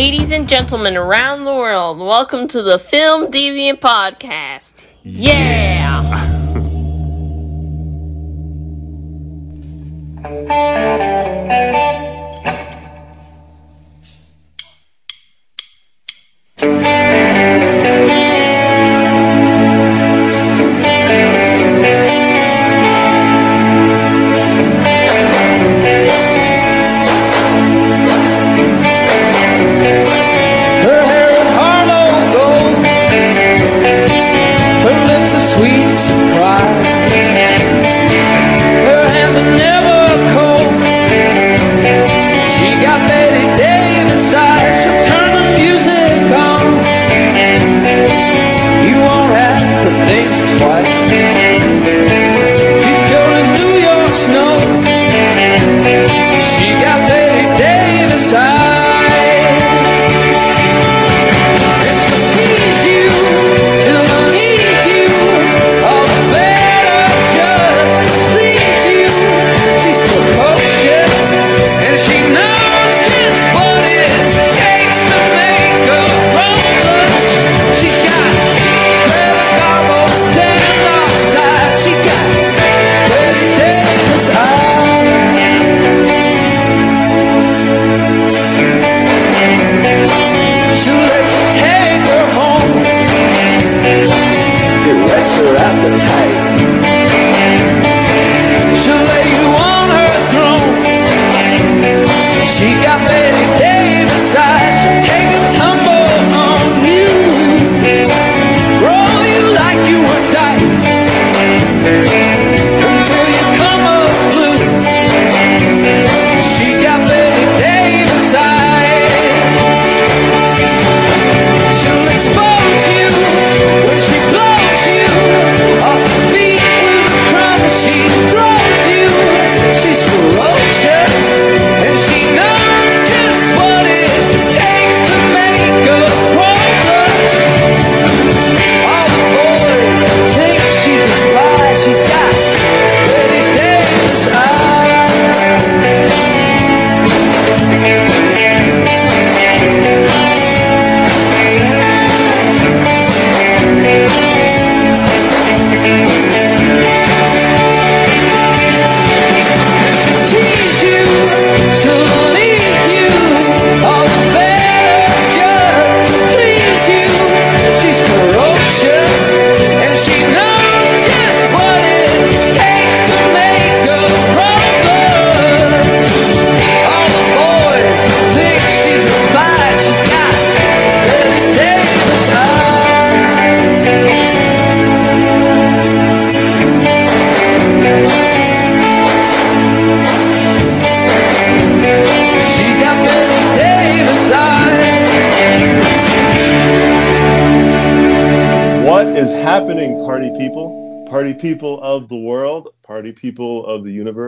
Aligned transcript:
Ladies 0.00 0.30
and 0.30 0.48
gentlemen 0.48 0.96
around 0.96 1.44
the 1.44 1.52
world, 1.52 1.98
welcome 1.98 2.46
to 2.46 2.62
the 2.62 2.78
Film 2.78 3.32
Deviant 3.32 3.80
Podcast. 3.80 4.86
Yeah! 5.02 6.04
Her 10.22 11.94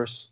universe. 0.01 0.29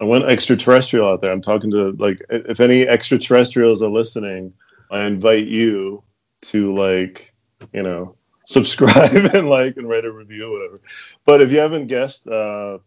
I 0.00 0.04
went 0.04 0.24
extraterrestrial 0.24 1.08
out 1.08 1.20
there. 1.20 1.32
I'm 1.32 1.42
talking 1.42 1.70
to 1.70 1.92
like 1.98 2.20
if 2.30 2.60
any 2.60 2.86
extraterrestrials 2.88 3.82
are 3.82 3.90
listening, 3.90 4.52
I 4.90 5.00
invite 5.02 5.46
you 5.46 6.02
to 6.42 6.74
like, 6.74 7.34
you 7.72 7.82
know, 7.82 8.16
subscribe 8.46 9.34
and 9.34 9.48
like 9.48 9.76
and 9.76 9.88
write 9.88 10.04
a 10.04 10.12
review 10.12 10.46
or 10.46 10.58
whatever. 10.58 10.80
But 11.24 11.42
if 11.42 11.50
you 11.50 11.58
haven't 11.58 11.86
guessed, 11.86 12.26
uh, 12.26 12.78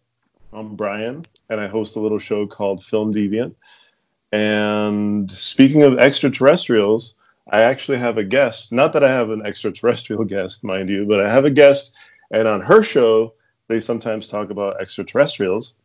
I'm 0.53 0.75
Brian 0.75 1.25
and 1.49 1.59
I 1.59 1.67
host 1.67 1.95
a 1.95 1.99
little 1.99 2.19
show 2.19 2.47
called 2.47 2.83
Film 2.83 3.13
Deviant. 3.13 3.53
And 4.31 5.31
speaking 5.31 5.83
of 5.83 5.99
extraterrestrials, 5.99 7.15
I 7.49 7.61
actually 7.61 7.97
have 7.99 8.17
a 8.17 8.23
guest. 8.23 8.71
Not 8.71 8.91
that 8.93 9.03
I 9.03 9.11
have 9.11 9.29
an 9.29 9.45
extraterrestrial 9.45 10.23
guest, 10.35 10.63
mind 10.63 10.89
you, 10.89 11.05
but 11.05 11.21
I 11.21 11.31
have 11.31 11.45
a 11.45 11.51
guest. 11.51 11.95
And 12.31 12.47
on 12.47 12.61
her 12.61 12.83
show, 12.83 13.33
they 13.67 13.79
sometimes 13.79 14.27
talk 14.27 14.49
about 14.49 14.81
extraterrestrials. 14.81 15.75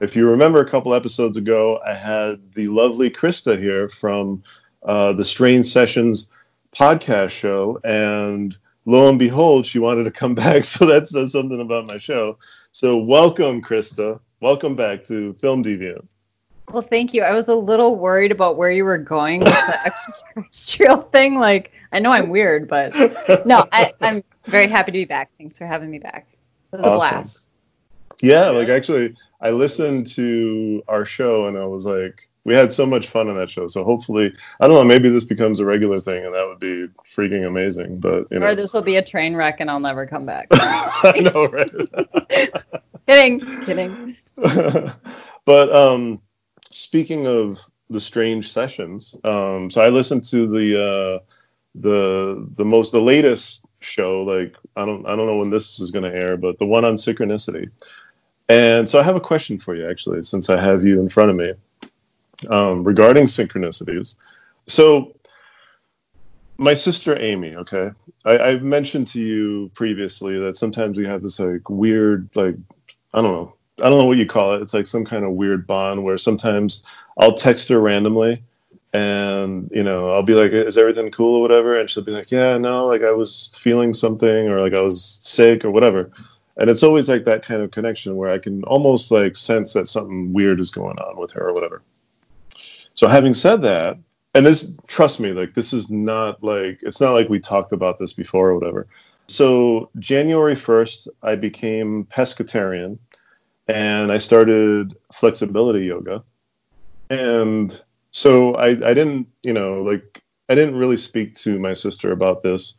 If 0.00 0.14
you 0.14 0.28
remember 0.28 0.60
a 0.60 0.68
couple 0.68 0.94
episodes 0.94 1.36
ago, 1.36 1.80
I 1.84 1.92
had 1.92 2.40
the 2.54 2.68
lovely 2.68 3.10
Krista 3.10 3.58
here 3.58 3.88
from 3.88 4.44
uh, 4.84 5.12
the 5.12 5.24
Strange 5.24 5.66
Sessions 5.66 6.28
podcast 6.72 7.30
show. 7.30 7.80
And 7.82 8.56
lo 8.84 9.08
and 9.08 9.18
behold, 9.18 9.66
she 9.66 9.80
wanted 9.80 10.04
to 10.04 10.12
come 10.12 10.34
back. 10.36 10.62
So 10.62 10.86
that 10.86 11.08
says 11.08 11.32
something 11.32 11.60
about 11.60 11.88
my 11.88 11.98
show. 11.98 12.38
So 12.70 12.96
welcome, 12.96 13.60
Krista. 13.60 14.20
Welcome 14.40 14.76
back 14.76 15.04
to 15.08 15.32
Film 15.40 15.64
Deviant. 15.64 16.06
Well, 16.70 16.82
thank 16.82 17.12
you. 17.12 17.22
I 17.22 17.32
was 17.32 17.48
a 17.48 17.56
little 17.56 17.96
worried 17.96 18.30
about 18.30 18.56
where 18.56 18.70
you 18.70 18.84
were 18.84 18.98
going 18.98 19.40
with 19.40 19.48
the 19.48 19.80
extraterrestrial 19.84 21.02
thing. 21.10 21.40
Like, 21.40 21.72
I 21.90 21.98
know 21.98 22.12
I'm 22.12 22.28
weird, 22.28 22.68
but 22.68 22.94
no, 23.44 23.66
I, 23.72 23.92
I'm 24.00 24.22
very 24.44 24.68
happy 24.68 24.92
to 24.92 24.98
be 24.98 25.06
back. 25.06 25.30
Thanks 25.38 25.58
for 25.58 25.66
having 25.66 25.90
me 25.90 25.98
back. 25.98 26.28
It 26.72 26.76
was 26.76 26.86
a 26.86 26.90
blast. 26.90 27.48
Yeah, 28.20 28.50
like 28.50 28.68
actually, 28.68 29.16
I 29.40 29.50
listened 29.50 30.06
to 30.08 30.82
our 30.88 31.04
show 31.04 31.46
and 31.46 31.56
I 31.56 31.64
was 31.64 31.84
like, 31.84 32.28
we 32.44 32.54
had 32.54 32.72
so 32.72 32.86
much 32.86 33.08
fun 33.08 33.28
on 33.28 33.36
that 33.36 33.50
show. 33.50 33.68
So 33.68 33.84
hopefully, 33.84 34.32
I 34.60 34.66
don't 34.66 34.74
know, 34.76 34.84
maybe 34.84 35.10
this 35.10 35.24
becomes 35.24 35.60
a 35.60 35.64
regular 35.64 36.00
thing 36.00 36.24
and 36.24 36.34
that 36.34 36.46
would 36.46 36.58
be 36.58 36.88
freaking 37.14 37.46
amazing. 37.46 38.00
But 38.00 38.26
you 38.30 38.38
know, 38.38 38.46
Or 38.46 38.54
this 38.54 38.72
will 38.72 38.82
be 38.82 38.96
a 38.96 39.02
train 39.02 39.36
wreck 39.36 39.60
and 39.60 39.70
I'll 39.70 39.80
never 39.80 40.06
come 40.06 40.24
back. 40.24 40.48
I 40.52 41.20
know, 41.20 41.46
right? 41.46 41.70
kidding, 43.06 43.40
kidding. 43.64 44.16
but 44.36 45.76
um, 45.76 46.20
speaking 46.70 47.26
of 47.26 47.60
the 47.90 48.00
strange 48.00 48.50
sessions, 48.50 49.14
um, 49.24 49.70
so 49.70 49.82
I 49.82 49.90
listened 49.90 50.24
to 50.24 50.46
the 50.46 51.20
uh, 51.20 51.24
the 51.74 52.48
the 52.56 52.64
most 52.64 52.92
the 52.92 53.00
latest 53.00 53.62
show. 53.80 54.22
Like 54.22 54.56
I 54.76 54.84
don't 54.84 55.06
I 55.06 55.16
don't 55.16 55.26
know 55.26 55.36
when 55.36 55.50
this 55.50 55.80
is 55.80 55.90
going 55.90 56.04
to 56.04 56.14
air, 56.14 56.36
but 56.36 56.58
the 56.58 56.66
one 56.66 56.84
on 56.84 56.94
synchronicity. 56.94 57.70
And 58.48 58.88
so 58.88 58.98
I 58.98 59.02
have 59.02 59.16
a 59.16 59.20
question 59.20 59.58
for 59.58 59.74
you, 59.74 59.88
actually, 59.88 60.22
since 60.22 60.48
I 60.48 60.60
have 60.60 60.84
you 60.84 61.00
in 61.00 61.08
front 61.08 61.30
of 61.30 61.36
me 61.36 61.52
um, 62.48 62.82
regarding 62.84 63.26
synchronicities. 63.26 64.16
So 64.66 65.14
my 66.58 66.74
sister 66.74 67.18
Amy. 67.18 67.54
Okay, 67.56 67.90
I, 68.24 68.38
I've 68.38 68.62
mentioned 68.62 69.06
to 69.08 69.20
you 69.20 69.70
previously 69.74 70.38
that 70.40 70.56
sometimes 70.56 70.98
we 70.98 71.06
have 71.06 71.22
this 71.22 71.38
like 71.38 71.70
weird, 71.70 72.28
like 72.34 72.56
I 73.14 73.22
don't 73.22 73.32
know, 73.32 73.54
I 73.80 73.88
don't 73.88 73.98
know 73.98 74.06
what 74.06 74.18
you 74.18 74.26
call 74.26 74.54
it. 74.54 74.62
It's 74.62 74.74
like 74.74 74.86
some 74.86 75.04
kind 75.04 75.24
of 75.24 75.32
weird 75.32 75.66
bond 75.66 76.04
where 76.04 76.18
sometimes 76.18 76.84
I'll 77.18 77.34
text 77.34 77.68
her 77.68 77.80
randomly, 77.80 78.42
and 78.92 79.70
you 79.72 79.84
know 79.84 80.10
I'll 80.10 80.22
be 80.22 80.34
like, 80.34 80.52
"Is 80.52 80.76
everything 80.76 81.10
cool 81.12 81.36
or 81.36 81.40
whatever?" 81.42 81.78
And 81.78 81.88
she'll 81.88 82.04
be 82.04 82.12
like, 82.12 82.30
"Yeah, 82.30 82.58
no, 82.58 82.86
like 82.86 83.02
I 83.02 83.12
was 83.12 83.56
feeling 83.58 83.94
something 83.94 84.48
or 84.48 84.60
like 84.60 84.74
I 84.74 84.80
was 84.80 85.20
sick 85.22 85.64
or 85.64 85.70
whatever." 85.70 86.10
And 86.58 86.68
it's 86.68 86.82
always 86.82 87.08
like 87.08 87.24
that 87.24 87.44
kind 87.44 87.62
of 87.62 87.70
connection 87.70 88.16
where 88.16 88.30
I 88.30 88.38
can 88.38 88.64
almost 88.64 89.10
like 89.10 89.36
sense 89.36 89.72
that 89.72 89.88
something 89.88 90.32
weird 90.32 90.58
is 90.60 90.70
going 90.70 90.98
on 90.98 91.16
with 91.16 91.30
her 91.32 91.48
or 91.48 91.54
whatever. 91.54 91.82
So 92.94 93.06
having 93.06 93.32
said 93.32 93.62
that, 93.62 93.96
and 94.34 94.44
this 94.44 94.76
trust 94.88 95.20
me 95.20 95.32
like 95.32 95.54
this 95.54 95.72
is 95.72 95.88
not 95.88 96.42
like 96.42 96.80
it's 96.82 97.00
not 97.00 97.12
like 97.12 97.28
we 97.28 97.40
talked 97.40 97.72
about 97.72 97.98
this 97.98 98.12
before 98.12 98.50
or 98.50 98.58
whatever. 98.58 98.86
So 99.28 99.90
january 99.98 100.54
1st 100.54 101.08
i 101.22 101.34
became 101.34 102.06
pescatarian 102.06 102.98
and 103.68 104.10
i 104.12 104.18
started 104.18 104.96
flexibility 105.12 105.86
yoga. 105.86 106.22
And 107.10 107.80
so 108.10 108.54
i 108.56 108.68
i 108.68 108.94
didn't 108.94 109.28
you 109.42 109.52
know 109.52 109.82
like 109.82 110.22
i 110.48 110.54
didn't 110.54 110.76
really 110.76 110.96
speak 110.96 111.34
to 111.36 111.58
my 111.58 111.72
sister 111.72 112.12
about 112.12 112.42
this 112.42 112.74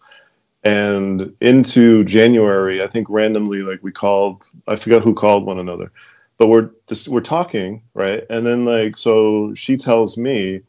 and 0.64 1.34
into 1.42 2.04
january 2.04 2.84
i 2.84 2.88
think 2.88 3.08
randomly 3.10 3.60
like 3.60 3.82
we 3.82 3.92
called 3.92 4.44
i 4.68 4.76
forgot 4.76 5.02
who 5.02 5.14
called 5.14 5.46
one 5.46 5.60
another 5.60 5.92
but 6.38 6.48
we're 6.48 6.70
just 6.88 7.08
we're 7.08 7.22
talking 7.22 7.82
right 7.94 8.24
and 8.30 8.46
then 8.46 8.66
like 8.66 8.98
so 8.98 9.54
she 9.54 9.78
tells 9.78 10.18
me 10.18 10.62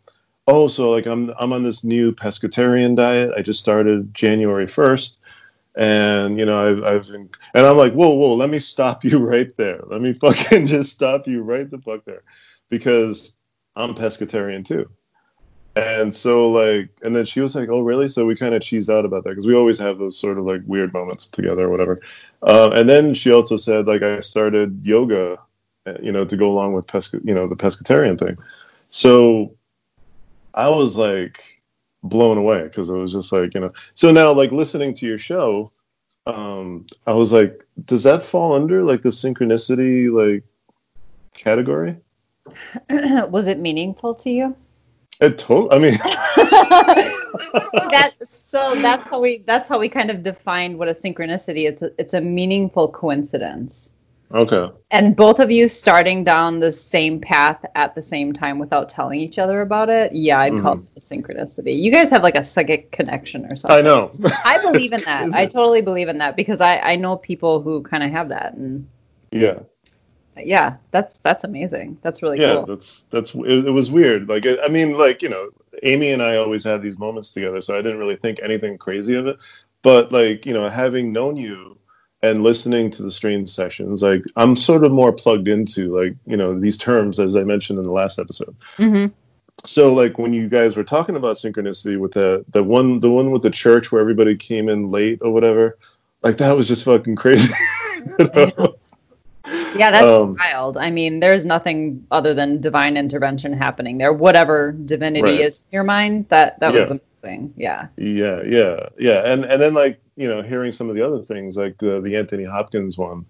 oh, 0.50 0.68
so 0.68 0.90
like 0.90 1.06
I'm 1.06 1.32
I'm 1.38 1.52
on 1.52 1.62
this 1.62 1.84
new 1.84 2.12
pescatarian 2.12 2.96
diet. 2.96 3.32
I 3.36 3.42
just 3.42 3.60
started 3.60 4.12
January 4.14 4.66
first, 4.66 5.18
and 5.76 6.38
you 6.38 6.44
know 6.44 6.68
I've 6.68 6.84
I've 6.84 7.08
been, 7.08 7.30
and 7.54 7.66
I'm 7.66 7.76
like, 7.76 7.92
whoa, 7.92 8.10
whoa, 8.10 8.34
let 8.34 8.50
me 8.50 8.58
stop 8.58 9.04
you 9.04 9.18
right 9.34 9.54
there. 9.56 9.80
Let 9.86 10.00
me 10.00 10.12
fucking 10.12 10.66
just 10.66 10.92
stop 10.92 11.26
you 11.26 11.42
right 11.42 11.70
the 11.70 11.78
fuck 11.78 12.04
there, 12.04 12.22
because 12.68 13.36
I'm 13.76 13.94
pescatarian 13.94 14.64
too. 14.64 14.88
And 15.80 16.14
so 16.14 16.50
like, 16.50 16.90
and 17.02 17.16
then 17.16 17.24
she 17.24 17.40
was 17.40 17.54
like, 17.54 17.70
"Oh, 17.70 17.80
really?" 17.80 18.06
So 18.06 18.26
we 18.26 18.36
kind 18.36 18.54
of 18.54 18.60
cheesed 18.60 18.92
out 18.92 19.06
about 19.06 19.24
that 19.24 19.30
because 19.30 19.46
we 19.46 19.54
always 19.54 19.78
have 19.78 19.98
those 19.98 20.18
sort 20.18 20.36
of 20.36 20.44
like 20.44 20.60
weird 20.66 20.92
moments 20.92 21.26
together 21.26 21.62
or 21.62 21.70
whatever. 21.70 22.02
Uh, 22.42 22.70
and 22.72 22.88
then 22.88 23.14
she 23.14 23.32
also 23.32 23.56
said 23.56 23.86
like 23.86 24.02
I 24.02 24.20
started 24.20 24.84
yoga, 24.84 25.38
uh, 25.86 25.94
you 26.02 26.12
know, 26.12 26.26
to 26.26 26.36
go 26.36 26.50
along 26.50 26.74
with 26.74 26.86
pesca, 26.86 27.20
you 27.24 27.32
know, 27.32 27.48
the 27.48 27.56
pescatarian 27.56 28.18
thing. 28.18 28.36
So 28.90 29.54
I 30.52 30.68
was 30.68 30.96
like 30.96 31.42
blown 32.02 32.36
away 32.36 32.64
because 32.64 32.90
it 32.90 32.94
was 32.94 33.12
just 33.12 33.32
like 33.32 33.54
you 33.54 33.60
know. 33.60 33.72
So 33.94 34.10
now, 34.10 34.32
like 34.32 34.52
listening 34.52 34.92
to 34.96 35.06
your 35.06 35.18
show, 35.18 35.72
um, 36.26 36.86
I 37.06 37.12
was 37.14 37.32
like, 37.32 37.66
does 37.86 38.02
that 38.02 38.22
fall 38.22 38.52
under 38.52 38.82
like 38.82 39.00
the 39.00 39.08
synchronicity 39.08 40.12
like 40.12 40.44
category? 41.32 41.96
Was 43.30 43.46
it 43.46 43.58
meaningful 43.58 44.14
to 44.16 44.30
you? 44.30 44.56
It 45.20 45.38
told. 45.38 45.72
I 45.72 45.78
mean, 45.78 45.92
that 47.90 48.12
so 48.22 48.74
that's 48.76 49.08
how 49.08 49.20
we 49.20 49.42
that's 49.46 49.68
how 49.68 49.78
we 49.78 49.88
kind 49.88 50.10
of 50.10 50.22
defined 50.22 50.78
what 50.78 50.88
a 50.88 50.92
synchronicity. 50.92 51.68
It's 51.68 51.82
a, 51.82 51.90
it's 51.98 52.14
a 52.14 52.20
meaningful 52.20 52.88
coincidence. 52.88 53.92
okay, 54.32 54.70
And 54.92 55.14
both 55.14 55.38
of 55.38 55.50
you 55.50 55.68
starting 55.68 56.24
down 56.24 56.60
the 56.60 56.72
same 56.72 57.20
path 57.20 57.62
at 57.74 57.94
the 57.94 58.02
same 58.02 58.32
time 58.32 58.58
without 58.58 58.88
telling 58.88 59.20
each 59.20 59.38
other 59.38 59.60
about 59.60 59.90
it. 59.90 60.14
Yeah, 60.14 60.40
I'd 60.40 60.52
mm-hmm. 60.52 60.62
call 60.62 60.78
it 60.78 60.84
a 60.96 61.00
synchronicity. 61.00 61.78
You 61.78 61.90
guys 61.90 62.10
have 62.10 62.22
like 62.22 62.36
a 62.36 62.44
psychic 62.44 62.90
connection 62.90 63.44
or 63.44 63.56
something. 63.56 63.78
I 63.78 63.82
know. 63.82 64.10
I 64.44 64.58
believe 64.58 64.92
in 64.92 65.00
that. 65.04 65.34
I 65.34 65.44
totally 65.44 65.82
believe 65.82 66.08
in 66.08 66.16
that 66.18 66.34
because 66.34 66.62
I 66.62 66.78
I 66.78 66.96
know 66.96 67.16
people 67.16 67.60
who 67.60 67.82
kind 67.82 68.02
of 68.02 68.10
have 68.10 68.30
that 68.30 68.54
and 68.54 68.88
yeah, 69.32 69.60
yeah, 70.44 70.76
that's 70.90 71.18
that's 71.18 71.44
amazing. 71.44 71.98
That's 72.02 72.22
really 72.22 72.40
yeah. 72.40 72.54
cool. 72.54 72.66
That's 72.66 73.04
that's 73.10 73.34
it, 73.34 73.66
it 73.66 73.70
was 73.70 73.90
weird. 73.90 74.28
Like 74.28 74.46
I 74.46 74.58
I 74.64 74.68
mean, 74.68 74.96
like 74.96 75.22
you 75.22 75.28
know, 75.28 75.48
Amy 75.82 76.10
and 76.10 76.22
I 76.22 76.36
always 76.36 76.64
had 76.64 76.82
these 76.82 76.98
moments 76.98 77.30
together, 77.30 77.60
so 77.60 77.74
I 77.74 77.82
didn't 77.82 77.98
really 77.98 78.16
think 78.16 78.40
anything 78.42 78.78
crazy 78.78 79.14
of 79.14 79.26
it. 79.26 79.38
But 79.82 80.12
like 80.12 80.46
you 80.46 80.52
know, 80.52 80.68
having 80.68 81.12
known 81.12 81.36
you 81.36 81.78
and 82.22 82.42
listening 82.42 82.90
to 82.92 83.02
the 83.02 83.10
strange 83.10 83.48
sessions, 83.48 84.02
like 84.02 84.22
I'm 84.36 84.56
sort 84.56 84.84
of 84.84 84.92
more 84.92 85.12
plugged 85.12 85.48
into 85.48 85.96
like 85.98 86.14
you 86.26 86.36
know 86.36 86.58
these 86.58 86.76
terms 86.76 87.18
as 87.18 87.36
I 87.36 87.44
mentioned 87.44 87.78
in 87.78 87.84
the 87.84 87.92
last 87.92 88.18
episode. 88.18 88.54
hmm 88.76 89.06
So 89.64 89.92
like 89.92 90.18
when 90.18 90.32
you 90.32 90.48
guys 90.48 90.76
were 90.76 90.84
talking 90.84 91.16
about 91.16 91.36
synchronicity 91.36 91.98
with 91.98 92.12
the 92.12 92.44
the 92.50 92.62
one 92.62 93.00
the 93.00 93.10
one 93.10 93.30
with 93.30 93.42
the 93.42 93.50
church 93.50 93.90
where 93.90 94.00
everybody 94.00 94.36
came 94.36 94.68
in 94.68 94.90
late 94.90 95.18
or 95.22 95.32
whatever, 95.32 95.78
like 96.22 96.36
that 96.38 96.56
was 96.56 96.68
just 96.68 96.84
fucking 96.84 97.16
crazy. 97.16 97.52
you 98.18 98.30
know? 98.34 98.76
Yeah, 99.76 99.90
that's 99.90 100.04
Um, 100.06 100.36
wild. 100.38 100.76
I 100.76 100.90
mean, 100.90 101.20
there's 101.20 101.46
nothing 101.46 102.04
other 102.10 102.34
than 102.34 102.60
divine 102.60 102.96
intervention 102.96 103.52
happening 103.52 103.98
there. 103.98 104.12
Whatever 104.12 104.72
divinity 104.72 105.22
Right. 105.22 105.40
is 105.40 105.60
in 105.60 105.74
your 105.76 105.84
mind, 105.84 106.26
that 106.28 106.58
that 106.60 106.72
was 106.72 106.90
amazing. 106.90 107.52
Yeah. 107.56 107.86
Yeah, 107.96 108.42
yeah, 108.42 108.88
yeah, 108.98 109.22
and 109.24 109.44
and 109.44 109.60
then 109.60 109.74
like 109.74 110.00
you 110.16 110.28
know 110.28 110.42
hearing 110.42 110.72
some 110.72 110.88
of 110.88 110.96
the 110.96 111.02
other 111.02 111.22
things 111.22 111.56
like 111.56 111.78
the 111.78 112.00
the 112.00 112.16
Anthony 112.16 112.44
Hopkins 112.44 112.98
one, 112.98 113.24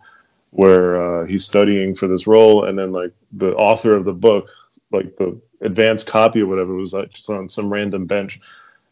where 0.50 1.00
uh, 1.22 1.26
he's 1.26 1.44
studying 1.44 1.94
for 1.94 2.08
this 2.08 2.26
role, 2.26 2.64
and 2.64 2.78
then 2.78 2.92
like 2.92 3.12
the 3.32 3.54
author 3.56 3.94
of 3.94 4.04
the 4.04 4.12
book, 4.12 4.48
like 4.92 5.16
the 5.16 5.38
advanced 5.62 6.06
copy 6.06 6.40
or 6.40 6.46
whatever, 6.46 6.74
was 6.74 6.92
like 6.94 7.10
just 7.10 7.28
on 7.28 7.48
some 7.48 7.70
random 7.72 8.06
bench, 8.06 8.40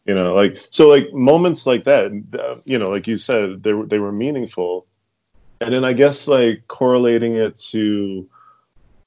you 0.05 0.13
know, 0.13 0.35
like 0.35 0.57
so 0.69 0.87
like 0.87 1.11
moments 1.13 1.65
like 1.65 1.83
that, 1.85 2.11
uh, 2.39 2.55
you 2.65 2.77
know, 2.77 2.89
like 2.89 3.07
you 3.07 3.17
said, 3.17 3.63
they 3.63 3.73
were 3.73 3.85
they 3.87 3.99
were 3.99 4.11
meaningful, 4.11 4.85
and 5.61 5.73
then 5.73 5.83
I 5.85 5.93
guess 5.93 6.27
like 6.27 6.67
correlating 6.67 7.35
it 7.35 7.57
to 7.69 8.27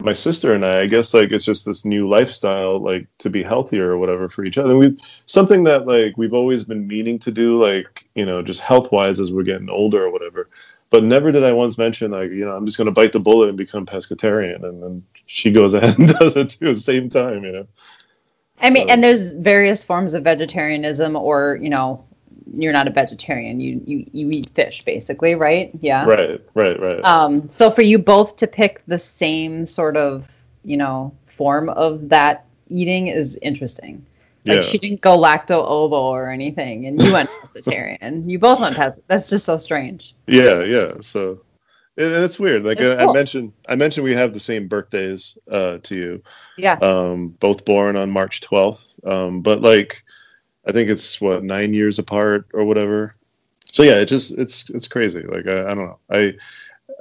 my 0.01 0.13
sister 0.13 0.53
and 0.55 0.65
I, 0.65 0.81
I 0.81 0.87
guess 0.87 1.15
like 1.15 1.31
it's 1.31 1.45
just 1.45 1.65
this 1.65 1.85
new 1.85 2.09
lifestyle, 2.09 2.79
like 2.81 3.07
to 3.19 3.31
be 3.31 3.43
healthier 3.43 3.91
or 3.91 3.99
whatever 3.99 4.29
for 4.29 4.45
each 4.45 4.59
other. 4.59 4.71
And 4.71 4.79
we 4.79 4.99
something 5.27 5.65
that 5.65 5.87
like 5.87 6.17
we've 6.17 6.35
always 6.35 6.65
been 6.65 6.87
meaning 6.87 7.19
to 7.21 7.31
do, 7.31 7.63
like 7.63 8.05
you 8.15 8.27
know, 8.27 8.43
just 8.43 8.61
health 8.61 8.93
wise 8.93 9.21
as 9.21 9.31
we're 9.33 9.45
getting 9.45 9.71
older 9.71 10.05
or 10.05 10.11
whatever. 10.11 10.49
But 10.91 11.05
never 11.05 11.33
did 11.33 11.45
I 11.45 11.53
once 11.53 11.79
mention 11.79 12.11
like 12.11 12.31
you 12.31 12.45
know 12.45 12.53
I'm 12.57 12.67
just 12.67 12.77
going 12.77 12.87
to 12.87 12.93
bite 12.93 13.13
the 13.13 13.21
bullet 13.21 13.49
and 13.49 13.57
become 13.57 13.87
pescatarian, 13.87 14.65
and 14.65 14.83
then 14.83 15.03
she 15.27 15.53
goes 15.53 15.73
ahead 15.75 15.99
and 15.99 16.09
does 16.09 16.37
it 16.37 16.51
too 16.51 16.69
at 16.71 16.75
the 16.75 16.81
same 16.81 17.09
time, 17.09 17.45
you 17.45 17.53
know. 17.53 17.67
I 18.61 18.71
mean, 18.71 18.89
So- 18.89 18.93
and 18.95 19.03
there's 19.03 19.33
various 19.33 19.83
forms 19.85 20.15
of 20.15 20.25
vegetarianism, 20.25 21.17
or 21.17 21.59
you 21.61 21.71
know, 21.71 22.05
you're 22.55 22.73
not 22.73 22.89
a 22.89 22.91
vegetarian. 22.91 23.61
You 23.61 23.81
you 23.85 24.07
you 24.13 24.31
eat 24.31 24.51
fish, 24.55 24.85
basically, 24.85 25.35
right? 25.35 25.71
Yeah. 25.81 26.05
Right, 26.05 26.41
right, 26.55 26.79
right. 26.81 27.05
Um. 27.05 27.49
So 27.51 27.71
for 27.71 27.83
you 27.83 27.99
both 27.99 28.37
to 28.37 28.47
pick 28.47 28.83
the 28.87 28.99
same 28.99 29.67
sort 29.67 29.97
of 29.97 30.29
you 30.65 30.77
know 30.77 31.15
form 31.27 31.69
of 31.71 32.09
that 32.09 32.47
eating 32.69 33.09
is 33.09 33.39
interesting. 33.43 34.05
Like 34.45 34.57
yeah, 34.57 34.63
she 34.63 34.79
didn't 34.79 35.01
go 35.01 35.17
lacto 35.17 35.65
ovo 35.65 35.97
or 35.97 36.31
anything, 36.31 36.87
and 36.87 37.01
you 37.01 37.13
went 37.13 37.31
pescatarian. 37.31 38.29
you 38.29 38.39
both 38.39 38.61
went 38.61 38.77
pescatarian. 38.77 39.03
That's 39.07 39.31
just 39.31 39.45
so 39.45 39.59
strange. 39.59 40.15
yeah, 40.27 40.63
yeah. 40.65 40.95
So 41.01 41.41
and 41.97 42.25
it's 42.25 42.39
weird. 42.39 42.65
Like 42.65 42.81
It's 42.81 42.99
I, 42.99 43.05
I 43.05 43.13
mentioned, 43.13 43.53
I 43.69 43.77
mentioned 43.77 44.05
we 44.05 44.15
have 44.15 44.33
the 44.33 44.41
same 44.41 44.67
birthdays 44.67 45.37
uh, 45.51 45.79
to 45.83 45.95
you. 45.95 46.23
Yeah. 46.57 46.79
um, 46.81 47.29
both 47.39 47.65
born 47.65 47.97
on 47.97 48.11
March 48.11 48.41
12th. 48.41 48.83
Um, 49.07 49.43
but 49.43 49.61
like, 49.61 50.03
I 50.67 50.73
think 50.73 50.89
it's 50.89 51.21
what 51.21 51.45
nine 51.45 51.75
years 51.75 51.99
apart 51.99 52.47
or 52.53 52.65
whatever. 52.65 53.17
So 53.71 53.83
yeah, 53.83 54.01
it 54.01 54.07
just 54.07 54.33
it's 54.33 54.69
it's 54.71 54.89
crazy. 54.89 55.23
Like 55.23 55.47
I, 55.47 55.63
I 55.63 55.75
don't 55.75 55.87
know. 55.87 55.99
I 56.11 56.35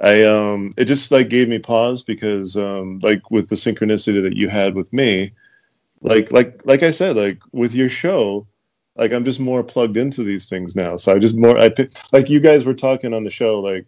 I 0.02 0.24
um 0.24 0.72
it 0.76 0.86
just 0.86 1.10
like 1.10 1.28
gave 1.28 1.48
me 1.48 1.58
pause 1.58 2.02
because 2.02 2.56
um 2.56 2.98
like 3.02 3.30
with 3.30 3.48
the 3.48 3.56
synchronicity 3.56 4.22
that 4.22 4.36
you 4.36 4.48
had 4.48 4.74
with 4.74 4.92
me, 4.92 5.32
like 6.00 6.32
like 6.32 6.60
like 6.64 6.82
I 6.82 6.90
said, 6.90 7.16
like 7.16 7.38
with 7.52 7.74
your 7.74 7.88
show, 7.88 8.46
like 8.96 9.12
I'm 9.12 9.24
just 9.24 9.40
more 9.40 9.62
plugged 9.62 9.96
into 9.96 10.24
these 10.24 10.48
things 10.48 10.74
now. 10.76 10.96
So 10.96 11.14
I 11.14 11.18
just 11.18 11.36
more 11.36 11.58
I 11.58 11.68
pick, 11.68 11.92
like 12.12 12.28
you 12.30 12.40
guys 12.40 12.64
were 12.64 12.74
talking 12.74 13.14
on 13.14 13.22
the 13.22 13.30
show, 13.30 13.60
like 13.60 13.86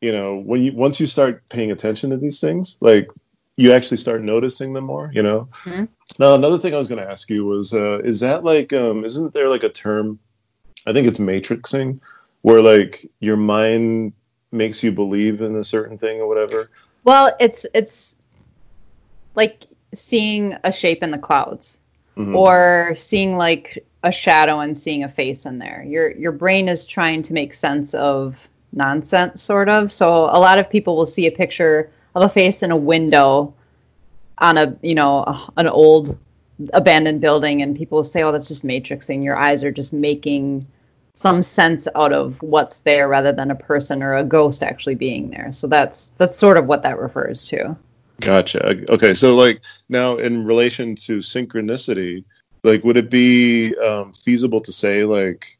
you 0.00 0.12
know 0.12 0.36
when 0.36 0.62
you 0.62 0.72
once 0.72 1.00
you 1.00 1.06
start 1.06 1.48
paying 1.48 1.72
attention 1.72 2.10
to 2.10 2.16
these 2.16 2.40
things, 2.40 2.76
like 2.80 3.08
you 3.58 3.72
actually 3.72 3.96
start 3.96 4.22
noticing 4.22 4.72
them 4.72 4.84
more. 4.84 5.10
You 5.12 5.22
know. 5.22 5.48
Mhm. 5.64 5.88
Now 6.18 6.34
another 6.34 6.58
thing 6.58 6.74
I 6.74 6.78
was 6.78 6.88
going 6.88 7.02
to 7.02 7.10
ask 7.10 7.28
you 7.28 7.44
was, 7.44 7.74
uh, 7.74 7.98
is 7.98 8.20
that 8.20 8.44
like 8.44 8.72
um 8.72 9.04
isn't 9.04 9.34
there 9.34 9.48
like 9.50 9.64
a 9.64 9.68
term? 9.68 10.18
I 10.86 10.92
think 10.92 11.06
it's 11.08 11.18
matrixing, 11.18 12.00
where 12.42 12.62
like 12.62 13.10
your 13.20 13.36
mind 13.36 14.12
makes 14.52 14.82
you 14.82 14.92
believe 14.92 15.42
in 15.42 15.56
a 15.56 15.64
certain 15.64 15.98
thing 15.98 16.20
or 16.20 16.28
whatever. 16.28 16.70
Well, 17.04 17.36
it's 17.40 17.66
it's 17.74 18.16
like 19.34 19.66
seeing 19.94 20.54
a 20.64 20.72
shape 20.72 21.02
in 21.02 21.10
the 21.10 21.18
clouds. 21.18 21.78
Mhm. 22.16 22.34
or 22.34 22.94
seeing 22.96 23.36
like 23.36 23.78
a 24.02 24.10
shadow 24.10 24.58
and 24.58 24.76
seeing 24.76 25.04
a 25.04 25.08
face 25.08 25.46
in 25.46 25.58
there. 25.58 25.84
Your 25.86 26.10
your 26.16 26.32
brain 26.32 26.68
is 26.68 26.84
trying 26.84 27.22
to 27.22 27.32
make 27.32 27.54
sense 27.54 27.94
of 27.94 28.48
nonsense 28.72 29.40
sort 29.40 29.68
of. 29.68 29.92
So 29.92 30.24
a 30.24 30.40
lot 30.46 30.58
of 30.58 30.68
people 30.68 30.96
will 30.96 31.06
see 31.06 31.26
a 31.26 31.30
picture 31.30 31.90
of 32.22 32.30
a 32.30 32.32
face 32.32 32.62
in 32.62 32.70
a 32.70 32.76
window 32.76 33.54
on 34.38 34.58
a, 34.58 34.76
you 34.82 34.94
know, 34.94 35.24
an 35.56 35.66
old 35.66 36.18
abandoned 36.72 37.20
building 37.20 37.62
and 37.62 37.76
people 37.76 38.02
say 38.02 38.22
oh 38.22 38.32
that's 38.32 38.48
just 38.48 38.64
matrixing. 38.64 39.22
Your 39.22 39.36
eyes 39.36 39.62
are 39.62 39.70
just 39.70 39.92
making 39.92 40.66
some 41.14 41.42
sense 41.42 41.88
out 41.96 42.12
of 42.12 42.40
what's 42.42 42.80
there 42.80 43.08
rather 43.08 43.32
than 43.32 43.50
a 43.50 43.54
person 43.54 44.02
or 44.02 44.16
a 44.16 44.24
ghost 44.24 44.62
actually 44.62 44.94
being 44.94 45.30
there. 45.30 45.50
So 45.52 45.66
that's 45.66 46.12
that's 46.16 46.36
sort 46.36 46.56
of 46.56 46.66
what 46.66 46.82
that 46.84 46.98
refers 46.98 47.44
to. 47.46 47.76
Gotcha. 48.20 48.84
Okay, 48.88 49.14
so 49.14 49.34
like 49.34 49.62
now 49.88 50.16
in 50.16 50.44
relation 50.44 50.96
to 50.96 51.18
synchronicity, 51.18 52.24
like 52.64 52.82
would 52.84 52.96
it 52.96 53.10
be 53.10 53.76
um, 53.78 54.12
feasible 54.12 54.60
to 54.60 54.72
say 54.72 55.04
like 55.04 55.57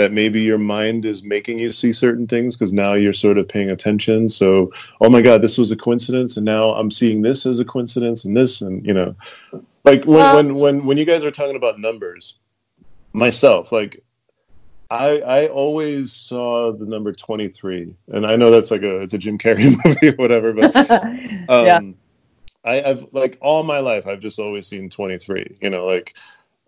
that 0.00 0.12
maybe 0.12 0.40
your 0.40 0.56
mind 0.56 1.04
is 1.04 1.22
making 1.22 1.58
you 1.58 1.72
see 1.72 1.92
certain 1.92 2.26
things 2.26 2.56
because 2.56 2.72
now 2.72 2.94
you're 2.94 3.12
sort 3.12 3.36
of 3.36 3.46
paying 3.46 3.68
attention. 3.68 4.30
So, 4.30 4.72
oh 5.02 5.10
my 5.10 5.20
God, 5.20 5.42
this 5.42 5.58
was 5.58 5.70
a 5.72 5.76
coincidence, 5.76 6.38
and 6.38 6.46
now 6.46 6.70
I'm 6.70 6.90
seeing 6.90 7.20
this 7.20 7.44
as 7.44 7.60
a 7.60 7.66
coincidence, 7.66 8.24
and 8.24 8.34
this, 8.34 8.62
and 8.62 8.84
you 8.86 8.94
know, 8.94 9.14
like 9.84 10.06
when 10.06 10.16
Well- 10.16 10.36
when 10.36 10.54
when 10.54 10.86
when 10.86 10.96
you 10.96 11.04
guys 11.04 11.22
are 11.22 11.30
talking 11.30 11.54
about 11.54 11.78
numbers, 11.78 12.38
myself, 13.12 13.72
like 13.72 14.02
I 14.90 15.20
I 15.20 15.48
always 15.48 16.14
saw 16.14 16.72
the 16.72 16.86
number 16.86 17.12
23, 17.12 17.94
and 18.08 18.26
I 18.26 18.36
know 18.36 18.50
that's 18.50 18.70
like 18.70 18.82
a 18.82 19.02
it's 19.02 19.12
a 19.12 19.18
Jim 19.18 19.36
Carrey 19.36 19.76
movie 19.84 20.08
or 20.08 20.16
whatever, 20.16 20.54
but 20.54 20.74
um, 21.50 21.66
yeah 21.66 21.80
I, 22.64 22.82
I've 22.82 23.06
like 23.12 23.38
all 23.40 23.62
my 23.62 23.78
life 23.78 24.06
I've 24.06 24.20
just 24.20 24.38
always 24.38 24.66
seen 24.66 24.90
23. 24.90 25.58
You 25.60 25.70
know, 25.70 25.86
like 25.86 26.16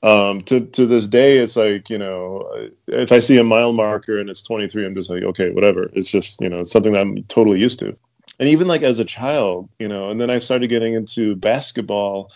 um, 0.02 0.40
to 0.42 0.61
to 0.61 0.87
this 0.87 1.06
day, 1.06 1.38
it's 1.38 1.56
like 1.56 1.88
you 1.88 1.99
know, 1.99 2.71
if 2.88 3.12
I 3.12 3.21
see 3.21 3.38
a 3.38 3.44
mile 3.44 3.73
marker 3.73 4.18
and 4.18 4.28
it's 4.28 4.42
23, 4.42 4.85
I'm 4.85 4.94
just 4.94 5.11
like, 5.11 5.23
okay, 5.23 5.50
whatever. 5.50 5.90
It's 5.92 6.11
just 6.11 6.40
you 6.40 6.49
know, 6.49 6.61
it's 6.61 6.73
something 6.73 6.92
that 6.92 7.00
I'm 7.00 7.23
totally 7.25 7.61
used 7.61 7.78
to. 7.80 7.97
And 8.38 8.49
even 8.49 8.66
like 8.66 8.82
as 8.82 8.99
a 8.99 9.04
child, 9.04 9.68
you 9.78 9.88
know, 9.88 10.11
and 10.11 10.21
then 10.21 10.30
I 10.30 10.38
started 10.38 10.68
getting 10.68 10.94
into 10.94 11.37
basketball. 11.37 12.32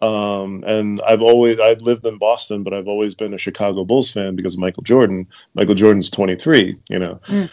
Um, 0.00 0.62
and 0.64 1.00
I've 1.00 1.22
always 1.22 1.58
I've 1.58 1.82
lived 1.82 2.06
in 2.06 2.18
Boston, 2.18 2.62
but 2.62 2.72
I've 2.72 2.86
always 2.86 3.16
been 3.16 3.34
a 3.34 3.38
Chicago 3.38 3.84
Bulls 3.84 4.12
fan 4.12 4.36
because 4.36 4.54
of 4.54 4.60
Michael 4.60 4.84
Jordan. 4.84 5.26
Michael 5.54 5.74
Jordan's 5.74 6.10
23, 6.10 6.76
you 6.88 6.98
know. 7.00 7.20
Mm. 7.26 7.50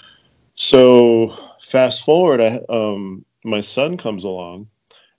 So 0.54 1.36
fast 1.60 2.06
forward, 2.06 2.40
I, 2.40 2.62
um, 2.70 3.26
my 3.44 3.62
son 3.62 3.98
comes 3.98 4.24
along, 4.24 4.68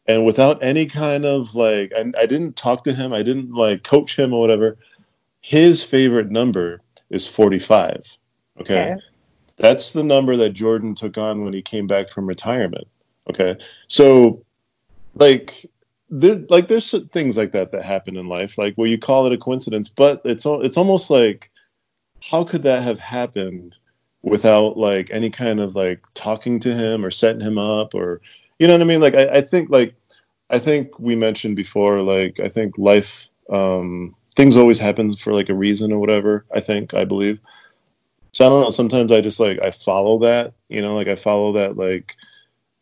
and 0.08 0.24
without 0.24 0.62
any 0.62 0.86
kind 0.86 1.24
of 1.24 1.54
like, 1.54 1.92
I, 1.96 2.04
I 2.18 2.26
didn't 2.26 2.56
talk 2.56 2.84
to 2.84 2.94
him, 2.94 3.12
I 3.12 3.22
didn't 3.22 3.52
like 3.52 3.82
coach 3.82 4.18
him 4.18 4.32
or 4.32 4.40
whatever. 4.40 4.76
His 5.40 5.82
favorite 5.82 6.30
number 6.30 6.80
is 7.10 7.26
45. 7.26 8.18
okay. 8.60 8.92
Okay. 8.92 9.00
That's 9.58 9.92
the 9.92 10.04
number 10.04 10.36
that 10.36 10.50
Jordan 10.50 10.94
took 10.94 11.16
on 11.16 11.42
when 11.42 11.54
he 11.54 11.62
came 11.62 11.86
back 11.86 12.10
from 12.10 12.26
retirement. 12.26 12.86
Okay. 13.30 13.56
So 13.88 14.44
like 15.14 15.64
there 16.10 16.44
like 16.48 16.68
there's 16.68 16.94
things 17.08 17.36
like 17.36 17.52
that 17.52 17.72
that 17.72 17.84
happen 17.84 18.16
in 18.16 18.28
life 18.28 18.58
like 18.58 18.74
where 18.76 18.88
you 18.88 18.98
call 18.98 19.26
it 19.26 19.32
a 19.32 19.38
coincidence 19.38 19.88
but 19.88 20.20
it's 20.24 20.44
it's 20.46 20.76
almost 20.76 21.10
like 21.10 21.50
how 22.22 22.44
could 22.44 22.62
that 22.62 22.82
have 22.82 23.00
happened 23.00 23.76
without 24.22 24.76
like 24.76 25.10
any 25.10 25.30
kind 25.30 25.58
of 25.58 25.74
like 25.74 26.04
talking 26.14 26.60
to 26.60 26.72
him 26.72 27.04
or 27.04 27.10
setting 27.10 27.40
him 27.40 27.58
up 27.58 27.94
or 27.94 28.20
you 28.58 28.66
know 28.66 28.74
what 28.74 28.82
I 28.82 28.84
mean 28.84 29.00
like 29.00 29.14
I, 29.14 29.36
I 29.36 29.40
think 29.40 29.70
like 29.70 29.94
I 30.50 30.58
think 30.58 30.98
we 30.98 31.16
mentioned 31.16 31.56
before 31.56 32.02
like 32.02 32.40
I 32.40 32.48
think 32.48 32.76
life 32.78 33.26
um 33.50 34.14
things 34.36 34.56
always 34.56 34.78
happen 34.78 35.14
for 35.16 35.32
like 35.32 35.48
a 35.48 35.54
reason 35.54 35.92
or 35.92 35.98
whatever 35.98 36.46
I 36.54 36.60
think 36.60 36.94
I 36.94 37.04
believe 37.04 37.40
so 38.32 38.46
I 38.46 38.48
don't 38.50 38.60
know. 38.60 38.70
Sometimes 38.70 39.12
I 39.12 39.20
just 39.22 39.40
like 39.40 39.60
I 39.62 39.70
follow 39.70 40.18
that, 40.20 40.54
you 40.68 40.82
know, 40.82 40.94
like 40.96 41.08
I 41.08 41.16
follow 41.16 41.52
that 41.54 41.76
like 41.76 42.16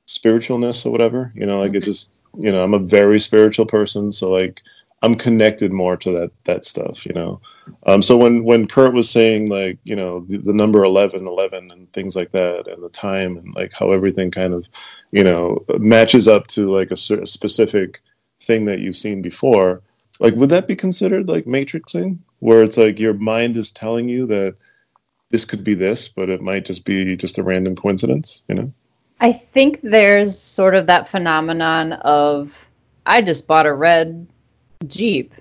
spiritualness 0.08 0.86
or 0.86 0.90
whatever, 0.90 1.32
you 1.34 1.46
know, 1.46 1.60
like 1.60 1.74
it 1.74 1.82
Mhm. 1.82 1.86
just, 1.86 2.12
you 2.38 2.52
know, 2.52 2.62
I'm 2.62 2.74
a 2.74 2.78
very 2.78 3.20
spiritual 3.20 3.66
person, 3.66 4.12
so 4.12 4.30
like 4.30 4.62
I'm 5.04 5.14
connected 5.14 5.70
more 5.70 5.98
to 5.98 6.10
that 6.12 6.30
that 6.44 6.64
stuff, 6.64 7.04
you 7.04 7.12
know. 7.12 7.40
Um, 7.86 8.00
so 8.00 8.16
when 8.16 8.42
when 8.42 8.66
Kurt 8.66 8.94
was 8.94 9.10
saying 9.10 9.50
like, 9.50 9.78
you 9.84 9.94
know, 9.94 10.20
the, 10.20 10.38
the 10.38 10.52
number 10.52 10.82
11, 10.82 11.26
11 11.26 11.70
and 11.70 11.92
things 11.92 12.16
like 12.16 12.32
that, 12.32 12.66
and 12.68 12.82
the 12.82 12.88
time 12.88 13.36
and 13.36 13.54
like 13.54 13.72
how 13.72 13.92
everything 13.92 14.30
kind 14.30 14.54
of, 14.54 14.66
you 15.10 15.22
know, 15.22 15.62
matches 15.78 16.26
up 16.26 16.46
to 16.48 16.74
like 16.74 16.90
a, 16.90 17.22
a 17.22 17.26
specific 17.26 18.00
thing 18.40 18.64
that 18.64 18.80
you've 18.80 18.96
seen 18.96 19.20
before. 19.20 19.82
Like, 20.20 20.34
would 20.36 20.50
that 20.50 20.66
be 20.66 20.76
considered 20.76 21.28
like 21.28 21.44
matrixing, 21.44 22.18
where 22.38 22.62
it's 22.62 22.78
like 22.78 22.98
your 22.98 23.14
mind 23.14 23.58
is 23.58 23.70
telling 23.70 24.08
you 24.08 24.26
that 24.28 24.56
this 25.30 25.44
could 25.44 25.64
be 25.64 25.74
this, 25.74 26.08
but 26.08 26.30
it 26.30 26.40
might 26.40 26.64
just 26.64 26.86
be 26.86 27.14
just 27.16 27.36
a 27.36 27.42
random 27.42 27.76
coincidence, 27.76 28.42
you 28.48 28.54
know? 28.54 28.72
I 29.20 29.32
think 29.32 29.80
there's 29.82 30.38
sort 30.38 30.74
of 30.74 30.86
that 30.86 31.08
phenomenon 31.08 31.92
of 31.92 32.66
I 33.06 33.20
just 33.20 33.46
bought 33.46 33.66
a 33.66 33.74
red 33.74 34.26
Jeep. 34.88 35.34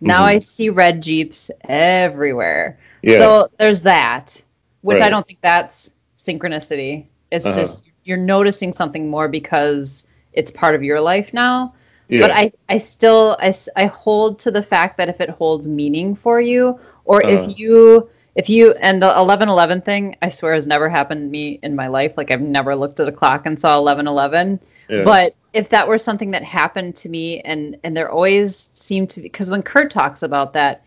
Now 0.00 0.22
Mhm. 0.22 0.26
I 0.26 0.38
see 0.38 0.68
red 0.70 1.02
Jeeps 1.02 1.50
everywhere. 1.68 2.78
Yeah. 3.02 3.18
So 3.18 3.48
there's 3.58 3.82
that, 3.82 4.40
which 4.82 5.00
I 5.00 5.08
don't 5.10 5.26
think 5.26 5.38
that's 5.42 5.92
synchronicity. 6.18 7.06
It's 7.30 7.46
Uh-huh. 7.46 7.56
just 7.60 7.84
you're 8.04 8.16
noticing 8.18 8.72
something 8.72 9.08
more 9.08 9.28
because 9.28 10.06
it's 10.34 10.50
part 10.50 10.74
of 10.74 10.82
your 10.82 11.00
life 11.00 11.32
now. 11.32 11.72
yeah. 12.08 12.20
But 12.20 12.32
I, 12.32 12.52
I 12.68 12.76
still, 12.76 13.36
I, 13.40 13.54
I 13.76 13.86
hold 13.86 14.38
to 14.40 14.50
the 14.50 14.62
fact 14.62 14.98
that 14.98 15.08
if 15.08 15.20
it 15.22 15.30
holds 15.30 15.66
meaning 15.66 16.14
for 16.14 16.38
you, 16.40 16.78
or 17.06 17.24
Uh-huh. 17.24 17.32
if 17.48 17.58
you, 17.58 18.08
if 18.34 18.48
you, 18.50 18.72
and 18.80 19.00
the 19.02 19.16
eleven 19.16 19.48
eleven 19.48 19.80
thing, 19.80 20.16
I 20.20 20.28
swear 20.28 20.52
has 20.54 20.66
never 20.66 20.88
happened 20.90 21.22
to 21.22 21.30
me 21.30 21.60
in 21.62 21.74
my 21.74 21.86
life. 21.86 22.12
Like 22.18 22.30
I've 22.30 22.42
never 22.42 22.74
looked 22.76 23.00
at 23.00 23.08
a 23.08 23.12
clock 23.12 23.46
and 23.46 23.58
saw 23.58 23.78
eleven 23.78 24.06
eleven. 24.06 24.60
Yeah. 24.88 25.04
But 25.04 25.34
if 25.52 25.68
that 25.70 25.86
were 25.86 25.98
something 25.98 26.30
that 26.32 26.42
happened 26.42 26.96
to 26.96 27.08
me, 27.08 27.40
and 27.40 27.76
and 27.84 27.96
there 27.96 28.10
always 28.10 28.70
seemed 28.74 29.10
to 29.10 29.20
be, 29.20 29.24
because 29.24 29.50
when 29.50 29.62
Kurt 29.62 29.90
talks 29.90 30.22
about 30.22 30.52
that, 30.54 30.82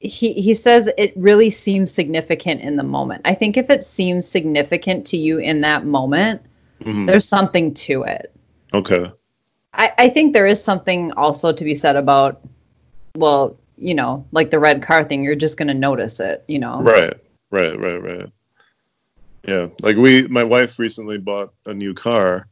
he 0.00 0.32
he 0.32 0.54
says 0.54 0.88
it 0.98 1.12
really 1.16 1.50
seems 1.50 1.92
significant 1.92 2.60
in 2.60 2.76
the 2.76 2.82
moment. 2.82 3.22
I 3.24 3.34
think 3.34 3.56
if 3.56 3.70
it 3.70 3.84
seems 3.84 4.26
significant 4.26 5.06
to 5.08 5.16
you 5.16 5.38
in 5.38 5.60
that 5.62 5.84
moment, 5.86 6.42
Mhm. 6.80 7.06
there's 7.06 7.28
something 7.28 7.72
to 7.74 8.02
it. 8.04 8.32
okay. 8.74 9.10
I, 9.74 9.92
I 9.98 10.08
think 10.10 10.34
there 10.34 10.46
is 10.46 10.62
something 10.62 11.12
also 11.12 11.50
to 11.50 11.64
be 11.64 11.74
said 11.74 11.96
about, 11.96 12.42
well, 13.16 13.56
you 13.78 13.94
know, 13.94 14.22
like 14.30 14.50
the 14.50 14.58
red 14.58 14.82
car 14.82 15.02
thing. 15.02 15.22
You're 15.24 15.34
just 15.34 15.56
going 15.56 15.68
to 15.68 15.74
notice 15.74 16.20
it, 16.20 16.44
you 16.46 16.58
know. 16.58 16.82
Right. 16.82 17.14
Right, 17.50 17.78
right, 17.80 18.02
right. 18.02 18.26
Yeah. 19.46 19.68
Like 19.80 19.96
we 19.96 20.26
my 20.28 20.44
wife 20.44 20.78
recently 20.78 21.16
bought 21.18 21.52
a 21.66 21.72
new 21.74 21.94
car 21.94 22.48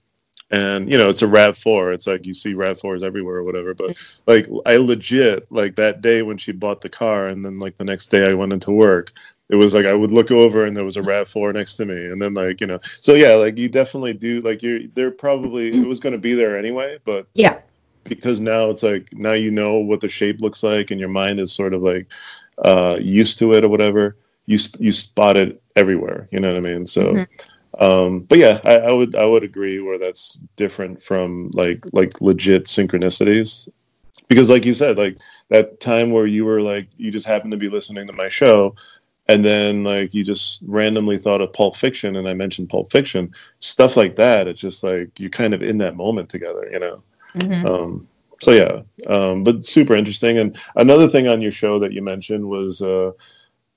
and 0.50 0.90
you 0.90 0.98
know, 0.98 1.08
it's 1.08 1.22
a 1.22 1.26
RAV4. 1.26 1.94
It's 1.94 2.06
like 2.06 2.26
you 2.26 2.34
see 2.34 2.54
RAV4s 2.54 3.02
everywhere 3.02 3.36
or 3.36 3.42
whatever, 3.44 3.74
but 3.74 3.96
like 4.26 4.48
I 4.66 4.76
legit 4.76 5.50
like 5.50 5.76
that 5.76 6.02
day 6.02 6.22
when 6.22 6.38
she 6.38 6.52
bought 6.52 6.80
the 6.80 6.88
car 6.88 7.28
and 7.28 7.44
then 7.44 7.58
like 7.58 7.76
the 7.78 7.84
next 7.84 8.08
day 8.08 8.28
I 8.28 8.34
went 8.34 8.52
into 8.52 8.70
work, 8.72 9.12
it 9.48 9.56
was 9.56 9.74
like 9.74 9.86
I 9.86 9.94
would 9.94 10.12
look 10.12 10.30
over 10.30 10.64
and 10.64 10.76
there 10.76 10.84
was 10.84 10.96
a 10.96 11.02
RAV4 11.02 11.54
next 11.54 11.76
to 11.76 11.84
me 11.84 11.94
and 12.06 12.20
then 12.20 12.34
like, 12.34 12.60
you 12.60 12.66
know. 12.66 12.80
So 13.00 13.14
yeah, 13.14 13.34
like 13.34 13.58
you 13.58 13.68
definitely 13.68 14.14
do 14.14 14.40
like 14.40 14.62
you're 14.62 14.80
they're 14.94 15.10
probably 15.12 15.68
it 15.72 15.86
was 15.86 16.00
going 16.00 16.12
to 16.14 16.18
be 16.18 16.34
there 16.34 16.58
anyway, 16.58 16.98
but 17.04 17.26
Yeah. 17.34 17.58
because 18.04 18.40
now 18.40 18.70
it's 18.70 18.82
like 18.82 19.12
now 19.12 19.32
you 19.32 19.50
know 19.52 19.74
what 19.78 20.00
the 20.00 20.08
shape 20.08 20.40
looks 20.40 20.62
like 20.62 20.90
and 20.90 20.98
your 20.98 21.08
mind 21.10 21.38
is 21.38 21.52
sort 21.52 21.74
of 21.74 21.82
like 21.82 22.06
uh 22.64 22.96
used 23.00 23.38
to 23.38 23.52
it 23.52 23.62
or 23.64 23.68
whatever 23.68 24.16
you 24.46 24.58
you 24.78 24.90
spot 24.90 25.36
it 25.36 25.62
everywhere 25.76 26.28
you 26.32 26.40
know 26.40 26.48
what 26.52 26.56
i 26.56 26.60
mean 26.60 26.86
so 26.86 27.12
Mhm. 27.12 27.28
Um 27.78 28.20
but 28.20 28.38
yeah 28.38 28.60
I, 28.64 28.78
I 28.78 28.92
would 28.92 29.14
i 29.14 29.24
would 29.24 29.44
agree 29.44 29.80
where 29.80 29.98
that's 29.98 30.40
different 30.56 31.00
from 31.02 31.50
like 31.54 31.84
like 31.92 32.20
legit 32.20 32.64
synchronicities 32.64 33.68
because 34.28 34.50
like 34.50 34.64
you 34.64 34.74
said 34.74 34.98
like 34.98 35.18
that 35.48 35.80
time 35.80 36.10
where 36.10 36.26
you 36.26 36.44
were 36.44 36.60
like 36.60 36.88
you 36.96 37.10
just 37.10 37.26
happened 37.26 37.52
to 37.52 37.56
be 37.56 37.68
listening 37.68 38.06
to 38.06 38.12
my 38.12 38.28
show 38.28 38.74
and 39.28 39.44
then 39.44 39.84
like 39.84 40.12
you 40.12 40.24
just 40.24 40.62
randomly 40.66 41.16
thought 41.16 41.40
of 41.40 41.52
pulp 41.52 41.76
fiction 41.76 42.16
and 42.16 42.28
i 42.28 42.34
mentioned 42.34 42.68
pulp 42.68 42.90
fiction 42.90 43.32
stuff 43.60 43.96
like 43.96 44.16
that 44.16 44.48
it's 44.48 44.60
just 44.60 44.82
like 44.82 45.08
you're 45.18 45.30
kind 45.30 45.54
of 45.54 45.62
in 45.62 45.78
that 45.78 45.96
moment 45.96 46.28
together 46.28 46.68
you 46.72 46.80
know 46.80 47.02
Mhm. 47.36 47.64
um, 47.64 48.08
so 48.40 48.52
yeah, 48.52 48.80
um, 49.06 49.44
but 49.44 49.66
super 49.66 49.94
interesting. 49.94 50.38
And 50.38 50.58
another 50.76 51.08
thing 51.08 51.28
on 51.28 51.42
your 51.42 51.52
show 51.52 51.78
that 51.78 51.92
you 51.92 52.02
mentioned 52.02 52.44
was 52.44 52.80
uh, 52.80 53.12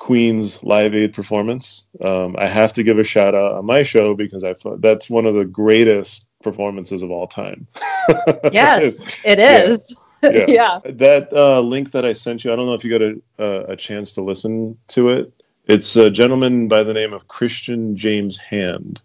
Queen's 0.03 0.61
Live 0.63 0.93
Aid 0.93 1.13
performance. 1.13 1.87
Um, 2.03 2.35
I 2.37 2.45
have 2.45 2.73
to 2.73 2.83
give 2.83 2.99
a 2.99 3.05
shout 3.05 3.33
out 3.33 3.53
on 3.53 3.65
my 3.65 3.83
show 3.83 4.13
because 4.13 4.43
I 4.43 4.53
thought 4.53 4.81
that's 4.81 5.09
one 5.09 5.25
of 5.25 5.33
the 5.33 5.45
greatest 5.45 6.27
performances 6.43 7.01
of 7.01 7.09
all 7.09 7.25
time. 7.25 7.67
Yes, 8.51 9.17
it 9.23 9.39
is. 9.39 9.95
Yeah. 10.21 10.29
Yeah. 10.31 10.45
yeah. 10.47 10.79
that 10.85 11.31
uh, 11.31 11.61
link 11.61 11.91
that 11.91 12.05
I 12.05 12.11
sent 12.11 12.43
you, 12.43 12.51
I 12.51 12.57
don't 12.57 12.65
know 12.65 12.73
if 12.73 12.83
you 12.83 12.91
got 12.91 13.01
a, 13.01 13.21
uh, 13.39 13.65
a 13.69 13.75
chance 13.77 14.11
to 14.13 14.21
listen 14.21 14.77
to 14.89 15.07
it. 15.09 15.33
It's 15.67 15.95
a 15.95 16.09
gentleman 16.09 16.67
by 16.67 16.83
the 16.83 16.93
name 16.93 17.13
of 17.13 17.29
Christian 17.29 17.95
James 17.95 18.37
Hand. 18.37 19.01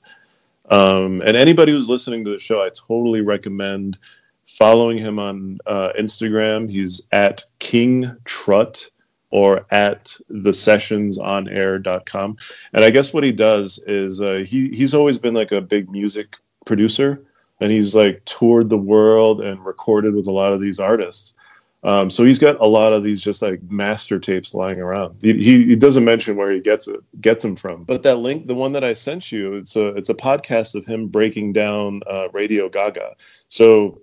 Um, 0.71 1.23
and 1.25 1.37
anybody 1.37 1.71
who's 1.71 1.89
listening 1.89 2.25
to 2.25 2.31
the 2.31 2.41
show, 2.41 2.61
I 2.61 2.71
totally 2.71 3.21
recommend 3.21 3.99
following 4.47 4.99
him 4.99 5.21
on 5.21 5.59
uh, 5.67 5.91
Instagram. 5.99 6.69
He's 6.69 7.03
at 7.13 7.45
King 7.61 8.17
Trut 8.25 8.89
or 9.31 9.67
at 9.71 10.17
the 10.29 10.53
sessions 10.53 11.19
on 11.19 11.49
air.com. 11.49 12.37
And 12.73 12.85
I 12.85 12.91
guess 12.91 13.13
what 13.13 13.25
he 13.25 13.33
does 13.33 13.79
is 13.87 14.21
uh, 14.21 14.45
he, 14.47 14.71
he's 14.71 14.95
always 14.95 15.19
been 15.19 15.35
like 15.35 15.53
a 15.53 15.61
big 15.61 15.91
music 15.91 16.37
producer 16.65 17.23
and 17.61 17.71
he's 17.71 17.95
like 17.95 18.25
toured 18.25 18.69
the 18.69 18.79
world 18.79 19.41
and 19.41 19.65
recorded 19.65 20.15
with 20.15 20.29
a 20.29 20.33
lot 20.33 20.53
of 20.53 20.61
these 20.61 20.81
artists. 20.81 21.35
Um, 21.85 22.11
so 22.11 22.25
he's 22.25 22.41
got 22.41 22.61
a 22.61 22.67
lot 22.67 22.93
of 22.93 23.05
these 23.05 23.23
just 23.23 23.41
like 23.41 23.63
master 23.71 24.19
tapes 24.19 24.53
lying 24.53 24.81
around. 24.81 25.17
He, 25.23 25.35
he, 25.35 25.65
he 25.67 25.77
doesn't 25.77 26.05
mention 26.05 26.37
where 26.37 26.51
he 26.51 26.61
gets 26.61 26.89
it 26.89 27.01
gets 27.21 27.43
them 27.43 27.55
from. 27.55 27.85
But 27.85 28.03
that 28.03 28.17
link, 28.17 28.49
the 28.49 28.55
one 28.55 28.73
that 28.73 28.83
I 28.83 28.95
sent 28.95 29.31
you, 29.31 29.55
it's 29.55 29.77
a 29.77 29.89
it's 29.89 30.09
a 30.09 30.15
podcast 30.15 30.75
of 30.75 30.85
him 30.85 31.07
breaking 31.07 31.53
down 31.53 32.01
uh, 32.11 32.29
Radio 32.33 32.69
Ga 32.69 32.91
Ga. 32.91 33.11
So 33.49 34.01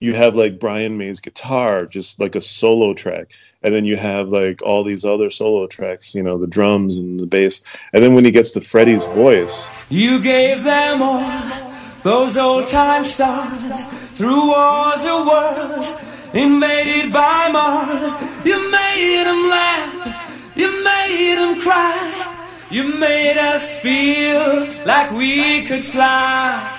you 0.00 0.14
have 0.14 0.36
like 0.36 0.60
Brian 0.60 0.96
May's 0.96 1.20
guitar, 1.20 1.84
just 1.86 2.20
like 2.20 2.36
a 2.36 2.40
solo 2.40 2.94
track, 2.94 3.32
and 3.62 3.74
then 3.74 3.84
you 3.84 3.96
have 3.96 4.28
like 4.28 4.62
all 4.62 4.84
these 4.84 5.04
other 5.04 5.30
solo 5.30 5.66
tracks, 5.66 6.14
you 6.14 6.22
know, 6.22 6.38
the 6.38 6.46
drums 6.46 6.98
and 6.98 7.18
the 7.18 7.26
bass, 7.26 7.60
and 7.92 8.02
then 8.02 8.14
when 8.14 8.24
he 8.24 8.30
gets 8.30 8.52
to 8.52 8.60
Freddie's 8.60 9.04
voice, 9.06 9.68
You 9.90 10.22
gave 10.22 10.62
them 10.62 11.02
all 11.02 11.72
those 12.02 12.36
old 12.36 12.68
time 12.68 13.04
stars 13.04 13.86
through 14.14 14.46
wars 14.48 15.04
or 15.04 15.26
wars 15.26 15.94
invaded 16.32 17.12
by 17.12 17.50
Mars. 17.50 18.14
You 18.46 18.70
made 18.70 19.24
them 19.24 19.48
laugh, 19.48 20.56
you 20.56 20.84
made 20.84 21.34
them 21.36 21.60
cry, 21.60 22.66
you 22.70 22.98
made 22.98 23.36
us 23.36 23.80
feel 23.80 24.68
like 24.84 25.10
we 25.10 25.64
could 25.64 25.84
fly. 25.84 26.76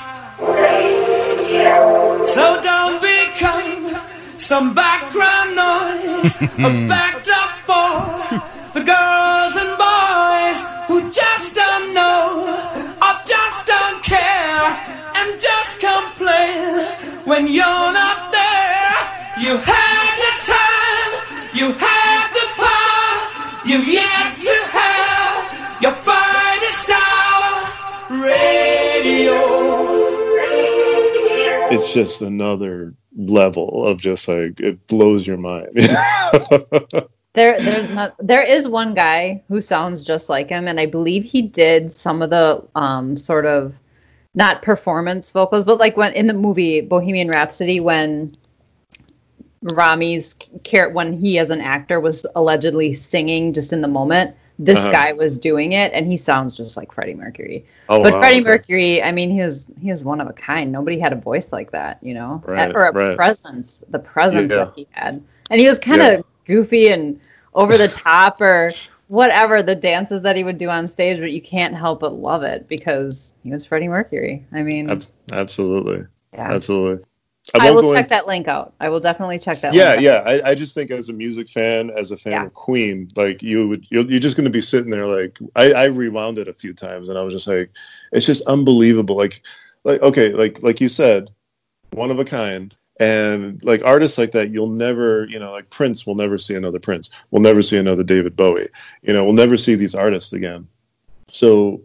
So 1.50 2.62
don't 2.62 3.02
become 3.02 3.98
some 4.38 4.76
background 4.76 5.56
noise, 5.56 6.36
a 6.42 6.88
backdrop 6.94 7.52
for 7.66 8.78
the 8.78 8.86
girls 8.86 9.54
and 9.58 9.74
boys 9.74 10.60
who 10.88 11.12
just 11.12 11.56
don't 11.56 11.94
know 11.96 12.54
or 13.02 13.14
just 13.26 13.66
don't 13.66 14.04
care 14.04 14.64
and 15.16 15.42
just 15.42 15.82
complain 15.82 16.86
when 17.26 17.48
you're 17.48 17.94
not 17.94 18.32
there. 18.32 18.94
You 19.42 19.58
have 19.58 20.16
the 20.26 20.34
time, 20.54 21.12
you 21.56 21.66
have 21.74 22.34
the 22.38 22.48
power, 22.62 23.66
you've 23.66 23.88
yet 23.88 24.36
to 24.36 24.56
have 24.78 25.82
your 25.82 25.94
finest 25.94 26.90
hour. 26.92 27.70
Radio. 28.22 29.69
It's 31.72 31.94
just 31.94 32.22
another 32.22 32.94
level 33.16 33.88
of 33.88 34.00
just 34.00 34.28
like 34.28 34.60
it 34.60 34.86
blows 34.88 35.26
your 35.26 35.38
mind. 35.38 35.70
There, 37.34 37.60
there's 37.62 37.92
not. 37.92 38.16
There 38.20 38.42
is 38.42 38.68
one 38.68 38.96
guy 38.96 39.44
who 39.48 39.62
sounds 39.62 40.02
just 40.04 40.30
like 40.30 40.50
him, 40.50 40.68
and 40.68 40.80
I 40.80 40.88
believe 40.88 41.24
he 41.24 41.44
did 41.44 41.92
some 41.92 42.22
of 42.24 42.32
the 42.32 42.66
um 42.76 43.18
sort 43.18 43.46
of 43.46 43.76
not 44.34 44.62
performance 44.62 45.32
vocals, 45.32 45.64
but 45.64 45.78
like 45.78 45.96
when 45.96 46.12
in 46.14 46.28
the 46.28 46.34
movie 46.34 46.82
Bohemian 46.82 47.30
Rhapsody 47.30 47.80
when 47.80 48.36
Rami's 49.62 50.34
care 50.64 50.90
when 50.90 51.14
he 51.14 51.38
as 51.38 51.52
an 51.52 51.62
actor 51.62 52.00
was 52.00 52.26
allegedly 52.36 52.94
singing 52.94 53.54
just 53.54 53.72
in 53.72 53.82
the 53.82 53.88
moment. 53.88 54.36
This 54.62 54.78
Uh-huh. 54.80 54.92
guy 54.92 55.14
was 55.14 55.38
doing 55.38 55.72
it, 55.72 55.94
and 55.94 56.06
he 56.06 56.18
sounds 56.18 56.58
just 56.58 56.76
like 56.76 56.92
Freddie 56.92 57.14
Mercury. 57.14 57.66
oh, 57.88 58.04
but 58.04 58.14
wow, 58.14 58.20
Freddie 58.20 58.42
okay. 58.42 58.50
Mercury, 58.50 59.02
I 59.02 59.12
mean, 59.14 59.30
he 59.32 59.40
was 59.42 59.68
he 59.82 59.90
was 59.90 60.04
one 60.04 60.20
of 60.20 60.28
a 60.28 60.34
kind. 60.34 60.70
Nobody 60.72 61.00
had 61.00 61.14
a 61.14 61.16
voice 61.16 61.54
like 61.54 61.72
that, 61.72 61.98
you 62.02 62.14
know, 62.14 62.44
Right, 62.46 62.76
or 62.76 62.86
a 62.88 62.92
right. 62.92 63.16
presence. 63.16 63.84
The 63.90 64.00
presence 64.00 64.52
Yeah. 64.52 64.66
that 64.66 64.74
he 64.76 64.86
had, 64.92 65.22
and 65.50 65.62
he 65.62 65.68
was 65.68 65.80
kind 65.80 66.02
of 66.02 66.12
Yeah. 66.12 66.22
goofy 66.46 66.90
and 66.90 67.18
over 67.54 67.78
the 67.78 67.88
top, 68.10 68.42
or 68.42 68.72
whatever 69.08 69.64
the 69.64 69.76
dances 69.76 70.22
that 70.24 70.36
he 70.36 70.44
would 70.44 70.58
do 70.58 70.70
on 70.70 70.88
stage. 70.88 71.20
But 71.20 71.32
you 71.32 71.42
can't 71.42 71.74
help 71.74 72.02
but 72.02 72.14
love 72.14 72.44
it 72.44 72.68
because 72.68 73.34
he 73.44 73.52
was 73.52 73.66
Freddie 73.66 73.88
Mercury. 73.88 74.46
I 74.52 74.62
mean, 74.62 74.90
Abs- 74.90 75.14
absolutely, 75.32 76.06
yeah. 76.34 76.52
absolutely. 76.52 77.06
I 77.56 77.72
won't 77.72 77.86
will 77.86 77.94
check 77.94 78.06
into- 78.06 78.16
that 78.16 78.28
link 78.28 78.48
out. 78.48 78.74
I 78.80 78.90
will 78.90 79.00
definitely 79.00 79.40
check 79.40 79.62
that. 79.62 79.74
Yeah, 79.74 79.92
link 79.92 80.02
yeah. 80.04 80.24
I, 80.26 80.52
I 80.52 80.56
just 80.56 80.74
think 80.76 80.92
as 80.92 81.10
a 81.10 81.14
music 81.14 81.50
fan, 81.50 81.90
as 81.98 82.12
a 82.12 82.18
fan 82.18 82.34
Yeah. 82.34 82.46
of 82.46 82.54
Queen, 82.54 83.10
like 83.16 83.42
you 83.42 83.68
would, 83.68 83.86
you're, 83.90 84.06
you're 84.06 84.20
just 84.20 84.36
going 84.36 84.46
to 84.46 84.52
be 84.52 84.62
sitting 84.62 84.92
there. 84.92 85.08
Like 85.08 85.40
I, 85.56 85.74
I 85.74 85.86
rewound 85.86 86.38
it 86.38 86.48
a 86.48 86.54
few 86.54 86.74
times, 86.74 87.10
and 87.10 87.18
I 87.18 87.22
was 87.24 87.34
just 87.34 87.48
like, 87.48 87.72
it's 88.12 88.26
just 88.26 88.44
unbelievable. 88.48 89.18
Like, 89.18 89.42
like 89.84 90.02
okay, 90.02 90.32
like 90.34 90.62
like 90.62 90.82
you 90.82 90.90
said, 90.90 91.30
one 91.92 92.12
of 92.12 92.20
a 92.20 92.26
kind. 92.26 92.76
And 93.02 93.64
like 93.64 93.82
artists 93.86 94.18
like 94.18 94.32
that, 94.32 94.50
you'll 94.50 94.68
never, 94.68 95.26
you 95.28 95.40
know, 95.40 95.54
like 95.54 95.70
Prince 95.70 96.06
will 96.06 96.16
never 96.16 96.38
see 96.38 96.56
another 96.56 96.80
Prince. 96.80 97.10
We'll 97.32 97.42
never 97.42 97.62
see 97.62 97.78
another 97.78 98.04
David 98.04 98.36
Bowie. 98.36 98.68
You 99.04 99.14
know, 99.14 99.24
we'll 99.24 99.32
never 99.32 99.56
see 99.56 99.76
these 99.76 99.96
artists 99.96 100.34
again. 100.34 100.68
So 101.30 101.82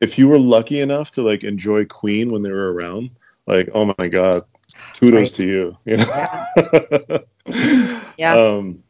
if 0.00 0.16
you 0.18 0.26
were 0.26 0.38
lucky 0.38 0.80
enough 0.80 1.10
to 1.12 1.22
like 1.22 1.44
enjoy 1.44 1.84
Queen 1.84 2.32
when 2.32 2.42
they 2.42 2.50
were 2.50 2.72
around, 2.72 3.10
like, 3.46 3.68
oh 3.74 3.92
my 3.98 4.08
God, 4.08 4.42
kudos 5.00 5.12
Right. 5.12 5.28
to 5.34 5.46
you. 5.46 5.76
You 5.86 5.96
know? 5.98 6.06
Yeah. 7.46 8.00
Yeah. 8.16 8.34
Um, 8.36 8.82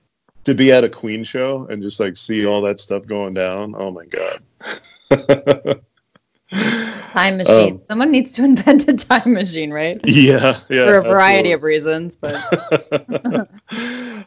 to 0.44 0.54
be 0.54 0.72
at 0.72 0.82
a 0.84 0.88
Queen 0.88 1.22
show 1.24 1.66
and 1.70 1.82
just 1.82 2.00
like 2.00 2.16
see 2.16 2.46
all 2.46 2.62
that 2.62 2.80
stuff 2.80 3.06
going 3.06 3.34
down. 3.34 3.74
Oh 3.76 3.90
my 3.90 4.06
God. 4.06 4.42
Time 6.50 7.36
machine. 7.36 7.74
Um, 7.74 7.82
Someone 7.88 8.10
needs 8.10 8.32
to 8.32 8.44
invent 8.50 8.88
a 8.88 8.94
time 8.94 9.34
machine, 9.34 9.70
right? 9.70 10.00
yeah, 10.04 10.58
yeah. 10.70 10.86
For 10.86 10.98
a 10.98 11.02
variety 11.02 11.52
absolutely. 11.52 11.52
of 11.52 11.62
reasons, 11.62 12.16
but 12.16 13.50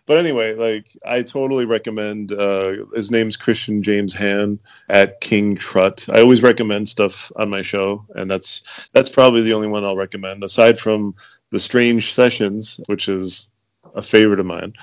but 0.06 0.18
anyway, 0.18 0.54
like 0.56 0.86
I 1.06 1.24
totally 1.24 1.66
recommend. 1.66 2.32
Uh, 2.32 2.86
his 2.96 3.10
name's 3.10 3.38
Christian 3.38 3.82
James 3.82 4.14
Hand 4.14 4.60
at 4.90 5.20
King 5.22 5.56
Trut. 5.56 6.06
I 6.10 6.22
always 6.22 6.44
recommend 6.44 6.88
stuff 6.90 7.32
on 7.38 7.50
my 7.50 7.62
show, 7.64 8.06
and 8.16 8.30
that's 8.30 8.62
that's 8.94 9.10
probably 9.10 9.42
the 9.42 9.54
only 9.54 9.68
one 9.68 9.84
I'll 9.84 9.96
recommend 9.96 10.44
aside 10.44 10.78
from 10.78 11.16
the 11.52 11.60
Strange 11.60 12.14
Sessions, 12.14 12.80
which 12.88 13.08
is 13.08 13.52
a 13.96 14.02
favorite 14.02 14.40
of 14.40 14.46
mine. 14.46 14.74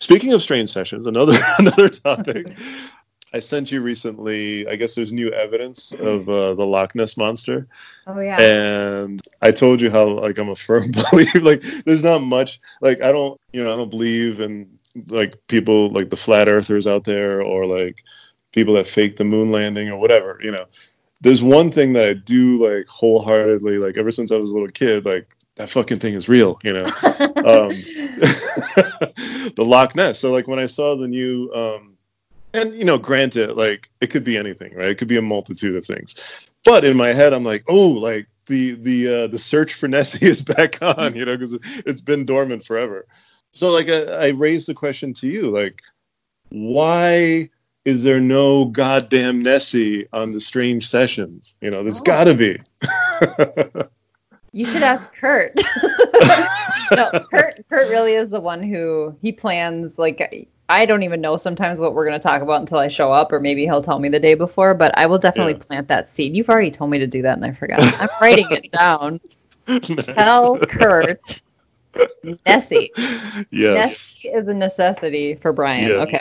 Speaking 0.00 0.32
of 0.32 0.42
Strange 0.42 0.70
Sessions, 0.70 1.06
another 1.06 1.38
another 1.58 1.88
topic. 1.88 2.48
I 3.32 3.38
sent 3.38 3.70
you 3.70 3.80
recently. 3.80 4.66
I 4.66 4.74
guess 4.74 4.94
there's 4.94 5.12
new 5.12 5.30
evidence 5.30 5.92
of 5.92 6.28
uh, 6.28 6.54
the 6.54 6.66
Loch 6.66 6.94
Ness 6.96 7.16
monster 7.16 7.68
oh 8.08 8.20
yeah. 8.20 8.40
and 8.40 9.20
I 9.40 9.52
told 9.52 9.80
you 9.80 9.88
how 9.88 10.08
like 10.08 10.38
I'm 10.38 10.48
a 10.48 10.56
firm 10.56 10.90
believer. 11.12 11.40
Like, 11.40 11.62
there's 11.84 12.02
not 12.02 12.20
much. 12.20 12.60
Like, 12.80 13.00
I 13.02 13.12
don't, 13.12 13.40
you 13.52 13.62
know, 13.62 13.72
I 13.72 13.76
don't 13.76 13.90
believe 13.90 14.40
in 14.40 14.68
like 15.08 15.36
people 15.46 15.90
like 15.90 16.10
the 16.10 16.16
flat 16.16 16.48
earthers 16.48 16.88
out 16.88 17.04
there 17.04 17.40
or 17.40 17.66
like 17.66 18.02
people 18.52 18.74
that 18.74 18.88
fake 18.88 19.16
the 19.16 19.24
moon 19.24 19.50
landing 19.50 19.88
or 19.88 19.96
whatever. 19.96 20.40
You 20.42 20.50
know, 20.50 20.64
there's 21.20 21.42
one 21.42 21.70
thing 21.70 21.92
that 21.92 22.08
I 22.08 22.14
do 22.14 22.66
like 22.66 22.88
wholeheartedly. 22.88 23.78
Like, 23.78 23.96
ever 23.96 24.10
since 24.10 24.32
I 24.32 24.36
was 24.36 24.50
a 24.50 24.52
little 24.52 24.68
kid, 24.68 25.04
like 25.06 25.36
that 25.60 25.68
fucking 25.70 25.98
thing 25.98 26.14
is 26.14 26.28
real. 26.28 26.58
You 26.64 26.72
know, 26.72 26.84
um, 26.84 27.70
the 29.54 29.54
Loch 29.58 29.94
Ness. 29.94 30.18
So 30.18 30.32
like 30.32 30.48
when 30.48 30.58
I 30.58 30.66
saw 30.66 30.96
the 30.96 31.06
new, 31.06 31.52
um, 31.52 31.96
and 32.54 32.74
you 32.74 32.84
know, 32.84 32.98
granted, 32.98 33.56
like 33.56 33.90
it 34.00 34.08
could 34.08 34.24
be 34.24 34.36
anything, 34.38 34.74
right? 34.74 34.88
It 34.88 34.96
could 34.98 35.08
be 35.08 35.18
a 35.18 35.22
multitude 35.22 35.76
of 35.76 35.84
things. 35.84 36.46
But 36.64 36.84
in 36.84 36.96
my 36.96 37.12
head, 37.12 37.32
I'm 37.32 37.44
like, 37.44 37.64
oh, 37.68 37.88
like 37.88 38.26
the 38.46 38.72
the 38.72 39.08
uh, 39.08 39.26
the 39.26 39.38
search 39.38 39.74
for 39.74 39.86
Nessie 39.86 40.26
is 40.34 40.40
back 40.42 40.78
on, 40.82 41.14
you 41.14 41.24
know, 41.26 41.36
because 41.36 41.58
it's 41.86 42.00
been 42.00 42.24
dormant 42.24 42.64
forever. 42.64 43.06
So 43.52 43.68
like 43.70 43.88
I, 43.88 44.04
I 44.04 44.28
raised 44.28 44.66
the 44.68 44.74
question 44.74 45.12
to 45.14 45.26
you, 45.28 45.50
like, 45.50 45.82
why 46.48 47.50
is 47.84 48.02
there 48.02 48.20
no 48.20 48.64
goddamn 48.66 49.42
Nessie 49.42 50.06
on 50.12 50.32
the 50.32 50.40
Strange 50.40 50.88
Sessions? 50.88 51.56
You 51.60 51.70
know, 51.70 51.82
there's 51.82 52.00
Oh. 52.00 52.04
got 52.04 52.24
to 52.24 52.34
be. 52.34 52.58
You 54.52 54.64
should 54.66 54.82
ask 54.82 55.12
Kurt. 55.20 55.54
no, 56.92 57.10
Kurt. 57.30 57.64
Kurt 57.68 57.88
really 57.88 58.14
is 58.14 58.30
the 58.30 58.40
one 58.40 58.62
who 58.62 59.16
he 59.22 59.32
plans. 59.32 59.98
Like 59.98 60.48
I 60.68 60.86
don't 60.86 61.02
even 61.02 61.20
know 61.20 61.36
sometimes 61.36 61.78
what 61.80 61.94
we're 61.94 62.06
going 62.06 62.18
to 62.18 62.22
talk 62.22 62.42
about 62.42 62.60
until 62.60 62.78
I 62.78 62.88
show 62.88 63.12
up, 63.12 63.32
or 63.32 63.40
maybe 63.40 63.64
he'll 63.64 63.82
tell 63.82 63.98
me 63.98 64.08
the 64.08 64.20
day 64.20 64.34
before. 64.34 64.74
But 64.74 64.96
I 64.98 65.06
will 65.06 65.18
definitely 65.18 65.54
Yeah. 65.54 65.58
plant 65.66 65.88
that 65.88 66.10
seed. 66.10 66.36
You've 66.36 66.48
already 66.48 66.70
told 66.70 66.90
me 66.90 66.98
to 66.98 67.06
do 67.06 67.22
that, 67.22 67.36
and 67.36 67.44
I 67.44 67.52
forgot. 67.52 67.80
I'm 68.00 68.08
writing 68.20 68.46
it 68.50 68.70
down. 68.72 69.20
Tell 70.02 70.58
Kurt 70.58 71.42
Nessie. 72.46 72.90
yes. 73.50 73.74
Nessie 74.20 74.28
is 74.28 74.48
a 74.48 74.54
necessity 74.54 75.34
for 75.36 75.52
Brian. 75.52 75.88
Yeah. 75.88 75.94
Okay. 75.96 76.20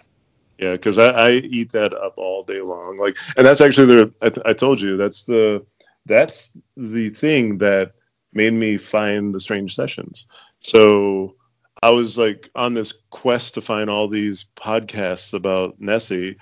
Yeah, 0.60 0.72
because 0.74 0.98
I, 0.98 1.10
I 1.12 1.30
eat 1.32 1.72
that 1.72 1.94
up 1.94 2.16
all 2.18 2.44
day 2.44 2.60
long. 2.60 2.98
Like, 2.98 3.18
and 3.38 3.46
that's 3.48 3.62
actually 3.62 3.88
the 3.88 4.14
I, 4.22 4.30
th- 4.30 4.46
I 4.46 4.54
told 4.54 4.82
you 4.82 4.98
that's 4.98 5.24
the 5.24 5.66
that's 6.06 6.52
the 6.76 7.10
thing 7.12 7.58
that 7.60 7.94
made 8.40 8.54
me 8.54 8.78
find 8.78 9.34
the 9.34 9.40
strange 9.40 9.76
sessions. 9.76 10.26
So 10.62 11.36
I 11.84 11.90
was 11.90 12.18
like 12.18 12.50
on 12.56 12.74
this 12.74 12.94
quest 13.10 13.54
to 13.56 13.62
find 13.62 13.90
all 13.90 14.08
these 14.08 14.46
podcasts 14.56 15.34
about 15.34 15.76
Nessie, 15.80 16.38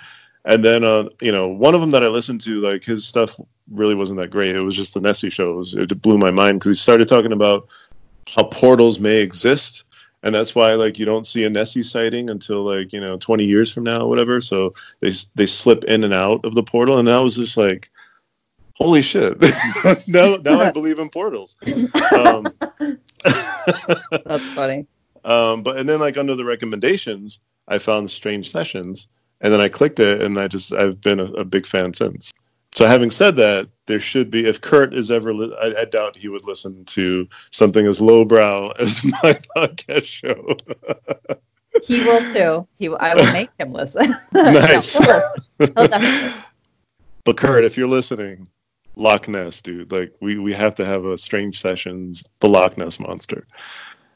and 0.46 0.64
then 0.64 0.84
uh, 0.84 1.10
you 1.22 1.32
know 1.32 1.48
one 1.48 1.74
of 1.76 1.82
them 1.82 1.92
that 1.92 2.04
I 2.04 2.08
listened 2.08 2.42
to, 2.42 2.62
like 2.62 2.84
his 2.84 3.06
stuff 3.06 3.40
really 3.72 3.96
wasn't 3.96 4.20
that 4.20 4.30
great. 4.30 4.56
It 4.56 4.62
was 4.62 4.76
just 4.76 4.94
the 4.94 5.02
Nessie 5.02 5.30
show. 5.30 5.52
It, 5.54 5.58
was, 5.58 5.74
it 5.74 6.02
blew 6.02 6.18
my 6.18 6.32
mind 6.32 6.60
because 6.60 6.78
he 6.78 6.82
started 6.82 7.08
talking 7.08 7.34
about 7.34 7.68
how 8.28 8.44
portals 8.44 9.00
may 9.00 9.18
exist 9.18 9.86
and 10.24 10.34
that's 10.34 10.56
why 10.56 10.74
like 10.74 11.00
you 11.00 11.06
don't 11.06 11.28
see 11.28 11.46
a 11.46 11.50
Nessie 11.50 11.84
sighting 11.84 12.30
until 12.30 12.64
like 12.64 12.92
you 12.92 13.00
know 13.00 13.18
20 13.18 13.46
years 13.46 13.72
from 13.72 13.84
now 13.84 14.02
or 14.02 14.10
whatever. 14.10 14.42
So 14.42 14.74
they 15.00 15.14
they 15.36 15.46
slip 15.46 15.84
in 15.86 16.04
and 16.04 16.14
out 16.14 16.44
of 16.44 16.54
the 16.56 16.64
portal, 16.64 16.98
and 16.98 17.08
that 17.08 17.20
was 17.20 17.36
just 17.36 17.58
like, 17.58 17.90
holy 18.78 19.02
shit! 19.02 19.40
now 20.08 20.38
now 20.38 20.60
I 20.62 20.72
believe 20.72 21.00
in 21.00 21.10
portals. 21.10 21.56
Um, 22.16 22.48
That's 23.24 24.46
funny. 24.54 24.86
Um, 25.26 25.64
but 25.64 25.78
and 25.78 25.88
then 25.90 26.00
like 26.00 26.18
under 26.18 26.36
the 26.36 26.46
recommendations, 26.46 27.40
I 27.68 27.78
found 27.80 28.10
Strange 28.10 28.50
Sessions, 28.52 29.08
and 29.42 29.52
then 29.52 29.60
I 29.62 29.68
clicked 29.70 30.00
it, 30.00 30.22
and 30.22 30.40
I 30.40 30.48
just 30.48 30.72
I've 30.74 31.02
been 31.02 31.20
a, 31.20 31.26
a 31.34 31.44
big 31.44 31.68
fan 31.68 31.94
since. 31.94 32.32
So 32.74 32.86
having 32.86 33.10
said 33.12 33.36
that, 33.38 33.68
there 33.88 34.00
should 34.00 34.30
be 34.30 34.46
if 34.46 34.62
Kurt 34.62 34.94
is 34.94 35.10
ever, 35.10 35.34
li- 35.34 35.56
I, 35.60 35.82
I 35.82 35.86
doubt 35.86 36.16
he 36.16 36.28
would 36.28 36.46
listen 36.46 36.86
to 36.86 37.28
something 37.52 37.88
as 37.88 38.00
lowbrow 38.00 38.70
as 38.80 39.04
my 39.24 39.40
podcast 39.56 40.06
show. 40.06 40.56
He 41.84 42.04
will 42.04 42.34
too. 42.34 42.68
He, 42.78 42.90
will- 42.90 43.00
I 43.00 43.16
will 43.16 43.32
make 43.34 43.50
him 43.58 43.74
listen. 43.74 44.16
Nice. 44.32 45.00
No, 45.00 45.06
he'll, 45.58 45.68
he'll 45.76 45.88
definitely. 45.88 46.42
but 47.24 47.38
Kurt, 47.38 47.64
if 47.66 47.78
you're 47.78 47.88
listening, 47.88 48.48
Loch 48.98 49.28
Ness, 49.28 49.62
dude, 49.62 49.92
like 49.92 50.14
we 50.22 50.38
we 50.40 50.54
have 50.54 50.76
to 50.76 50.86
have 50.86 51.06
a 51.06 51.18
Strange 51.18 51.62
Sessions, 51.62 52.24
the 52.40 52.50
Loch 52.50 52.78
Ness 52.78 53.00
monster. 53.00 53.46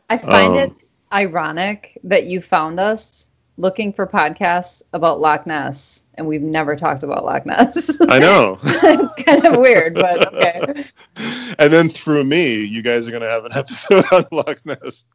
I 0.10 0.18
find 0.18 0.54
Um, 0.54 0.58
it 0.60 0.74
ironic 1.14 1.98
that 2.04 2.26
you 2.26 2.42
found 2.42 2.80
us 2.80 3.28
looking 3.58 3.94
for 3.94 4.08
podcasts 4.08 4.82
about 4.94 5.20
Loch 5.20 5.46
Ness, 5.46 6.04
and 6.16 6.26
we've 6.26 6.42
never 6.42 6.76
talked 6.76 7.04
about 7.04 7.24
Loch 7.26 7.46
Ness. 7.46 7.98
I 8.10 8.18
know. 8.20 8.58
it's 8.64 9.14
kind 9.24 9.46
of 9.46 9.58
weird, 9.58 9.94
but 9.96 10.34
okay. 10.34 10.86
and 11.60 11.72
then 11.72 11.88
through 11.90 12.24
me, 12.24 12.64
you 12.64 12.82
guys 12.82 13.08
are 13.08 13.12
gonna 13.12 13.30
have 13.30 13.46
an 13.46 13.52
episode 13.56 14.06
on 14.12 14.26
Loch 14.32 14.66
Ness. 14.66 15.06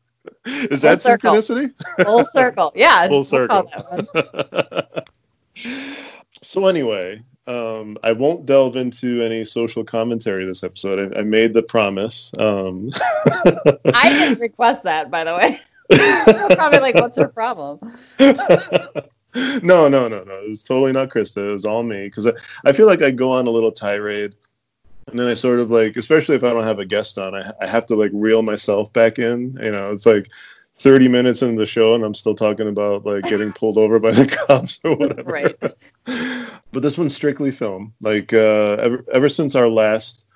Is 0.45 0.83
that 0.83 1.03
circle. 1.03 1.33
synchronicity? 1.35 1.73
Full 2.05 2.25
circle. 2.25 2.73
Yeah. 2.75 3.07
Full 3.09 3.17
we'll 3.19 3.25
circle. 3.25 3.71
one. 3.89 5.05
so 6.43 6.67
anyway, 6.67 7.21
um, 7.47 7.97
I 8.03 8.13
won't 8.13 8.47
delve 8.47 8.77
into 8.77 9.23
any 9.23 9.45
social 9.45 9.85
commentary 9.85 10.45
this 10.45 10.65
episode. 10.65 11.17
I, 11.17 11.21
I 11.21 11.23
made 11.23 11.55
the 11.55 11.63
promise. 11.63 12.33
Um, 12.39 12.91
I 13.95 14.11
didn't 14.11 14.41
request 14.41 14.83
that, 14.85 15.11
by 15.11 15.25
the 15.25 15.35
way. 15.35 15.61
Probably 16.57 16.81
like, 16.81 16.97
what's 16.97 17.19
her 17.19 17.29
problem? 17.29 17.79
no, 18.19 19.89
no, 19.89 19.89
no, 19.89 20.09
no. 20.09 20.35
It 20.43 20.49
was 20.49 20.65
totally 20.65 20.93
not 20.93 21.09
Krista. 21.11 21.49
It 21.49 21.53
was 21.53 21.65
all 21.65 21.85
me 21.85 22.07
because 22.07 22.27
I, 22.27 22.33
I 22.65 22.73
feel 22.73 22.87
like 22.87 23.03
I 23.03 23.13
go 23.13 23.31
on 23.31 23.47
a 23.47 23.51
little 23.51 23.73
tirade, 23.73 24.35
and 25.07 25.19
then 25.19 25.29
I 25.29 25.35
sort 25.35 25.61
of 25.61 25.71
like, 25.71 25.97
especially 25.97 26.35
if 26.35 26.43
I 26.43 26.51
don't 26.51 26.65
have 26.65 26.81
a 26.81 26.85
guest 26.85 27.17
on, 27.17 27.37
I, 27.37 27.53
I 27.61 27.67
have 27.69 27.87
to 27.87 27.95
like 27.95 28.11
reel 28.13 28.43
myself 28.43 28.93
back 28.93 29.19
in. 29.19 29.57
You 29.63 29.71
know, 29.71 29.93
it's 29.93 30.07
like. 30.07 30.29
30 30.79 31.09
minutes 31.09 31.43
into 31.43 31.59
the 31.59 31.67
show 31.67 31.95
and 31.95 32.05
I'm 32.05 32.15
still 32.15 32.35
talking 32.35 32.69
about 32.69 33.07
like 33.07 33.25
getting 33.25 33.53
pulled 33.53 33.79
over 33.79 33.99
by 33.99 34.11
the 34.13 34.27
cops 34.27 34.81
or 34.85 34.97
whatever. 34.97 35.31
Right. 35.31 35.57
but 36.73 36.83
this 36.83 36.99
one's 36.99 37.15
strictly 37.15 37.51
film. 37.51 37.95
Like 38.01 38.33
uh 38.33 38.77
ever, 38.81 39.05
ever 39.13 39.29
since 39.29 39.55
our 39.55 39.69
last 39.69 40.27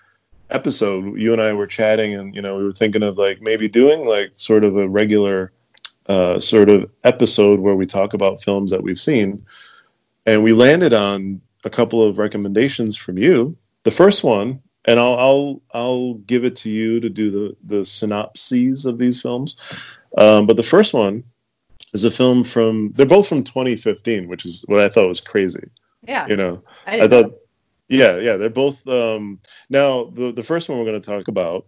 episode, 0.51 1.19
you 1.19 1.33
and 1.33 1.43
I 1.43 1.53
were 1.53 1.67
chatting 1.67 2.15
and 2.15 2.35
you 2.35 2.43
know, 2.43 2.57
we 2.57 2.65
were 2.65 2.73
thinking 2.73 3.03
of 3.03 3.19
like 3.19 3.43
maybe 3.43 3.69
doing 3.69 4.07
like 4.07 4.33
sort 4.37 4.65
of 4.65 4.77
a 4.77 4.89
regular 4.89 5.53
uh 6.07 6.41
sort 6.41 6.71
of 6.71 6.91
episode 7.05 7.61
where 7.61 7.77
we 7.77 7.87
talk 7.87 8.15
about 8.15 8.43
films 8.43 8.71
that 8.71 8.83
we've 8.83 9.01
seen. 9.01 9.45
And 10.27 10.43
we 10.43 10.53
landed 10.53 10.93
on 10.93 11.41
a 11.65 11.71
couple 11.71 12.03
of 12.03 12.19
recommendations 12.19 12.97
from 12.97 13.19
you. 13.19 13.57
The 13.85 13.91
first 13.91 14.25
one, 14.25 14.63
and 14.87 14.99
I'll 14.99 15.19
I'll 15.19 15.63
I'll 15.73 16.15
give 16.15 16.45
it 16.45 16.57
to 16.57 16.71
you 16.71 17.01
to 17.01 17.09
do 17.11 17.31
the 17.31 17.77
the 17.77 17.85
synopses 17.85 18.87
of 18.87 18.99
these 18.99 19.21
films. 19.21 19.57
Um, 20.19 20.47
but 20.47 20.57
the 20.57 20.63
first 20.63 20.95
one 20.95 21.25
is 21.93 22.05
a 22.05 22.11
film 22.11 22.45
from 22.45 22.93
they're 22.97 23.07
both 23.07 23.29
from 23.29 23.45
2015, 23.45 24.29
which 24.29 24.45
is 24.45 24.65
what 24.67 24.81
I 24.81 24.89
thought 24.89 25.09
was 25.09 25.21
crazy. 25.21 25.69
Yeah. 26.07 26.27
You 26.27 26.37
know, 26.37 26.63
I, 26.87 26.93
I 26.93 26.97
didn't 26.97 27.11
know 27.11 27.23
thought, 27.23 27.35
yeah, 27.89 28.19
yeah, 28.19 28.37
they're 28.37 28.49
both. 28.49 28.87
Um, 28.87 29.41
now, 29.69 30.05
the 30.05 30.33
the 30.33 30.43
first 30.43 30.69
one 30.69 30.79
we're 30.79 30.85
going 30.85 31.01
to 31.01 31.11
talk 31.11 31.29
about, 31.29 31.67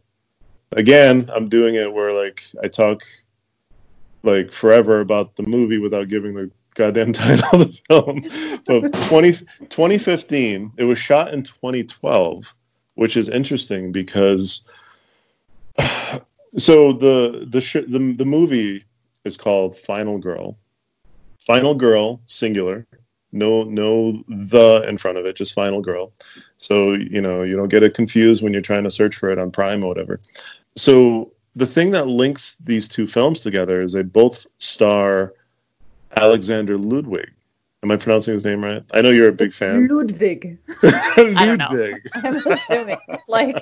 again, 0.73 1.29
I'm 1.35 1.49
doing 1.49 1.75
it 1.75 1.93
where 1.93 2.13
like 2.13 2.45
I 2.63 2.69
talk 2.69 3.03
like 4.23 4.53
forever 4.53 5.01
about 5.01 5.35
the 5.35 5.43
movie 5.43 5.79
without 5.79 6.09
giving 6.09 6.35
the 6.35 6.51
goddamn 6.75 7.13
title 7.13 7.61
of 7.61 7.73
the 7.73 7.81
film. 7.89 8.61
But 8.67 8.93
20, 9.09 9.33
2015, 9.69 10.73
it 10.77 10.85
was 10.85 10.99
shot 10.99 11.35
in 11.35 11.43
2012, 11.43 12.55
which 12.95 13.17
is 13.17 13.29
interesting 13.29 13.93
because. 13.93 14.67
So 16.57 16.93
the 16.93 17.47
the 17.49 17.61
sh- 17.61 17.89
the 17.89 18.15
the 18.17 18.25
movie 18.25 18.85
is 19.25 19.37
called 19.37 19.77
Final 19.77 20.19
Girl. 20.19 20.59
Final 21.39 21.75
Girl, 21.75 22.21
singular. 22.27 22.87
No 23.33 23.63
no 23.65 24.23
the 24.29 24.85
in 24.87 24.99
front 24.99 25.19
of 25.19 25.27
it, 25.27 25.37
just 25.37 25.55
Final 25.55 25.81
Girl. 25.81 26.13
So 26.59 26.93
you 26.93 27.21
know 27.21 27.43
you 27.43 27.57
don't 27.57 27.69
get 27.69 27.83
it 27.83 27.95
confused 27.95 28.43
when 28.43 28.53
you're 28.53 28.63
trying 28.63 28.85
to 28.85 28.91
search 28.91 29.17
for 29.17 29.31
it 29.31 29.39
on 29.39 29.51
Prime 29.51 29.83
or 29.83 29.89
whatever. 29.89 30.21
So 30.77 31.33
the 31.57 31.67
thing 31.67 31.91
that 31.93 32.07
links 32.07 32.57
these 32.65 32.89
two 32.89 33.07
films 33.07 33.41
together 33.41 33.83
is 33.83 33.93
they 33.93 34.03
both 34.03 34.47
star 34.59 35.33
Alexander 36.17 36.79
Ludwig. 36.79 37.31
Am 37.83 37.91
I 37.91 37.97
pronouncing 37.97 38.35
his 38.35 38.45
name 38.45 38.65
right? 38.65 38.85
I 38.95 39.03
know 39.03 39.11
you're 39.11 39.29
a 39.29 39.33
big 39.33 39.53
fan. 39.53 39.89
Ludwig. 39.89 40.59
don't 41.17 41.59
know. 41.59 41.67
Ludwig. 41.71 42.03
I'm 42.15 42.37
assuming, 42.37 42.99
like, 43.27 43.57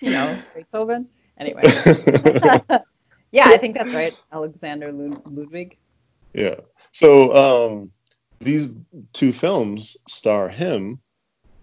you 0.00 0.10
know, 0.10 0.38
Beethoven. 0.54 1.10
Anyway, 1.42 1.62
yeah, 3.32 3.46
I 3.48 3.56
think 3.56 3.74
that's 3.74 3.92
right. 3.92 4.14
Alexander 4.32 4.92
Lud- 4.92 5.22
Ludwig. 5.26 5.76
Yeah. 6.34 6.54
So 6.92 7.34
um, 7.34 7.90
these 8.38 8.68
two 9.12 9.32
films 9.32 9.96
star 10.06 10.48
him, 10.48 11.00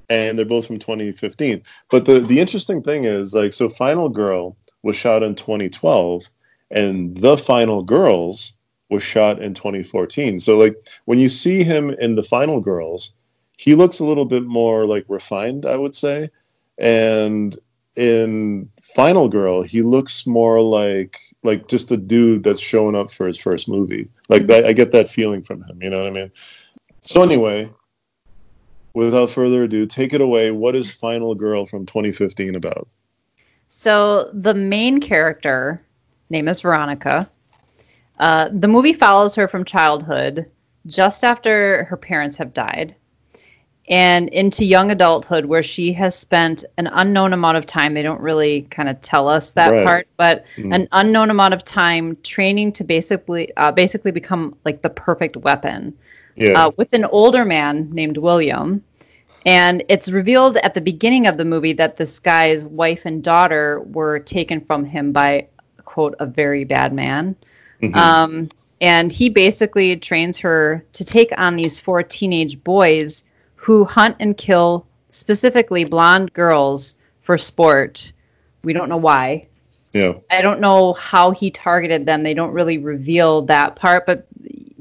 and 0.09 0.37
they're 0.37 0.45
both 0.45 0.67
from 0.67 0.79
2015. 0.79 1.63
But 1.89 2.05
the 2.05 2.19
the 2.19 2.41
interesting 2.41 2.83
thing 2.83 3.05
is, 3.05 3.33
like, 3.33 3.53
so 3.53 3.69
Final 3.69 4.09
Girl 4.09 4.57
was 4.83 4.97
shot 4.97 5.23
in 5.23 5.33
2012, 5.35 6.23
and 6.71 7.15
The 7.15 7.37
Final 7.37 7.81
Girls 7.81 8.57
was 8.89 9.01
shot 9.01 9.41
in 9.41 9.53
2014. 9.53 10.41
So, 10.41 10.57
like, 10.57 10.75
when 11.05 11.19
you 11.19 11.29
see 11.29 11.63
him 11.63 11.91
in 11.91 12.15
The 12.15 12.23
Final 12.23 12.59
Girls, 12.59 13.13
he 13.57 13.75
looks 13.75 13.99
a 13.99 14.05
little 14.05 14.25
bit 14.25 14.43
more 14.43 14.85
like 14.85 15.05
refined, 15.07 15.65
I 15.65 15.77
would 15.77 15.95
say, 15.95 16.31
and 16.77 17.57
in 17.99 18.69
Final 18.81 19.27
Girl, 19.27 19.61
he 19.61 19.81
looks 19.81 20.25
more 20.25 20.61
like 20.61 21.19
like 21.43 21.67
just 21.67 21.91
a 21.91 21.97
dude 21.97 22.43
that's 22.43 22.59
showing 22.59 22.95
up 22.95 23.11
for 23.11 23.27
his 23.27 23.37
first 23.37 23.67
movie. 23.67 24.07
Like 24.29 24.47
that, 24.47 24.65
I 24.65 24.71
get 24.71 24.93
that 24.93 25.09
feeling 25.09 25.43
from 25.43 25.63
him. 25.63 25.81
You 25.81 25.89
know 25.89 25.99
what 25.99 26.07
I 26.07 26.11
mean? 26.11 26.31
So 27.01 27.21
anyway, 27.21 27.69
without 28.93 29.29
further 29.29 29.63
ado, 29.63 29.85
take 29.85 30.13
it 30.13 30.21
away. 30.21 30.51
What 30.51 30.75
is 30.75 30.89
Final 30.89 31.35
Girl 31.35 31.65
from 31.65 31.85
2015 31.85 32.55
about? 32.55 32.87
So 33.67 34.29
the 34.33 34.53
main 34.53 35.01
character, 35.01 35.81
name 36.29 36.47
is 36.47 36.61
Veronica. 36.61 37.29
Uh, 38.17 38.49
the 38.51 38.67
movie 38.67 38.93
follows 38.93 39.35
her 39.35 39.47
from 39.47 39.65
childhood, 39.65 40.49
just 40.87 41.23
after 41.25 41.83
her 41.85 41.97
parents 41.97 42.37
have 42.37 42.53
died, 42.53 42.95
and 43.89 44.29
into 44.29 44.63
young 44.63 44.91
adulthood, 44.91 45.45
where 45.45 45.63
she 45.63 45.91
has 45.93 46.15
spent 46.15 46.63
an 46.77 46.87
unknown 46.93 47.33
amount 47.33 47.57
of 47.57 47.65
time. 47.65 47.95
They 47.95 48.03
don't 48.03 48.21
really 48.21 48.61
kind 48.69 48.87
of 48.87 49.01
tell 49.01 49.27
us 49.27 49.51
that 49.51 49.71
Right. 49.71 49.85
part, 49.85 50.07
but 50.15 50.45
Mhm. 50.57 50.75
an 50.75 50.87
unknown 50.91 51.31
amount 51.31 51.55
of 51.55 51.63
time 51.63 52.15
training 52.23 52.71
to 52.73 52.83
basically, 52.83 53.51
uh, 53.57 53.71
basically 53.71 54.11
become 54.11 54.55
like 54.63 54.83
the 54.83 54.89
perfect 54.91 55.37
weapon 55.37 55.93
Yeah, 56.35 56.67
uh, 56.67 56.71
with 56.77 56.93
an 56.93 57.05
older 57.05 57.43
man 57.45 57.89
named 57.91 58.17
William. 58.17 58.83
And 59.45 59.83
it's 59.89 60.11
revealed 60.11 60.57
at 60.57 60.73
the 60.73 60.81
beginning 60.81 61.25
of 61.25 61.37
the 61.37 61.45
movie 61.45 61.73
that 61.73 61.97
this 61.97 62.19
guy's 62.19 62.65
wife 62.65 63.05
and 63.05 63.23
daughter 63.23 63.81
were 63.91 64.19
taken 64.19 64.61
from 64.61 64.85
him 64.85 65.11
by, 65.11 65.47
quote, 65.85 66.13
a 66.19 66.25
very 66.25 66.63
bad 66.63 66.93
man. 66.93 67.35
Mhm. 67.81 67.95
Um, 67.95 68.49
and 68.81 69.11
he 69.11 69.29
basically 69.29 69.95
trains 69.97 70.37
her 70.39 70.83
to 70.93 71.03
take 71.03 71.31
on 71.37 71.55
these 71.55 71.79
four 71.79 72.03
teenage 72.03 72.63
boys 72.63 73.23
who 73.69 73.85
hunt 73.85 74.15
and 74.19 74.35
kill 74.35 74.83
specifically 75.11 75.83
blonde 75.85 76.33
girls 76.33 76.95
for 77.21 77.37
sport. 77.37 78.11
We 78.63 78.73
don't 78.73 78.89
know 78.89 78.97
why. 78.97 79.45
yeah, 79.93 80.13
I 80.31 80.41
don't 80.41 80.59
know 80.59 80.93
how 80.93 81.29
he 81.29 81.51
targeted 81.51 82.07
them. 82.07 82.23
They 82.23 82.33
don't 82.33 82.51
really 82.51 82.79
reveal 82.79 83.43
that 83.43 83.75
part, 83.75 84.07
but 84.07 84.25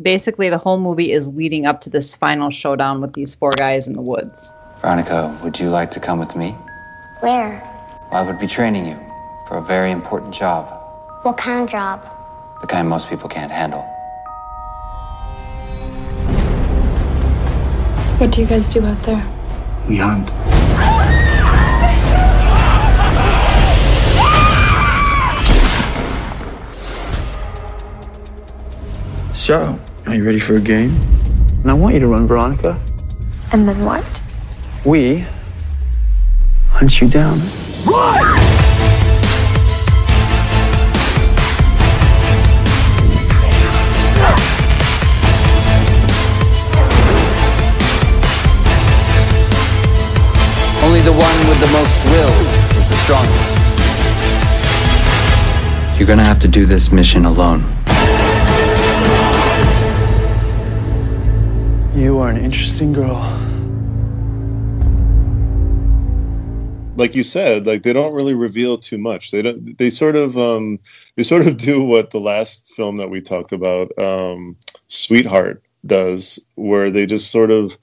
basically 0.02 0.48
the 0.48 0.56
whole 0.56 0.78
movie 0.78 1.12
is 1.12 1.28
leading 1.28 1.66
up 1.66 1.82
to 1.82 1.90
this 1.90 2.14
final 2.16 2.48
showdown 2.48 3.02
with 3.02 3.12
these 3.12 3.34
four 3.34 3.50
guys 3.52 3.88
in 3.88 3.92
the 3.92 4.00
woods. 4.00 4.54
Veronica, 4.80 5.38
would 5.44 5.60
you 5.60 5.68
like 5.68 5.90
to 5.90 6.00
come 6.00 6.18
with 6.18 6.34
me? 6.34 6.52
Where? 7.20 7.60
I 8.10 8.22
would 8.22 8.38
be 8.38 8.46
training 8.46 8.86
you 8.86 8.96
for 9.48 9.58
a 9.58 9.62
very 9.62 9.90
important 9.90 10.32
job, 10.32 10.64
What 11.24 11.36
kind 11.36 11.62
of 11.62 11.68
job? 11.68 12.10
the 12.62 12.66
kind 12.66 12.88
most 12.88 13.10
people 13.10 13.28
can't 13.28 13.52
handle. 13.52 13.84
What 18.18 18.32
do 18.32 18.40
you 18.40 18.48
guys 18.48 18.68
do 18.68 18.84
out 18.84 19.00
there? 19.04 19.24
We 19.88 19.98
hunt. 19.98 20.28
So, 29.36 29.78
are 30.06 30.14
you 30.16 30.24
ready 30.24 30.40
for 30.40 30.56
a 30.56 30.60
game? 30.60 31.00
And 31.62 31.70
I 31.70 31.74
want 31.74 31.94
you 31.94 32.00
to 32.00 32.08
run, 32.08 32.26
Veronica. 32.26 32.80
And 33.52 33.68
then 33.68 33.84
what? 33.84 34.22
We 34.84 35.24
hunt 36.70 37.00
you 37.00 37.08
down. 37.08 37.38
One 51.38 51.48
with 51.48 51.60
the 51.60 51.72
most 51.72 52.02
will 52.04 52.76
is 52.76 52.88
the 52.88 52.94
strongest. 52.94 53.78
You're 55.98 56.06
gonna 56.06 56.24
have 56.24 56.38
to 56.40 56.48
do 56.48 56.66
this 56.66 56.90
mission 56.92 57.24
alone. 57.24 57.60
You 61.94 62.18
are 62.18 62.28
an 62.28 62.38
interesting 62.38 62.92
girl. 62.92 63.34
like 66.96 67.14
you 67.14 67.22
said, 67.22 67.64
like 67.64 67.84
they 67.84 67.92
don't 67.92 68.12
really 68.12 68.34
reveal 68.34 68.76
too 68.76 68.98
much. 68.98 69.30
They 69.30 69.40
don't. 69.40 69.78
They 69.78 69.88
sort 69.88 70.16
of 70.16 70.36
um, 70.36 70.80
they 71.14 71.22
sort 71.22 71.46
of 71.46 71.56
do 71.68 71.84
what 71.84 72.10
the 72.10 72.18
last 72.18 72.72
film 72.74 72.96
that 72.96 73.08
we 73.08 73.20
talked 73.20 73.52
about, 73.52 73.96
um, 73.98 74.56
Sweetheart, 74.88 75.62
does, 75.86 76.40
where 76.56 76.90
they 76.90 77.06
just 77.06 77.30
sort 77.30 77.52
of 77.52 77.78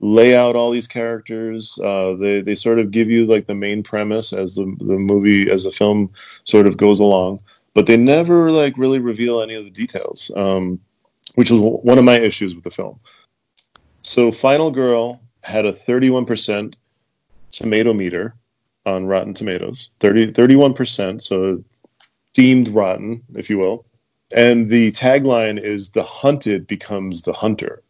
lay 0.00 0.36
out 0.36 0.56
all 0.56 0.70
these 0.70 0.86
characters. 0.86 1.78
Uh, 1.82 2.14
they 2.20 2.40
they 2.40 2.54
sort 2.54 2.78
of 2.78 2.90
give 2.90 3.10
you 3.10 3.26
like 3.26 3.46
the 3.46 3.54
main 3.54 3.82
premise 3.82 4.32
as 4.32 4.54
the 4.54 4.64
the 4.78 4.98
movie 4.98 5.50
as 5.50 5.64
the 5.64 5.70
film 5.70 6.10
sort 6.44 6.66
of 6.66 6.76
goes 6.76 7.00
along, 7.00 7.40
but 7.74 7.86
they 7.86 7.96
never 7.96 8.50
like 8.50 8.76
really 8.76 8.98
reveal 8.98 9.40
any 9.40 9.54
of 9.54 9.64
the 9.64 9.70
details, 9.70 10.30
um, 10.36 10.80
which 11.34 11.50
was 11.50 11.60
one 11.60 11.98
of 11.98 12.04
my 12.04 12.18
issues 12.18 12.54
with 12.54 12.64
the 12.64 12.70
film. 12.70 12.98
So, 14.02 14.30
Final 14.30 14.70
Girl 14.70 15.20
had 15.42 15.66
a 15.66 15.72
thirty-one 15.72 16.26
percent 16.26 16.76
tomato 17.50 17.92
meter 17.92 18.34
on 18.84 19.06
Rotten 19.06 19.34
Tomatoes, 19.34 19.90
30, 20.00 20.32
31%, 20.32 21.20
so 21.20 21.62
deemed 22.32 22.68
rotten, 22.68 23.22
if 23.34 23.50
you 23.50 23.58
will. 23.58 23.84
And 24.34 24.68
the 24.68 24.92
tagline 24.92 25.60
is 25.60 25.90
The 25.90 26.02
Hunted 26.02 26.66
Becomes 26.66 27.22
the 27.22 27.32
Hunter, 27.32 27.82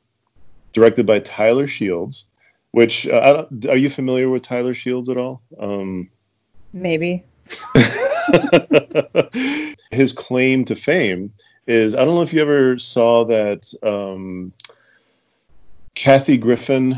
directed 0.76 1.06
by 1.06 1.18
Tyler 1.20 1.66
Shields, 1.66 2.26
which, 2.72 3.08
uh, 3.08 3.18
I 3.24 3.32
don't- 3.32 3.66
are 3.66 3.78
you 3.78 3.88
familiar 3.88 4.28
with 4.28 4.42
Tyler 4.42 4.74
Shields 4.74 5.08
at 5.08 5.16
all? 5.16 5.40
Um, 5.58 6.10
Maybe. 6.74 7.24
his 9.90 10.12
claim 10.12 10.64
to 10.66 10.76
fame 10.76 11.32
is 11.66 11.94
I 11.94 12.04
don't 12.04 12.14
know 12.14 12.22
if 12.22 12.34
you 12.34 12.42
ever 12.42 12.78
saw 12.78 13.24
that 13.24 13.72
um, 13.82 14.52
Kathy 15.94 16.36
Griffin 16.36 16.96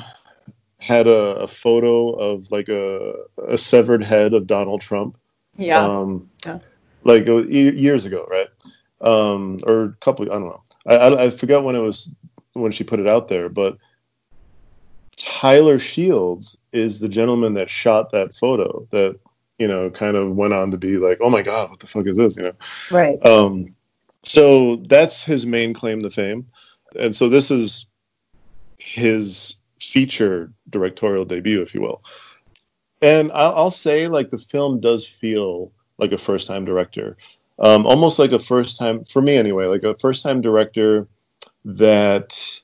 had 0.80 1.06
a, 1.06 1.44
a 1.44 1.48
photo 1.48 2.10
of 2.14 2.50
like 2.50 2.68
a, 2.68 3.14
a 3.46 3.56
severed 3.56 4.02
head 4.02 4.34
of 4.34 4.48
Donald 4.48 4.80
Trump. 4.80 5.16
Yeah. 5.56 5.84
Um, 5.84 6.28
Yeah. 6.44 6.58
Like 7.04 7.28
uh, 7.28 7.44
years 7.46 8.04
ago, 8.04 8.26
right? 8.28 8.48
Um, 9.00 9.60
or 9.64 9.84
a 9.84 9.92
couple. 10.00 10.26
I 10.26 10.34
don't 10.34 10.46
know. 10.46 10.62
I, 10.86 10.96
I 10.96 11.24
I 11.26 11.30
forgot 11.30 11.62
when 11.62 11.76
it 11.76 11.80
was 11.80 12.10
when 12.60 12.72
she 12.72 12.84
put 12.84 13.00
it 13.00 13.06
out 13.06 13.28
there, 13.28 13.48
but 13.48 13.76
Tyler 15.16 15.78
Shields 15.78 16.58
is 16.72 17.00
the 17.00 17.08
gentleman 17.08 17.54
that 17.54 17.68
shot 17.68 18.10
that 18.12 18.34
photo 18.34 18.86
that 18.90 19.18
you 19.58 19.66
know 19.66 19.90
kind 19.90 20.16
of 20.16 20.36
went 20.36 20.54
on 20.54 20.70
to 20.70 20.76
be 20.76 20.96
like, 20.96 21.18
oh 21.20 21.30
my 21.30 21.42
god, 21.42 21.70
what 21.70 21.80
the 21.80 21.86
fuck 21.86 22.06
is 22.06 22.16
this? 22.16 22.36
You 22.36 22.44
know. 22.44 22.52
right. 22.90 23.24
Um, 23.26 23.74
so 24.24 24.76
that's 24.76 25.22
his 25.22 25.46
main 25.46 25.74
claim 25.74 26.02
to 26.02 26.10
fame, 26.10 26.46
and 26.98 27.14
so 27.14 27.28
this 27.28 27.50
is 27.50 27.86
his 28.78 29.56
feature 29.80 30.52
directorial 30.70 31.24
debut, 31.24 31.62
if 31.62 31.74
you 31.74 31.80
will. 31.80 32.02
And 33.02 33.30
I'll, 33.32 33.54
I'll 33.54 33.70
say, 33.70 34.08
like, 34.08 34.30
the 34.30 34.38
film 34.38 34.80
does 34.80 35.06
feel 35.06 35.72
like 35.98 36.12
a 36.12 36.18
first-time 36.18 36.64
director, 36.64 37.16
um, 37.58 37.86
almost 37.86 38.18
like 38.18 38.32
a 38.32 38.38
first-time 38.38 39.04
for 39.04 39.22
me, 39.22 39.36
anyway, 39.36 39.66
like 39.66 39.84
a 39.84 39.96
first-time 39.98 40.40
director 40.40 41.06
that, 41.76 42.60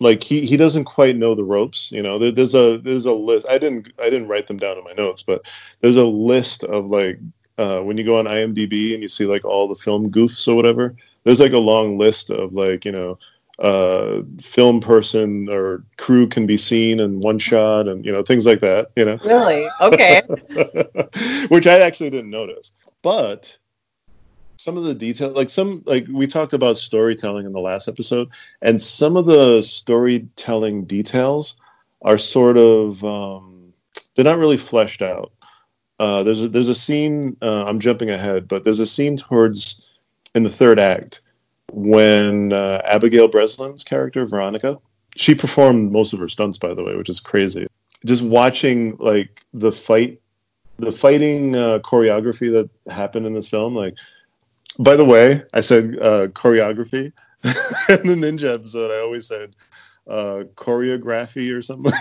like, 0.00 0.22
he 0.22 0.46
he 0.46 0.56
doesn't 0.56 0.84
quite 0.84 1.16
know 1.16 1.34
the 1.34 1.44
ropes. 1.44 1.90
You 1.92 2.02
know, 2.02 2.18
there, 2.18 2.32
there's 2.32 2.54
a 2.54 2.78
there's 2.78 3.06
a 3.06 3.12
list. 3.12 3.46
I 3.48 3.58
didn't 3.58 3.92
I 3.98 4.04
didn't 4.04 4.28
write 4.28 4.46
them 4.46 4.58
down 4.58 4.78
in 4.78 4.84
my 4.84 4.92
notes, 4.92 5.22
but 5.22 5.46
there's 5.80 5.96
a 5.96 6.04
list 6.04 6.64
of 6.64 6.86
like 6.86 7.18
uh, 7.58 7.80
when 7.80 7.98
you 7.98 8.04
go 8.04 8.18
on 8.18 8.26
IMDb 8.26 8.94
and 8.94 9.02
you 9.02 9.08
see 9.08 9.26
like 9.26 9.44
all 9.44 9.68
the 9.68 9.74
film 9.74 10.10
goofs 10.10 10.46
or 10.46 10.54
whatever, 10.54 10.94
there's 11.24 11.40
like 11.40 11.52
a 11.52 11.58
long 11.58 11.98
list 11.98 12.30
of 12.30 12.54
like 12.54 12.84
you 12.84 12.92
know 12.92 13.18
uh, 13.58 14.22
film 14.40 14.80
person 14.80 15.48
or 15.48 15.84
crew 15.96 16.28
can 16.28 16.46
be 16.46 16.56
seen 16.56 17.00
in 17.00 17.20
one 17.20 17.38
shot 17.38 17.88
and 17.88 18.04
you 18.04 18.12
know 18.12 18.22
things 18.22 18.46
like 18.46 18.60
that. 18.60 18.90
You 18.96 19.04
know, 19.04 19.18
Really? 19.24 19.68
Okay. 19.80 20.22
which 21.48 21.66
I 21.66 21.80
actually 21.80 22.10
didn't 22.10 22.30
notice, 22.30 22.72
but 23.02 23.58
some 24.58 24.76
of 24.76 24.84
the 24.84 24.94
detail 24.94 25.30
like 25.30 25.48
some 25.48 25.82
like 25.86 26.06
we 26.10 26.26
talked 26.26 26.52
about 26.52 26.76
storytelling 26.76 27.46
in 27.46 27.52
the 27.52 27.60
last 27.60 27.88
episode 27.88 28.28
and 28.60 28.82
some 28.82 29.16
of 29.16 29.26
the 29.26 29.62
storytelling 29.62 30.84
details 30.84 31.56
are 32.02 32.18
sort 32.18 32.58
of 32.58 33.02
um, 33.04 33.72
they're 34.14 34.24
not 34.24 34.38
really 34.38 34.56
fleshed 34.56 35.02
out. 35.02 35.32
Uh, 36.00 36.22
there's 36.22 36.42
a, 36.42 36.48
there's 36.48 36.68
a 36.68 36.74
scene 36.74 37.36
uh, 37.42 37.64
i'm 37.64 37.80
jumping 37.80 38.10
ahead 38.10 38.46
but 38.46 38.62
there's 38.62 38.78
a 38.78 38.86
scene 38.86 39.16
towards 39.16 39.94
in 40.36 40.44
the 40.44 40.50
third 40.50 40.78
act 40.78 41.22
when 41.72 42.52
uh, 42.52 42.80
abigail 42.84 43.26
breslin's 43.26 43.82
character 43.82 44.24
veronica 44.24 44.78
she 45.18 45.34
performed 45.34 45.90
most 45.90 46.12
of 46.12 46.20
her 46.20 46.28
stunts 46.28 46.58
by 46.58 46.72
the 46.72 46.84
way 46.84 46.94
which 46.94 47.08
is 47.08 47.20
crazy. 47.20 47.66
Just 48.06 48.22
watching 48.22 48.96
like 48.98 49.44
the 49.52 49.72
fight 49.72 50.20
the 50.78 50.92
fighting 50.92 51.56
uh, 51.56 51.80
choreography 51.80 52.52
that 52.52 52.70
happened 52.92 53.26
in 53.26 53.34
this 53.34 53.48
film 53.48 53.74
like 53.74 53.94
by 54.78 54.96
the 54.96 55.04
way 55.04 55.42
i 55.54 55.60
said 55.60 55.98
uh, 56.00 56.26
choreography. 56.28 57.12
In 57.44 58.06
the 58.06 58.14
ninja 58.14 58.54
episode 58.54 58.90
i 58.90 59.00
always 59.00 59.26
said 59.26 59.54
uh, 60.08 60.44
choreography 60.54 61.54
or 61.54 61.60
something. 61.62 61.92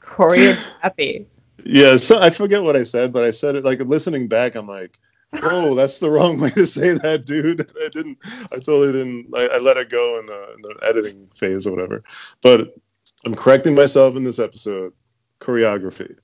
Choreography. 0.00 1.26
yeah 1.64 1.96
so 1.96 2.20
i 2.20 2.30
forget 2.30 2.62
what 2.62 2.76
i 2.76 2.82
said 2.82 3.12
but 3.12 3.24
i 3.24 3.30
said 3.30 3.56
it 3.56 3.64
like 3.64 3.80
listening 3.80 4.28
back 4.28 4.54
i'm 4.54 4.66
like 4.66 4.98
oh 5.42 5.74
that's 5.74 5.98
the 5.98 6.08
wrong 6.08 6.40
way 6.40 6.50
to 6.50 6.66
say 6.66 6.92
that 6.94 7.26
dude. 7.26 7.70
I 7.84 7.88
didn't 7.88 8.18
i 8.52 8.56
totally 8.56 8.92
didn't 8.92 9.26
i, 9.36 9.48
I 9.48 9.58
let 9.58 9.76
it 9.76 9.90
go 9.90 10.18
in 10.20 10.26
the, 10.26 10.54
in 10.54 10.62
the 10.62 10.76
editing 10.82 11.28
phase 11.34 11.66
or 11.66 11.72
whatever. 11.72 12.02
But 12.42 12.74
i'm 13.26 13.34
correcting 13.34 13.74
myself 13.74 14.16
in 14.16 14.24
this 14.24 14.38
episode. 14.38 14.92
Choreography 15.40 16.16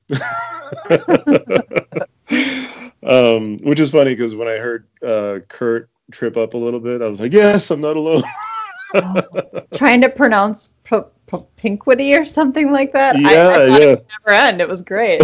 um, 3.05 3.59
which 3.59 3.81
is 3.81 3.90
funny 3.90 4.14
because 4.14 4.35
when 4.35 4.49
i 4.49 4.57
heard 4.57 4.87
uh, 5.07 5.38
kurt 5.49 5.88
trip 6.11 6.37
up 6.37 6.55
a 6.55 6.57
little 6.57 6.81
bit 6.81 7.03
i 7.03 7.07
was 7.07 7.21
like 7.21 7.33
yes 7.33 7.71
i'm 7.71 7.81
not 7.81 7.97
alone 7.97 8.23
Trying 9.75 10.01
to 10.03 10.09
pronounce 10.09 10.71
pro- 10.85 11.11
propinquity 11.27 12.17
or 12.17 12.25
something 12.25 12.71
like 12.71 12.93
that. 12.93 13.17
I, 13.17 13.19
I 13.19 13.23
yeah 13.23 13.53
thought 13.53 13.69
yeah 13.69 13.77
it 13.77 13.99
would 13.99 14.07
never 14.27 14.37
end. 14.37 14.61
It 14.61 14.69
was 14.69 14.83
great. 14.83 15.21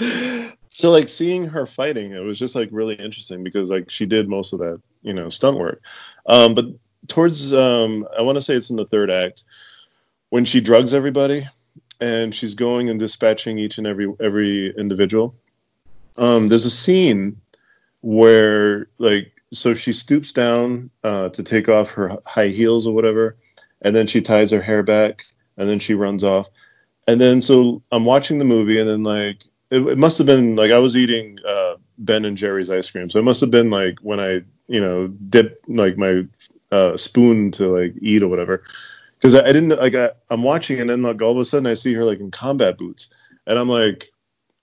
so 0.70 0.90
like 0.90 1.08
seeing 1.08 1.44
her 1.44 1.66
fighting 1.66 2.12
it 2.12 2.20
was 2.20 2.38
just 2.38 2.54
like 2.54 2.68
really 2.72 2.94
interesting 2.94 3.44
because 3.44 3.70
like 3.70 3.90
she 3.90 4.06
did 4.06 4.28
most 4.28 4.54
of 4.54 4.58
that 4.58 4.80
you 5.02 5.12
know 5.12 5.28
stunt 5.28 5.58
work 5.58 5.82
um 6.26 6.54
but 6.54 6.64
towards 7.06 7.52
um 7.52 8.06
i 8.18 8.22
want 8.22 8.36
to 8.36 8.40
say 8.40 8.54
it's 8.54 8.70
in 8.70 8.76
the 8.76 8.86
third 8.86 9.10
act 9.10 9.44
when 10.30 10.44
she 10.44 10.58
drugs 10.58 10.94
everybody 10.94 11.46
and 12.00 12.34
she's 12.34 12.54
going 12.54 12.88
and 12.88 12.98
dispatching 12.98 13.58
each 13.58 13.76
and 13.76 13.86
every 13.86 14.10
every 14.20 14.74
individual 14.78 15.34
um 16.20 16.46
there's 16.48 16.66
a 16.66 16.70
scene 16.70 17.36
where 18.02 18.88
like 18.98 19.32
so 19.52 19.74
she 19.74 19.92
stoops 19.92 20.32
down 20.32 20.88
uh, 21.02 21.28
to 21.30 21.42
take 21.42 21.68
off 21.68 21.90
her 21.90 22.16
high 22.24 22.48
heels 22.48 22.86
or 22.86 22.94
whatever 22.94 23.36
and 23.82 23.96
then 23.96 24.06
she 24.06 24.20
ties 24.20 24.52
her 24.52 24.62
hair 24.62 24.82
back 24.84 25.24
and 25.56 25.68
then 25.68 25.80
she 25.80 25.94
runs 25.94 26.22
off. 26.22 26.48
And 27.08 27.20
then 27.20 27.42
so 27.42 27.82
i'm 27.90 28.04
watching 28.04 28.38
the 28.38 28.44
movie 28.44 28.78
and 28.78 28.88
then 28.88 29.02
like 29.02 29.42
it, 29.70 29.80
it 29.80 29.98
must 29.98 30.18
have 30.18 30.28
been 30.28 30.54
like 30.54 30.70
i 30.70 30.78
was 30.78 30.96
eating 30.96 31.38
uh, 31.46 31.74
ben 31.98 32.24
and 32.24 32.36
jerry's 32.36 32.70
ice 32.70 32.88
cream 32.88 33.10
so 33.10 33.18
it 33.18 33.24
must 33.24 33.40
have 33.40 33.50
been 33.50 33.68
like 33.68 33.98
when 34.02 34.20
i 34.20 34.40
you 34.68 34.80
know 34.80 35.08
dip 35.08 35.60
like 35.66 35.96
my 35.96 36.24
uh, 36.70 36.96
spoon 36.96 37.50
to 37.50 37.66
like 37.76 37.94
eat 38.00 38.22
or 38.22 38.28
whatever. 38.28 38.62
Because 39.16 39.34
I, 39.34 39.40
I 39.40 39.52
didn't 39.52 39.70
like 39.80 39.94
I, 39.94 40.10
i'm 40.30 40.42
watching 40.42 40.80
and 40.80 40.88
then 40.88 41.02
like 41.02 41.20
all 41.20 41.32
of 41.32 41.38
a 41.38 41.44
sudden 41.44 41.66
i 41.66 41.74
see 41.74 41.92
her 41.94 42.04
like 42.04 42.20
in 42.20 42.30
combat 42.30 42.78
boots. 42.78 43.12
And 43.46 43.58
i'm 43.58 43.68
like 43.68 44.10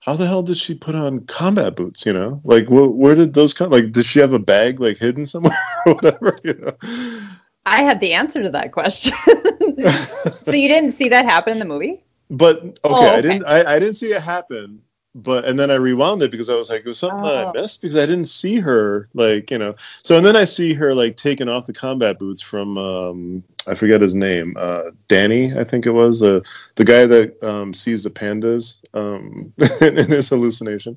how 0.00 0.14
the 0.16 0.26
hell 0.26 0.42
did 0.42 0.56
she 0.56 0.74
put 0.74 0.94
on 0.94 1.20
combat 1.26 1.76
boots 1.76 2.06
you 2.06 2.12
know 2.12 2.40
like 2.44 2.66
wh- 2.66 2.96
where 2.96 3.14
did 3.14 3.34
those 3.34 3.52
come 3.52 3.70
like 3.70 3.92
did 3.92 4.04
she 4.04 4.20
have 4.20 4.32
a 4.32 4.38
bag 4.38 4.80
like 4.80 4.98
hidden 4.98 5.26
somewhere 5.26 5.58
or 5.86 5.94
whatever 5.94 6.36
you 6.44 6.54
know 6.54 7.28
I 7.66 7.82
had 7.82 8.00
the 8.00 8.14
answer 8.14 8.42
to 8.42 8.50
that 8.50 8.72
question. 8.72 9.14
so 10.42 10.52
you 10.52 10.68
didn't 10.68 10.92
see 10.92 11.10
that 11.10 11.26
happen 11.26 11.52
in 11.52 11.58
the 11.58 11.66
movie? 11.66 12.02
But 12.30 12.62
okay, 12.62 12.78
Oh, 12.84 13.08
I 13.08 13.20
didn't. 13.20 13.44
I, 13.44 13.74
I 13.74 13.78
didn't 13.78 13.96
see 13.96 14.12
it 14.12 14.22
happen. 14.22 14.80
But 15.14 15.46
and 15.46 15.58
then 15.58 15.70
I 15.70 15.74
rewound 15.76 16.22
it 16.22 16.30
because 16.30 16.48
I 16.50 16.54
was 16.54 16.70
like, 16.70 16.80
it 16.80 16.86
was 16.86 16.98
something 16.98 17.22
that 17.22 17.34
Oh. 17.34 17.48
I 17.48 17.60
missed 17.60 17.80
because 17.82 17.96
I 17.96 18.06
didn't 18.06 18.26
see 18.26 18.60
her 18.60 19.08
like 19.14 19.50
you 19.50 19.58
know." 19.58 19.74
So 20.02 20.16
and 20.16 20.24
then 20.24 20.36
I 20.36 20.44
see 20.44 20.74
her 20.74 20.94
like 20.94 21.16
taking 21.16 21.48
off 21.48 21.66
the 21.66 21.72
combat 21.72 22.18
boots 22.18 22.42
from 22.42 22.76
um, 22.78 23.42
I 23.66 23.74
forget 23.74 24.00
his 24.00 24.14
name, 24.14 24.54
uh, 24.58 24.90
Danny, 25.08 25.58
I 25.58 25.64
think 25.64 25.86
it 25.86 25.90
was 25.90 26.22
uh, 26.22 26.40
the 26.76 26.84
guy 26.84 27.04
that 27.06 27.42
um, 27.42 27.74
sees 27.74 28.04
the 28.04 28.10
pandas 28.10 28.78
um, 28.94 29.52
in 29.80 30.08
his 30.10 30.28
hallucination. 30.28 30.96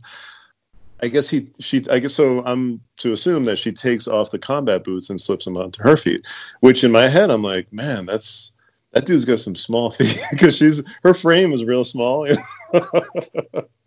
I 1.04 1.08
guess 1.08 1.28
he 1.28 1.50
she 1.60 1.84
I 1.90 2.00
guess 2.00 2.14
so. 2.14 2.44
I'm 2.46 2.80
to 2.98 3.14
assume 3.14 3.46
that 3.46 3.58
she 3.58 3.72
takes 3.72 4.08
off 4.08 4.30
the 4.32 4.38
combat 4.40 4.84
boots 4.84 5.10
and 5.10 5.20
slips 5.20 5.46
them 5.46 5.58
onto 5.58 5.82
her 5.82 5.98
feet, 5.98 6.22
which 6.60 6.84
in 6.84 6.92
my 6.92 7.08
head 7.08 7.32
I'm 7.32 7.42
like, 7.44 7.72
man, 7.74 8.06
that's 8.06 8.54
that 8.92 9.06
dude's 9.06 9.26
got 9.26 9.40
some 9.40 9.56
small 9.56 9.90
feet 9.98 10.20
because 10.32 10.56
she's 10.56 10.84
her 11.04 11.14
frame 11.14 11.54
is 11.54 11.64
real 11.64 11.84
small. 11.86 12.28
you 12.28 12.36
know? 12.74 12.84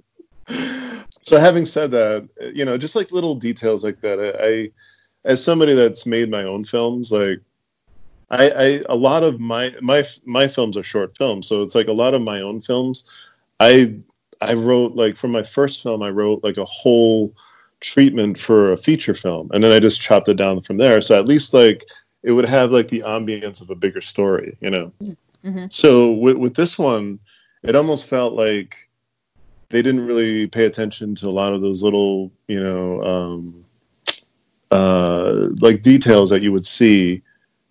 so 1.22 1.38
having 1.38 1.64
said 1.64 1.90
that, 1.92 2.28
you 2.54 2.64
know, 2.64 2.76
just 2.76 2.96
like 2.96 3.12
little 3.12 3.34
details 3.34 3.84
like 3.84 4.00
that, 4.00 4.20
I, 4.20 4.46
I 4.46 4.70
as 5.24 5.42
somebody 5.42 5.74
that's 5.74 6.06
made 6.06 6.30
my 6.30 6.44
own 6.44 6.64
films, 6.64 7.10
like 7.10 7.40
I, 8.30 8.50
I 8.50 8.82
a 8.88 8.96
lot 8.96 9.22
of 9.22 9.40
my 9.40 9.74
my 9.80 10.04
my 10.24 10.48
films 10.48 10.76
are 10.76 10.82
short 10.82 11.16
films, 11.16 11.46
so 11.46 11.62
it's 11.62 11.74
like 11.74 11.88
a 11.88 11.92
lot 11.92 12.14
of 12.14 12.22
my 12.22 12.40
own 12.40 12.60
films. 12.60 13.04
I 13.60 13.96
I 14.40 14.54
wrote 14.54 14.94
like 14.94 15.16
for 15.16 15.28
my 15.28 15.42
first 15.42 15.82
film, 15.82 16.02
I 16.02 16.10
wrote 16.10 16.42
like 16.44 16.56
a 16.56 16.64
whole 16.64 17.34
treatment 17.80 18.38
for 18.38 18.72
a 18.72 18.76
feature 18.76 19.14
film, 19.14 19.50
and 19.52 19.62
then 19.62 19.72
I 19.72 19.78
just 19.78 20.00
chopped 20.00 20.28
it 20.28 20.36
down 20.36 20.62
from 20.62 20.78
there. 20.78 21.00
So 21.00 21.16
at 21.16 21.26
least 21.26 21.54
like 21.54 21.84
it 22.22 22.32
would 22.32 22.48
have 22.48 22.70
like 22.70 22.88
the 22.88 23.00
ambience 23.00 23.60
of 23.60 23.70
a 23.70 23.74
bigger 23.74 24.00
story, 24.00 24.56
you 24.60 24.70
know. 24.70 24.92
Mhm. 25.44 25.72
So 25.72 26.12
with 26.12 26.36
with 26.36 26.54
this 26.54 26.78
one, 26.78 27.18
it 27.62 27.76
almost 27.76 28.06
felt 28.06 28.34
like 28.34 28.76
they 29.74 29.82
didn't 29.82 30.06
really 30.06 30.46
pay 30.46 30.66
attention 30.66 31.16
to 31.16 31.26
a 31.26 31.34
lot 31.34 31.52
of 31.52 31.60
those 31.60 31.82
little, 31.82 32.30
you 32.46 32.62
know, 32.62 33.02
um, 33.02 33.64
uh, 34.70 35.48
like 35.60 35.82
details 35.82 36.30
that 36.30 36.42
you 36.42 36.52
would 36.52 36.64
see 36.64 37.22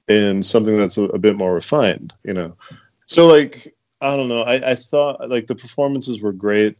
in 0.10 0.44
something 0.44 0.76
that's 0.76 0.98
a, 0.98 1.04
a 1.04 1.18
bit 1.18 1.38
more 1.38 1.54
refined, 1.54 2.12
you 2.26 2.34
know. 2.34 2.58
So 3.06 3.28
like 3.28 3.74
I 4.02 4.18
don't 4.18 4.28
know, 4.28 4.42
I, 4.42 4.72
I 4.72 4.76
thought 4.76 5.30
like 5.30 5.48
the 5.48 5.56
performances 5.56 6.22
were 6.22 6.34
great. 6.34 6.76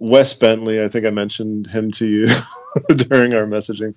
Wes 0.00 0.32
Bentley, 0.32 0.82
I 0.82 0.88
think 0.88 1.06
I 1.06 1.10
mentioned 1.10 1.68
him 1.68 1.92
to 1.92 2.06
you 2.06 2.26
during 2.96 3.34
our 3.34 3.46
messaging. 3.46 3.96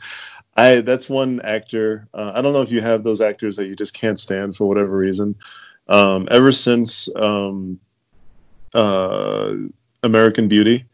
I 0.55 0.81
that's 0.81 1.09
one 1.09 1.41
actor. 1.41 2.07
Uh, 2.13 2.31
I 2.35 2.43
don't 2.43 2.53
know 2.53 2.61
if 2.61 2.71
you 2.71 2.81
have 2.81 3.03
those 3.03 3.21
actors 3.21 3.55
that 3.55 3.65
you 3.65 3.75
just 3.75 3.95
can't 3.95 4.19
stand 4.19 4.55
for 4.55 4.67
whatever 4.67 4.95
reason. 4.95 5.33
Um, 5.87 6.27
ever 6.29 6.51
since 6.51 7.09
um, 7.15 7.79
uh, 8.75 9.53
American 10.03 10.47
Beauty, 10.47 10.85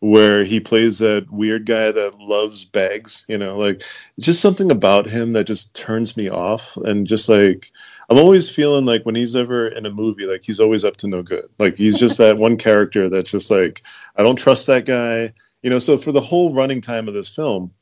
where 0.00 0.44
he 0.44 0.60
plays 0.60 0.98
that 0.98 1.30
weird 1.30 1.66
guy 1.66 1.90
that 1.90 2.18
loves 2.18 2.64
bags, 2.64 3.24
you 3.28 3.36
know, 3.36 3.56
like 3.56 3.82
just 4.20 4.40
something 4.40 4.70
about 4.70 5.08
him 5.08 5.32
that 5.32 5.44
just 5.44 5.74
turns 5.74 6.16
me 6.16 6.28
off. 6.28 6.76
And 6.78 7.06
just 7.06 7.28
like, 7.28 7.72
I'm 8.08 8.18
always 8.18 8.48
feeling 8.48 8.84
like 8.84 9.04
when 9.04 9.16
he's 9.16 9.34
ever 9.34 9.68
in 9.68 9.86
a 9.86 9.90
movie, 9.90 10.26
like 10.26 10.44
he's 10.44 10.60
always 10.60 10.84
up 10.84 10.96
to 10.98 11.08
no 11.08 11.22
good. 11.22 11.48
Like 11.58 11.76
he's 11.76 11.98
just 11.98 12.18
that 12.18 12.36
one 12.36 12.56
character 12.68 13.08
that's 13.08 13.30
just 13.30 13.50
like, 13.50 13.82
I 14.16 14.22
don't 14.22 14.36
trust 14.36 14.66
that 14.68 14.86
guy, 14.86 15.32
you 15.62 15.70
know. 15.70 15.80
So 15.80 15.98
for 15.98 16.12
the 16.12 16.20
whole 16.20 16.54
running 16.54 16.80
time 16.80 17.08
of 17.08 17.14
this 17.14 17.28
film, 17.28 17.72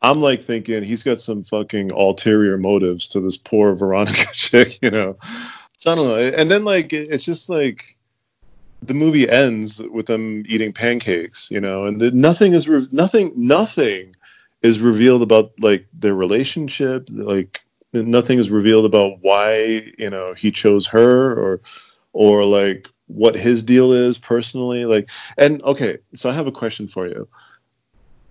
I'm 0.00 0.20
like 0.20 0.42
thinking 0.42 0.84
he's 0.84 1.02
got 1.02 1.18
some 1.18 1.42
fucking 1.42 1.90
ulterior 1.90 2.56
motives 2.56 3.08
to 3.08 3.20
this 3.20 3.36
poor 3.36 3.74
Veronica 3.74 4.26
chick, 4.32 4.78
you 4.80 4.92
know. 4.92 5.16
So 5.76 5.92
I 5.92 5.94
don't 5.96 6.06
know. 6.06 6.16
And 6.16 6.48
then 6.50 6.64
like 6.64 6.92
it's 6.92 7.24
just 7.24 7.48
like 7.48 7.97
the 8.82 8.94
movie 8.94 9.28
ends 9.28 9.80
with 9.90 10.06
them 10.06 10.44
eating 10.48 10.72
pancakes, 10.72 11.50
you 11.50 11.60
know, 11.60 11.86
and 11.86 12.00
the, 12.00 12.10
nothing 12.12 12.52
is 12.52 12.68
re- 12.68 12.86
nothing 12.92 13.32
nothing 13.34 14.14
is 14.62 14.80
revealed 14.80 15.22
about 15.22 15.52
like 15.60 15.86
their 15.92 16.14
relationship, 16.14 17.08
like 17.12 17.62
nothing 17.92 18.38
is 18.38 18.50
revealed 18.50 18.84
about 18.84 19.18
why, 19.20 19.92
you 19.98 20.10
know, 20.10 20.34
he 20.34 20.50
chose 20.50 20.86
her 20.86 21.32
or 21.32 21.60
or 22.12 22.44
like 22.44 22.88
what 23.06 23.34
his 23.34 23.62
deal 23.62 23.92
is 23.92 24.18
personally 24.18 24.84
like 24.84 25.08
and 25.38 25.62
okay, 25.62 25.98
so 26.14 26.28
I 26.30 26.34
have 26.34 26.46
a 26.46 26.52
question 26.52 26.88
for 26.88 27.06
you. 27.06 27.28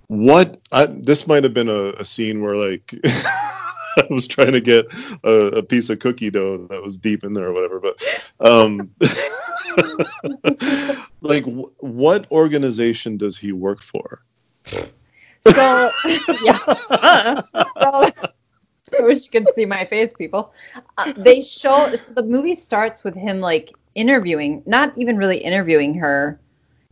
What 0.07 0.61
I, 0.71 0.85
this 0.85 1.27
might 1.27 1.43
have 1.43 1.53
been 1.53 1.69
a, 1.69 1.89
a 1.93 2.05
scene 2.05 2.41
where 2.41 2.55
like 2.55 2.93
I 3.05 4.07
was 4.09 4.27
trying 4.27 4.53
to 4.53 4.61
get 4.61 4.85
a, 5.23 5.57
a 5.57 5.63
piece 5.63 5.89
of 5.89 5.99
cookie 5.99 6.29
dough 6.29 6.67
that 6.69 6.81
was 6.81 6.97
deep 6.97 7.23
in 7.23 7.33
there 7.33 7.47
or 7.47 7.53
whatever, 7.53 7.79
but 7.79 8.31
um 8.39 8.91
like 11.21 11.43
wh- 11.45 11.83
what 11.83 12.29
organization 12.31 13.17
does 13.17 13.37
he 13.37 13.51
work 13.51 13.81
for? 13.81 14.21
So 14.65 15.91
yeah. 16.43 16.57
so, 17.81 18.11
I 18.99 19.01
wish 19.01 19.25
you 19.25 19.31
could 19.31 19.47
see 19.53 19.65
my 19.65 19.85
face, 19.85 20.13
people. 20.13 20.53
Uh, 20.97 21.13
they 21.17 21.41
show 21.41 21.93
so 21.95 22.11
the 22.13 22.23
movie 22.23 22.55
starts 22.55 23.03
with 23.03 23.15
him 23.15 23.39
like 23.41 23.73
interviewing, 23.95 24.63
not 24.65 24.93
even 24.97 25.17
really 25.17 25.37
interviewing 25.37 25.93
her. 25.95 26.39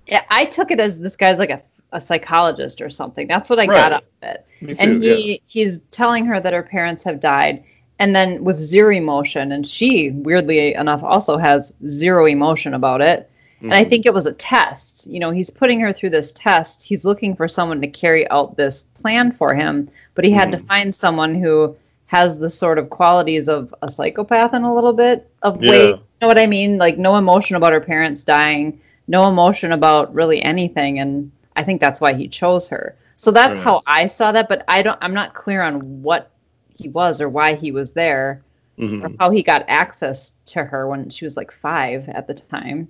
Yeah, 0.08 0.24
I 0.30 0.46
took 0.46 0.72
it 0.72 0.80
as 0.80 1.00
this 1.00 1.16
guy's 1.16 1.40
like 1.40 1.50
a, 1.50 1.62
a 1.94 2.02
psychologist 2.02 2.82
or 2.82 2.90
something. 2.90 3.28
That's 3.28 3.50
what 3.50 3.60
I 3.60 3.66
Right. 3.66 3.76
got 3.76 3.94
out 3.94 4.04
of 4.22 4.30
it. 4.30 4.46
Too. 4.60 4.76
and 4.80 5.04
yeah. 5.04 5.14
he 5.16 5.42
he's 5.46 5.80
telling 5.92 6.26
her 6.26 6.40
that 6.40 6.54
her 6.54 6.64
parents 6.64 7.04
have 7.04 7.20
died 7.20 7.64
and 8.00 8.16
then 8.16 8.44
with 8.44 8.58
zero 8.58 8.94
emotion 8.94 9.52
and 9.54 9.66
she 9.66 10.12
weirdly 10.12 10.74
enough 10.74 11.02
also 11.04 11.38
has 11.38 11.74
zero 11.88 12.26
emotion 12.26 12.74
about 12.74 13.02
it 13.02 13.30
and 13.62 13.74
i 13.74 13.84
Mhm. 13.86 13.90
think 13.90 14.06
it 14.06 14.14
was 14.14 14.26
a 14.26 14.34
test 14.34 15.08
you 15.08 15.20
know 15.20 15.32
he's 15.32 15.50
putting 15.50 15.80
her 15.80 15.94
through 15.94 16.10
this 16.10 16.32
test 16.34 16.84
he's 16.84 17.06
looking 17.06 17.36
for 17.36 17.48
someone 17.48 17.80
to 17.82 17.88
carry 17.88 18.30
out 18.30 18.58
this 18.58 18.84
plan 18.96 19.32
for 19.32 19.54
him 19.54 19.88
but 20.14 20.26
he 20.26 20.32
had 20.32 20.52
to 20.52 20.58
Mhm. 20.58 20.68
find 20.68 20.94
someone 20.96 21.36
who 21.36 21.76
has 22.08 22.38
the 22.38 22.50
sort 22.50 22.78
of 22.78 22.90
qualities 22.90 23.48
of 23.48 23.74
a 23.82 23.90
psychopath 23.90 24.54
in 24.54 24.64
a 24.64 24.74
little 24.76 24.94
bit 24.94 25.28
of 25.42 25.64
Yeah. 25.64 25.72
way 25.72 25.88
you 25.88 26.00
know 26.22 26.28
what 26.28 26.38
i 26.40 26.46
mean 26.46 26.78
like 26.78 26.98
no 26.98 27.16
emotion 27.16 27.56
about 27.56 27.74
her 27.74 27.80
parents 27.82 28.24
dying 28.24 28.78
no 29.08 29.28
emotion 29.30 29.72
about 29.72 30.14
really 30.14 30.42
anything 30.44 31.00
and 31.00 31.32
i 31.56 31.64
think 31.64 31.80
that's 31.80 32.02
why 32.02 32.14
he 32.14 32.28
chose 32.28 32.68
her 32.68 32.96
so 33.18 33.32
that's 33.32 33.60
Right. 33.60 33.64
how 33.64 33.82
i 33.88 34.06
saw 34.06 34.32
that 34.34 34.50
but 34.50 34.64
i 34.68 34.82
don't 34.82 34.98
i'm 35.02 35.14
not 35.14 35.34
clear 35.34 35.62
on 35.62 35.80
what 36.04 36.30
he 36.76 36.90
was 36.90 37.22
or 37.22 37.30
why 37.30 37.56
he 37.56 37.72
was 37.72 37.92
there 37.94 38.42
Mhm. 38.78 39.04
or 39.06 39.12
how 39.20 39.30
he 39.32 39.42
got 39.42 39.64
access 39.68 40.34
to 40.48 40.64
her 40.64 40.88
when 40.88 41.10
she 41.10 41.26
was 41.26 41.38
like 41.38 41.52
five 41.52 42.08
at 42.10 42.28
the 42.28 42.34
time 42.34 42.88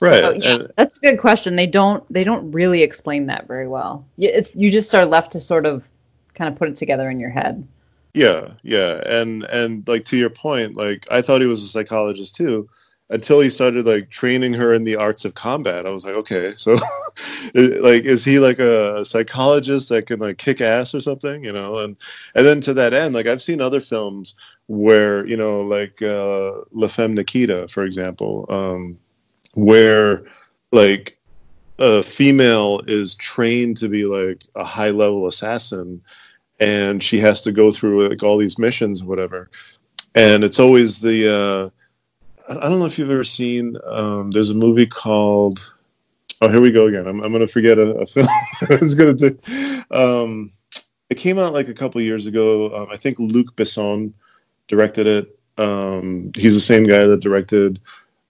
Right. 0.00 0.22
so, 0.22 0.32
yeah, 0.34 0.54
and- 0.54 0.72
that's 0.76 0.98
a 0.98 1.00
good 1.00 1.18
question 1.18 1.56
they 1.56 1.66
don't 1.66 2.04
they 2.12 2.24
don't 2.24 2.50
really 2.52 2.82
explain 2.82 3.26
that 3.26 3.46
very 3.48 3.66
well 3.68 4.04
it's, 4.18 4.54
you 4.54 4.70
just 4.70 4.94
are 4.94 5.06
left 5.06 5.32
to 5.32 5.40
sort 5.40 5.64
of 5.66 5.88
kind 6.34 6.52
of 6.52 6.58
put 6.58 6.68
it 6.68 6.76
together 6.76 7.08
in 7.10 7.18
your 7.18 7.30
head 7.30 7.66
Yeah, 8.14 8.48
yeah, 8.62 9.00
and 9.06 9.44
and 9.44 9.88
like 9.88 10.04
to 10.06 10.18
your 10.18 10.28
point, 10.28 10.76
like 10.76 11.06
I 11.10 11.22
thought 11.22 11.40
he 11.40 11.46
was 11.46 11.64
a 11.64 11.68
psychologist 11.68 12.34
too, 12.36 12.68
until 13.12 13.40
he 13.40 13.50
started 13.50 13.86
like 13.86 14.08
training 14.08 14.54
her 14.54 14.72
in 14.72 14.84
the 14.84 14.96
arts 14.96 15.26
of 15.26 15.34
combat. 15.34 15.86
I 15.86 15.90
was 15.90 16.04
like, 16.04 16.14
okay, 16.14 16.54
so 16.56 16.72
like 17.54 18.04
is 18.04 18.24
he 18.24 18.38
like 18.38 18.58
a 18.58 19.04
psychologist 19.04 19.90
that 19.90 20.06
can 20.06 20.18
like 20.18 20.38
kick 20.38 20.62
ass 20.62 20.94
or 20.94 21.00
something, 21.00 21.44
you 21.44 21.52
know? 21.52 21.78
And 21.78 21.96
and 22.34 22.46
then 22.46 22.62
to 22.62 22.74
that 22.74 22.94
end, 22.94 23.14
like 23.14 23.26
I've 23.26 23.42
seen 23.42 23.60
other 23.60 23.80
films 23.80 24.34
where 24.66 25.26
you 25.26 25.36
know, 25.36 25.60
like 25.60 26.00
uh, 26.00 26.52
La 26.72 26.88
Femme 26.88 27.14
Nikita, 27.14 27.68
for 27.68 27.84
example, 27.84 28.46
um, 28.48 28.98
where 29.52 30.24
like 30.72 31.18
a 31.78 32.02
female 32.02 32.80
is 32.86 33.14
trained 33.16 33.76
to 33.76 33.90
be 33.90 34.06
like 34.06 34.42
a 34.56 34.64
high 34.64 34.90
level 34.90 35.26
assassin 35.26 36.00
and 36.60 37.02
she 37.02 37.18
has 37.18 37.42
to 37.42 37.52
go 37.52 37.70
through 37.70 38.08
like 38.08 38.22
all 38.22 38.38
these 38.38 38.58
missions 38.58 39.02
or 39.02 39.06
whatever 39.06 39.50
and 40.14 40.44
it's 40.44 40.60
always 40.60 41.00
the 41.00 41.34
uh 41.34 41.70
i 42.48 42.54
don't 42.54 42.78
know 42.78 42.86
if 42.86 42.98
you've 42.98 43.10
ever 43.10 43.24
seen 43.24 43.76
um 43.86 44.30
there's 44.30 44.50
a 44.50 44.54
movie 44.54 44.86
called 44.86 45.72
oh 46.40 46.48
here 46.48 46.60
we 46.60 46.70
go 46.70 46.86
again 46.86 47.06
i'm, 47.06 47.22
I'm 47.22 47.32
gonna 47.32 47.46
forget 47.46 47.78
a, 47.78 47.90
a 47.94 48.06
film 48.06 48.26
it's 48.62 48.94
gonna 48.94 49.34
um 49.90 50.50
it 51.10 51.16
came 51.16 51.38
out 51.38 51.52
like 51.52 51.68
a 51.68 51.74
couple 51.74 52.00
years 52.00 52.26
ago 52.26 52.74
um, 52.76 52.88
i 52.90 52.96
think 52.96 53.18
luc 53.18 53.54
besson 53.56 54.12
directed 54.68 55.06
it 55.06 55.38
um 55.58 56.32
he's 56.36 56.54
the 56.54 56.60
same 56.60 56.84
guy 56.84 57.06
that 57.06 57.20
directed 57.20 57.80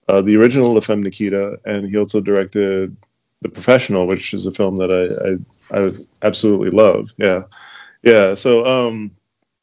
uh, 0.09 0.21
the 0.21 0.35
original 0.35 0.71
La 0.73 0.81
Femme 0.81 1.01
Nikita, 1.01 1.57
and 1.65 1.87
he 1.87 1.97
also 1.97 2.19
directed 2.19 2.93
The 3.41 3.47
Professional, 3.47 4.05
which 4.05 4.33
is 4.33 4.45
a 4.45 4.51
film 4.51 4.77
that 4.77 4.91
I, 4.91 5.77
I, 5.77 5.85
I 5.85 5.91
absolutely 6.23 6.71
love. 6.71 7.13
Yeah, 7.15 7.43
yeah. 8.01 8.33
So, 8.33 8.65
um, 8.65 9.11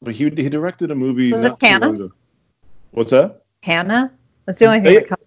but 0.01 0.15
he 0.15 0.31
he 0.31 0.49
directed 0.49 0.89
a 0.89 0.95
movie. 0.95 1.31
Was 1.31 1.43
it 1.43 1.53
Hannah? 1.61 2.09
What's 2.89 3.11
that? 3.11 3.41
hannah 3.63 4.11
that's 4.51 4.59
the 4.59 4.65
only 4.65 4.81
thing 4.81 5.05
that 5.09 5.19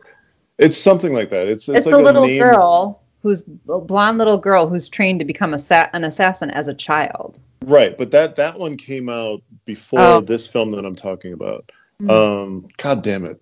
It's 0.58 0.76
something 0.78 1.12
like 1.12 1.30
that. 1.30 1.48
It's 1.48 1.68
it's, 1.68 1.78
it's, 1.78 1.86
like 1.86 1.94
the 1.94 2.00
a 2.00 2.02
little 2.02 2.26
name- 2.26 2.40
girl 2.42 3.02
who's 3.22 3.42
a 3.68 3.80
blonde 3.80 4.18
little 4.18 4.36
girl 4.36 4.68
who's 4.68 4.88
trained 4.88 5.18
to 5.18 5.24
become 5.24 5.54
a 5.54 5.58
sa- 5.58 5.88
an 5.94 6.04
assassin 6.04 6.50
as 6.50 6.68
a 6.68 6.74
child 6.74 7.40
right? 7.66 7.96
But 7.96 8.10
that 8.12 8.36
that 8.36 8.58
one 8.58 8.76
came 8.76 9.08
out 9.08 9.42
before 9.64 10.00
Oh. 10.00 10.20
this 10.20 10.46
film 10.46 10.70
that 10.72 10.84
I'm 10.84 10.96
talking 10.96 11.32
about. 11.32 11.70
Mm. 12.02 12.10
Um, 12.10 12.68
God 12.76 13.02
damn 13.02 13.24
it. 13.24 13.38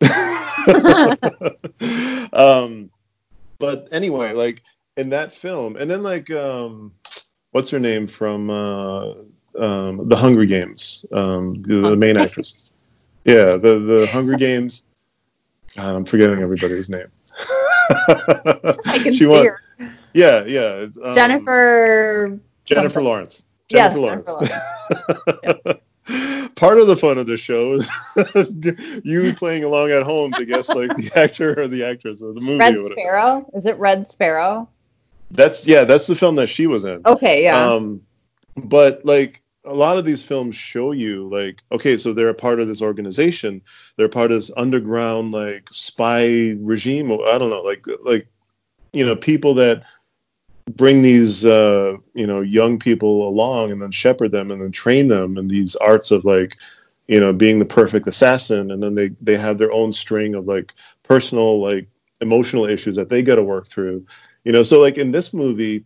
um, 2.32 2.90
but 3.58 3.88
anyway, 3.92 4.32
like 4.32 4.62
in 4.96 5.10
that 5.10 5.32
film, 5.32 5.76
and 5.76 5.90
then 5.90 6.02
like 6.02 6.30
um, 6.30 6.92
what's 7.52 7.70
her 7.70 7.78
name 7.78 8.06
from 8.06 8.50
uh, 8.50 9.10
um, 9.58 10.08
the 10.08 10.16
Hunger 10.16 10.44
Games? 10.44 11.06
Um, 11.12 11.62
the, 11.62 11.90
the 11.90 11.96
main 11.96 12.16
actress. 12.16 12.72
Yeah, 13.24 13.56
the 13.56 13.78
the 13.78 14.08
Hunger 14.12 14.36
Games. 14.36 14.86
God, 15.76 15.94
I'm 15.94 16.04
forgetting 16.04 16.40
everybody's 16.40 16.88
name. 16.90 17.06
i 17.38 19.00
can 19.02 19.12
she 19.14 19.26
won. 19.26 19.46
her 19.46 19.60
Yeah, 20.12 20.44
yeah. 20.44 20.86
um, 21.02 21.14
jennifer 21.14 22.38
Jennifer 22.64 22.88
something. 22.94 23.04
Lawrence. 23.04 23.44
Yes, 23.68 23.94
Jennifer 23.94 24.22
Jennifer 24.22 25.22
Lawrence. 25.22 25.78
part 26.56 26.78
of 26.78 26.86
the 26.86 26.96
fun 26.96 27.18
of 27.18 27.26
the 27.26 27.36
show 27.36 27.72
is 27.72 27.90
you 29.04 29.34
playing 29.34 29.64
along 29.64 29.90
at 29.90 30.02
home 30.02 30.32
to 30.32 30.44
guess 30.44 30.68
like 30.68 30.94
the 30.96 31.10
actor 31.16 31.58
or 31.58 31.68
the 31.68 31.84
actress 31.84 32.20
of 32.22 32.34
the 32.34 32.40
movie. 32.40 32.58
Red. 32.58 32.76
Sparrow? 32.92 33.50
Is 33.54 33.66
it 33.66 33.76
Red 33.78 34.06
Sparrow? 34.06 34.68
That's 35.30 35.66
yeah, 35.66 35.84
that's 35.84 36.06
the 36.06 36.14
film 36.14 36.36
that 36.36 36.48
she 36.48 36.66
was 36.66 36.84
in. 36.84 37.00
Okay, 37.06 37.42
yeah. 37.42 37.64
Um, 37.64 38.02
but 38.56 39.04
like 39.04 39.41
a 39.64 39.74
lot 39.74 39.96
of 39.96 40.04
these 40.04 40.22
films 40.22 40.56
show 40.56 40.92
you 40.92 41.28
like 41.28 41.62
okay, 41.70 41.96
so 41.96 42.12
they're 42.12 42.28
a 42.28 42.34
part 42.34 42.60
of 42.60 42.68
this 42.68 42.82
organization. 42.82 43.62
They're 43.96 44.08
part 44.08 44.32
of 44.32 44.38
this 44.38 44.50
underground 44.56 45.32
like 45.32 45.68
spy 45.70 46.56
regime. 46.58 47.10
or 47.10 47.26
I 47.28 47.38
don't 47.38 47.50
know, 47.50 47.62
like 47.62 47.86
like 48.02 48.26
you 48.92 49.04
know 49.04 49.16
people 49.16 49.54
that 49.54 49.84
bring 50.76 51.02
these 51.02 51.44
uh 51.44 51.96
you 52.14 52.26
know 52.26 52.40
young 52.40 52.78
people 52.78 53.28
along 53.28 53.72
and 53.72 53.82
then 53.82 53.90
shepherd 53.90 54.30
them 54.30 54.50
and 54.50 54.62
then 54.62 54.72
train 54.72 55.08
them 55.08 55.36
in 55.36 55.48
these 55.48 55.74
arts 55.76 56.10
of 56.10 56.24
like 56.24 56.56
you 57.08 57.18
know 57.18 57.32
being 57.32 57.58
the 57.58 57.64
perfect 57.64 58.06
assassin 58.06 58.70
and 58.70 58.82
then 58.82 58.94
they 58.94 59.08
they 59.20 59.36
have 59.36 59.58
their 59.58 59.72
own 59.72 59.92
string 59.92 60.34
of 60.34 60.46
like 60.46 60.72
personal 61.02 61.60
like 61.60 61.88
emotional 62.20 62.64
issues 62.64 62.94
that 62.94 63.08
they 63.08 63.22
got 63.22 63.34
to 63.34 63.42
work 63.42 63.68
through 63.68 64.06
you 64.44 64.52
know 64.52 64.62
so 64.62 64.80
like 64.80 64.98
in 64.98 65.10
this 65.10 65.34
movie 65.34 65.84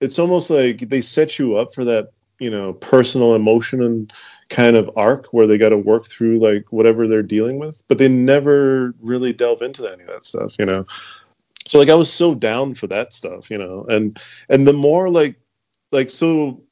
it's 0.00 0.18
almost 0.18 0.50
like 0.50 0.80
they 0.90 1.00
set 1.00 1.38
you 1.38 1.56
up 1.56 1.72
for 1.72 1.84
that 1.84 2.10
you 2.38 2.50
know 2.50 2.72
personal 2.74 3.34
emotion 3.34 3.82
and 3.82 4.12
kind 4.48 4.76
of 4.76 4.90
arc 4.96 5.26
where 5.32 5.46
they 5.46 5.58
got 5.58 5.70
to 5.70 5.78
work 5.78 6.06
through 6.06 6.38
like 6.38 6.64
whatever 6.70 7.06
they're 7.06 7.22
dealing 7.22 7.58
with 7.58 7.82
but 7.88 7.98
they 7.98 8.08
never 8.08 8.94
really 9.00 9.32
delve 9.32 9.62
into 9.62 9.86
any 9.86 10.02
of 10.02 10.08
that 10.08 10.24
stuff 10.24 10.54
you 10.58 10.66
know? 10.66 10.86
So 11.66 11.78
like 11.78 11.88
i 11.88 11.94
was 11.94 12.12
so 12.12 12.34
down 12.34 12.74
for 12.74 12.86
that 12.88 13.12
stuff 13.12 13.50
you 13.50 13.58
know? 13.58 13.84
And 13.88 14.18
and 14.48 14.66
the 14.66 14.72
more 14.72 15.10
like 15.10 15.36
like 15.92 16.10
so 16.10 16.62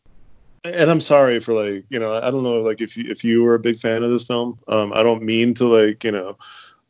and 0.65 0.91
i'm 0.91 1.01
sorry 1.01 1.39
for 1.41 1.53
like 1.53 1.85
you 1.91 1.99
know 1.99 2.15
i 2.15 2.31
don't 2.31 2.43
know 2.43 2.61
like 2.61 2.81
if 2.81 2.97
you 2.97 3.11
if 3.11 3.23
you 3.23 3.43
were 3.43 3.55
a 3.55 3.59
big 3.59 3.79
fan 3.79 4.03
of 4.03 4.11
this 4.11 4.27
film 4.27 4.59
um 4.69 4.93
i 4.93 5.03
don't 5.03 5.23
mean 5.23 5.55
to 5.55 5.65
like 5.65 6.03
you 6.03 6.13
know 6.13 6.37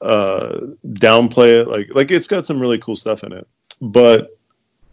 uh 0.01 0.61
downplay 0.89 1.61
it 1.61 1.69
like 1.69 1.89
like 1.95 2.11
it's 2.11 2.27
got 2.27 2.47
some 2.47 2.61
really 2.61 2.79
cool 2.79 2.97
stuff 2.97 3.25
in 3.25 3.33
it 3.33 3.47
but 3.81 4.36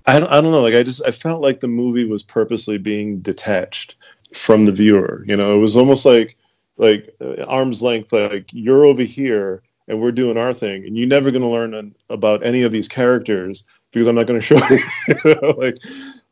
I 0.06 0.20
don't, 0.20 0.30
I 0.32 0.42
don't 0.42 0.52
know 0.52 0.62
like 0.62 0.76
i 0.76 0.84
just 0.84 1.02
i 1.06 1.12
felt 1.12 1.42
like 1.42 1.60
the 1.60 1.68
movie 1.68 2.06
was 2.06 2.24
purposely 2.24 2.78
being 2.78 3.20
detached 3.20 3.96
from 4.34 4.66
the 4.66 4.72
viewer 4.72 5.24
you 5.28 5.38
know? 5.38 5.56
It 5.56 5.60
was 5.60 5.78
almost 5.78 6.06
like 6.06 6.38
like 6.78 7.16
uh, 7.22 7.44
arm's 7.44 7.82
length 7.82 8.12
like 8.12 8.50
you're 8.52 8.86
over 8.86 9.04
here 9.04 9.62
and 9.88 10.02
we're 10.02 10.12
doing 10.12 10.38
our 10.38 10.54
thing 10.54 10.86
and 10.86 10.98
you're 10.98 11.08
never 11.08 11.30
going 11.30 11.42
to 11.42 11.48
learn 11.48 11.74
an, 11.74 11.96
about 12.10 12.46
any 12.46 12.64
of 12.64 12.72
these 12.72 12.88
characters 12.88 13.64
because 13.92 14.08
i'm 14.08 14.16
not 14.16 14.28
going 14.28 14.40
to 14.40 14.46
show 14.46 14.58
you, 14.70 14.80
you 15.26 15.36
know? 15.42 15.50
like 15.58 15.78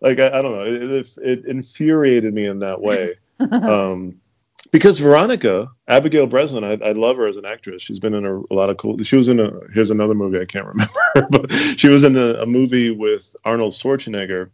like 0.02 0.20
I, 0.20 0.28
I 0.28 0.42
don't 0.42 0.52
know. 0.52 0.66
It, 0.66 0.84
it, 0.84 1.18
it 1.22 1.46
infuriated 1.46 2.34
me 2.34 2.46
in 2.46 2.60
that 2.60 2.82
way. 2.82 3.14
Um 3.52 4.21
because 4.72 5.00
Veronica, 5.00 5.70
Abigail 5.88 6.28
Breslin, 6.28 6.64
I, 6.64 6.74
I 6.84 6.92
love 6.94 7.18
her 7.18 7.28
as 7.28 7.38
an 7.38 7.46
actress. 7.46 7.82
She's 7.82 8.00
been 8.00 8.14
in 8.14 8.26
a, 8.26 8.40
a 8.40 8.54
lot 8.54 8.70
of 8.70 8.78
cool. 8.78 8.98
She 9.00 9.16
was 9.16 9.30
in 9.30 9.40
a. 9.40 9.52
Here's 9.74 9.92
another 9.92 10.14
movie 10.14 10.40
I 10.40 10.46
can't 10.46 10.66
remember, 11.16 11.28
but 11.30 11.52
she 11.78 11.88
was 11.88 12.04
in 12.04 12.18
a, 12.18 12.42
a 12.42 12.46
movie 12.46 12.92
with 12.92 13.36
Arnold 13.46 13.74
Schwarzenegger, 13.74 14.50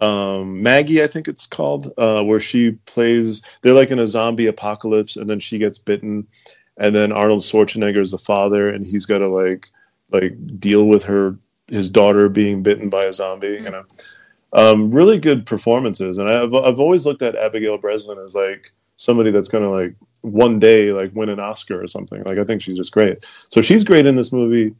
um, 0.00 0.62
Maggie, 0.62 1.02
I 1.02 1.06
think 1.06 1.26
it's 1.26 1.46
called, 1.46 1.92
uh, 1.96 2.22
where 2.22 2.40
she 2.40 2.72
plays. 2.86 3.42
They're 3.62 3.72
like 3.72 3.90
in 3.90 3.98
a 3.98 4.06
zombie 4.06 4.46
apocalypse, 4.46 5.16
and 5.16 5.28
then 5.28 5.40
she 5.40 5.58
gets 5.58 5.78
bitten, 5.78 6.26
and 6.76 6.94
then 6.94 7.12
Arnold 7.12 7.40
Schwarzenegger 7.40 8.00
is 8.00 8.10
the 8.10 8.18
father, 8.18 8.68
and 8.68 8.86
he's 8.86 9.06
got 9.06 9.18
to 9.18 9.28
like 9.28 9.70
like 10.10 10.34
deal 10.60 10.84
with 10.84 11.02
her 11.04 11.36
his 11.68 11.90
daughter 11.90 12.28
being 12.28 12.62
bitten 12.62 12.90
by 12.90 13.04
a 13.04 13.12
zombie. 13.12 13.58
You 13.62 13.70
know, 13.70 13.84
um, 14.52 14.90
really 14.90 15.18
good 15.18 15.46
performances, 15.46 16.18
and 16.18 16.28
I've 16.28 16.52
I've 16.52 16.78
always 16.78 17.06
looked 17.06 17.22
at 17.22 17.36
Abigail 17.36 17.78
Breslin 17.78 18.18
as 18.18 18.34
like 18.34 18.72
somebody 18.96 19.30
that's 19.30 19.48
gonna 19.48 19.70
like 19.70 19.94
one 20.22 20.58
day 20.58 20.92
like 20.92 21.14
win 21.14 21.28
an 21.28 21.40
Oscar 21.40 21.82
or 21.82 21.86
something. 21.86 22.22
Like 22.24 22.38
I 22.38 22.44
think 22.44 22.62
she's 22.62 22.76
just 22.76 22.92
great. 22.92 23.24
So 23.50 23.60
she's 23.60 23.84
great 23.84 24.06
in 24.06 24.16
this 24.16 24.32
movie. 24.32 24.74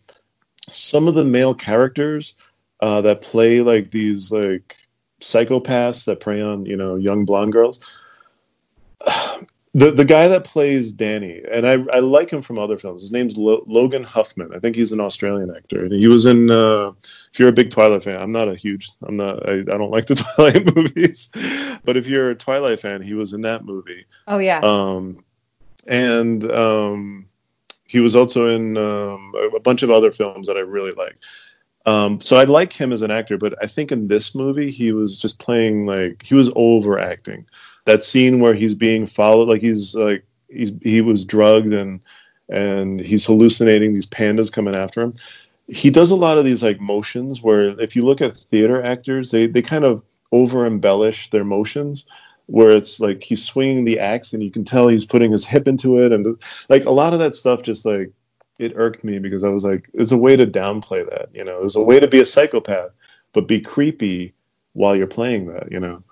Some 0.68 1.06
of 1.06 1.14
the 1.14 1.24
male 1.24 1.54
characters 1.54 2.34
uh, 2.80 3.00
that 3.02 3.22
play 3.22 3.60
like 3.60 3.90
these 3.90 4.32
like 4.32 4.76
psychopaths 5.20 6.04
that 6.04 6.20
prey 6.20 6.42
on 6.42 6.66
you 6.66 6.76
know 6.76 6.96
young 6.96 7.24
blonde 7.24 7.52
girls. 7.52 7.80
The 9.76 9.90
the 9.90 10.06
guy 10.06 10.26
that 10.26 10.44
plays 10.44 10.90
Danny, 10.90 11.42
and 11.52 11.68
I, 11.68 11.72
I 11.92 11.98
like 11.98 12.30
him 12.30 12.40
from 12.40 12.58
other 12.58 12.78
films. 12.78 13.02
His 13.02 13.12
name's 13.12 13.36
Lo- 13.36 13.62
Logan 13.66 14.04
Huffman. 14.04 14.54
I 14.54 14.58
think 14.58 14.74
he's 14.74 14.90
an 14.90 15.00
Australian 15.00 15.54
actor. 15.54 15.84
And 15.84 15.92
he 15.92 16.06
was 16.06 16.24
in. 16.24 16.50
Uh, 16.50 16.92
if 17.30 17.38
you're 17.38 17.50
a 17.50 17.52
big 17.52 17.70
Twilight 17.70 18.02
fan, 18.02 18.18
I'm 18.18 18.32
not 18.32 18.48
a 18.48 18.56
huge. 18.56 18.88
I'm 19.02 19.18
not. 19.18 19.46
I, 19.46 19.58
I 19.58 19.62
don't 19.64 19.90
like 19.90 20.06
the 20.06 20.14
Twilight 20.34 20.74
movies, 20.74 21.28
but 21.84 21.98
if 21.98 22.06
you're 22.06 22.30
a 22.30 22.34
Twilight 22.34 22.80
fan, 22.80 23.02
he 23.02 23.12
was 23.12 23.34
in 23.34 23.42
that 23.42 23.66
movie. 23.66 24.06
oh 24.26 24.38
yeah. 24.38 24.60
Um, 24.62 25.22
and 25.86 26.50
um, 26.50 27.26
he 27.84 28.00
was 28.00 28.16
also 28.16 28.46
in 28.46 28.78
um, 28.78 29.34
a, 29.36 29.56
a 29.56 29.60
bunch 29.60 29.82
of 29.82 29.90
other 29.90 30.10
films 30.10 30.46
that 30.46 30.56
I 30.56 30.60
really 30.60 30.92
like. 30.92 31.18
Um, 31.84 32.20
so 32.22 32.36
I 32.36 32.44
like 32.44 32.72
him 32.72 32.92
as 32.92 33.02
an 33.02 33.10
actor, 33.10 33.36
but 33.36 33.54
I 33.62 33.66
think 33.66 33.92
in 33.92 34.08
this 34.08 34.34
movie 34.34 34.70
he 34.70 34.92
was 34.92 35.20
just 35.20 35.38
playing 35.38 35.84
like 35.84 36.22
he 36.22 36.34
was 36.34 36.50
overacting. 36.56 37.46
That 37.86 38.04
scene 38.04 38.40
where 38.40 38.54
he's 38.54 38.74
being 38.74 39.06
followed, 39.06 39.48
like 39.48 39.62
he's 39.62 39.94
like 39.94 40.24
he's 40.48 40.72
he 40.82 41.00
was 41.00 41.24
drugged 41.24 41.72
and 41.72 42.00
and 42.48 43.00
he's 43.00 43.24
hallucinating 43.24 43.94
these 43.94 44.06
pandas 44.06 44.52
coming 44.52 44.76
after 44.76 45.02
him. 45.02 45.14
He 45.68 45.90
does 45.90 46.10
a 46.12 46.16
lot 46.16 46.38
of 46.38 46.44
these 46.44 46.62
like 46.62 46.80
motions 46.80 47.42
where 47.42 47.78
if 47.80 47.96
you 47.96 48.04
look 48.04 48.20
at 48.20 48.36
theater 48.36 48.82
actors, 48.84 49.30
they 49.30 49.46
they 49.46 49.62
kind 49.62 49.84
of 49.84 50.02
over 50.32 50.66
embellish 50.66 51.30
their 51.30 51.44
motions 51.44 52.06
where 52.46 52.70
it's 52.70 53.00
like 53.00 53.22
he's 53.22 53.44
swinging 53.44 53.84
the 53.84 53.98
axe 53.98 54.32
and 54.32 54.42
you 54.42 54.50
can 54.50 54.64
tell 54.64 54.88
he's 54.88 55.04
putting 55.04 55.32
his 55.32 55.44
hip 55.44 55.66
into 55.66 55.98
it 56.00 56.12
and 56.12 56.40
like 56.68 56.84
a 56.84 56.90
lot 56.90 57.12
of 57.12 57.18
that 57.18 57.34
stuff 57.34 57.62
just 57.62 57.84
like 57.84 58.12
it 58.58 58.72
irked 58.76 59.04
me 59.04 59.18
because 59.18 59.44
I 59.44 59.48
was 59.48 59.64
like 59.64 59.90
it's 59.94 60.12
a 60.12 60.16
way 60.16 60.36
to 60.36 60.46
downplay 60.46 61.08
that 61.10 61.28
you 61.34 61.44
know 61.44 61.60
there's 61.60 61.76
a 61.76 61.82
way 61.82 62.00
to 62.00 62.08
be 62.08 62.20
a 62.20 62.26
psychopath 62.26 62.90
but 63.32 63.48
be 63.48 63.60
creepy 63.60 64.32
while 64.74 64.94
you're 64.94 65.06
playing 65.06 65.46
that 65.46 65.70
you 65.70 65.80
know 65.80 66.02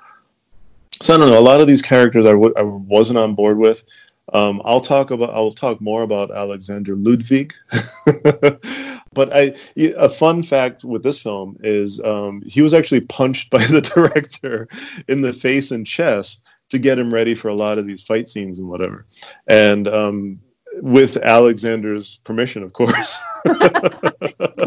so 1.03 1.14
I 1.14 1.18
don't 1.18 1.30
know. 1.30 1.38
A 1.38 1.40
lot 1.40 1.61
of 1.61 1.66
these 1.66 1.82
characters 1.82 2.26
I 2.26 2.32
w- 2.32 2.55
I 2.57 2.62
wasn't 2.62 3.18
on 3.18 3.34
board 3.34 3.59
with. 3.59 3.84
Um, 4.32 4.62
I'll 4.64 4.80
talk 4.80 5.11
about 5.11 5.34
I'll 5.34 5.51
talk 5.51 5.80
more 5.80 6.03
about 6.03 6.30
Alexander 6.30 6.97
Ludwig. 6.97 7.55
But 9.14 9.30
I 9.32 9.55
a 9.97 10.09
fun 10.09 10.42
fact 10.42 10.84
with 10.84 11.03
this 11.03 11.18
film 11.22 11.57
is 11.62 12.01
um, 12.01 12.42
he 12.47 12.61
was 12.61 12.74
actually 12.74 13.01
punched 13.03 13.51
by 13.51 13.64
the 13.64 13.80
director 13.80 14.68
in 15.09 15.22
the 15.22 15.32
face 15.32 15.70
and 15.70 15.86
chest 15.86 16.42
to 16.70 16.78
get 16.78 16.99
him 16.99 17.14
ready 17.14 17.34
for 17.34 17.49
a 17.49 17.55
lot 17.55 17.78
of 17.78 17.86
these 17.86 18.03
fight 18.03 18.28
scenes 18.28 18.59
and 18.59 18.68
whatever. 18.68 19.07
And 19.47 19.86
um, 19.88 20.40
with 20.80 21.16
Alexander's 21.18 22.18
permission 22.24 22.62
of 22.62 22.72
course. 22.72 23.16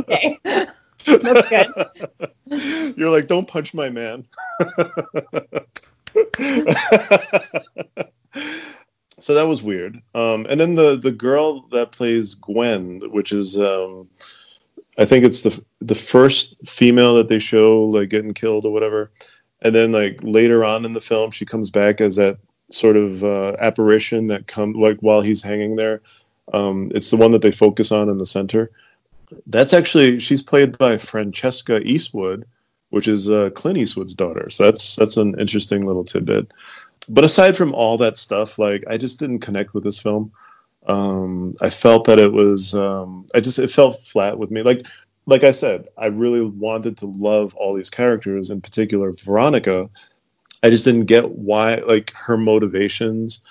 Okay. 0.09 0.37
That's 1.05 1.49
good. 1.49 2.93
you're 2.97 3.09
like 3.09 3.27
don't 3.27 3.47
punch 3.47 3.73
my 3.73 3.89
man 3.89 4.25
so 9.19 9.33
that 9.33 9.47
was 9.47 9.63
weird. 9.63 10.01
Um, 10.15 10.45
and 10.49 10.59
then 10.59 10.75
the 10.75 10.97
the 10.97 11.11
girl 11.11 11.61
that 11.69 11.91
plays 11.91 12.33
gwen 12.35 13.01
which 13.11 13.31
is 13.31 13.57
um, 13.57 14.07
i 14.97 15.05
think 15.05 15.25
it's 15.25 15.41
the 15.41 15.63
the 15.81 15.95
first 15.95 16.57
female 16.67 17.15
that 17.15 17.29
they 17.29 17.39
show 17.39 17.83
like 17.85 18.09
getting 18.09 18.33
killed 18.33 18.65
or 18.65 18.73
whatever. 18.73 19.11
And 19.61 19.73
then 19.73 19.91
like 19.91 20.19
later 20.21 20.63
on 20.63 20.85
in 20.85 20.93
the 20.93 21.01
film 21.01 21.31
she 21.31 21.45
comes 21.45 21.71
back 21.71 22.01
as 22.01 22.15
that 22.17 22.37
sort 22.71 22.97
of 22.97 23.23
uh, 23.23 23.55
apparition 23.59 24.27
that 24.27 24.47
come 24.47 24.73
like 24.73 24.99
while 24.99 25.21
he's 25.21 25.41
hanging 25.41 25.75
there. 25.75 26.01
Um, 26.53 26.91
it's 26.93 27.09
the 27.09 27.17
one 27.17 27.31
that 27.31 27.41
they 27.41 27.51
focus 27.51 27.91
on 27.91 28.09
in 28.09 28.17
the 28.17 28.25
center. 28.25 28.71
That's 29.47 29.73
actually 29.73 30.19
she's 30.19 30.41
played 30.41 30.77
by 30.77 30.97
francesca 30.97 31.81
eastwood 31.81 32.45
which 32.89 33.07
is 33.07 33.29
uh, 33.29 33.49
clint 33.53 33.77
eastwood's 33.77 34.13
daughter. 34.13 34.49
So 34.49 34.63
that's 34.63 34.95
that's 34.95 35.17
an 35.17 35.39
interesting 35.39 35.85
little 35.85 36.05
tidbit. 36.05 36.51
But 37.09 37.23
aside 37.23 37.55
from 37.55 37.73
all 37.73 37.97
that 37.97 38.17
stuff 38.17 38.59
like 38.59 38.83
i 38.89 38.97
just 38.97 39.19
didn't 39.19 39.39
connect 39.39 39.73
with 39.73 39.83
this 39.83 39.99
film. 39.99 40.31
Um, 40.87 41.55
i 41.61 41.69
felt 41.69 42.05
that 42.05 42.19
it 42.19 42.31
was 42.31 42.73
um, 42.73 43.27
i 43.35 43.39
just 43.39 43.59
it 43.59 43.71
felt 43.71 44.01
flat 44.03 44.37
with 44.37 44.51
me. 44.51 44.63
Like 44.63 44.81
like 45.25 45.43
i 45.43 45.51
said 45.51 45.87
i 45.97 46.05
really 46.05 46.41
wanted 46.41 46.97
to 46.97 47.05
love 47.05 47.53
all 47.55 47.73
these 47.73 47.89
characters 47.89 48.49
in 48.49 48.61
particular 48.61 49.11
veronica. 49.11 49.89
I 50.63 50.69
just 50.69 50.85
didn't 50.85 51.05
get 51.05 51.29
why 51.29 51.75
like 51.75 52.11
her 52.13 52.37
motivations 52.37 53.41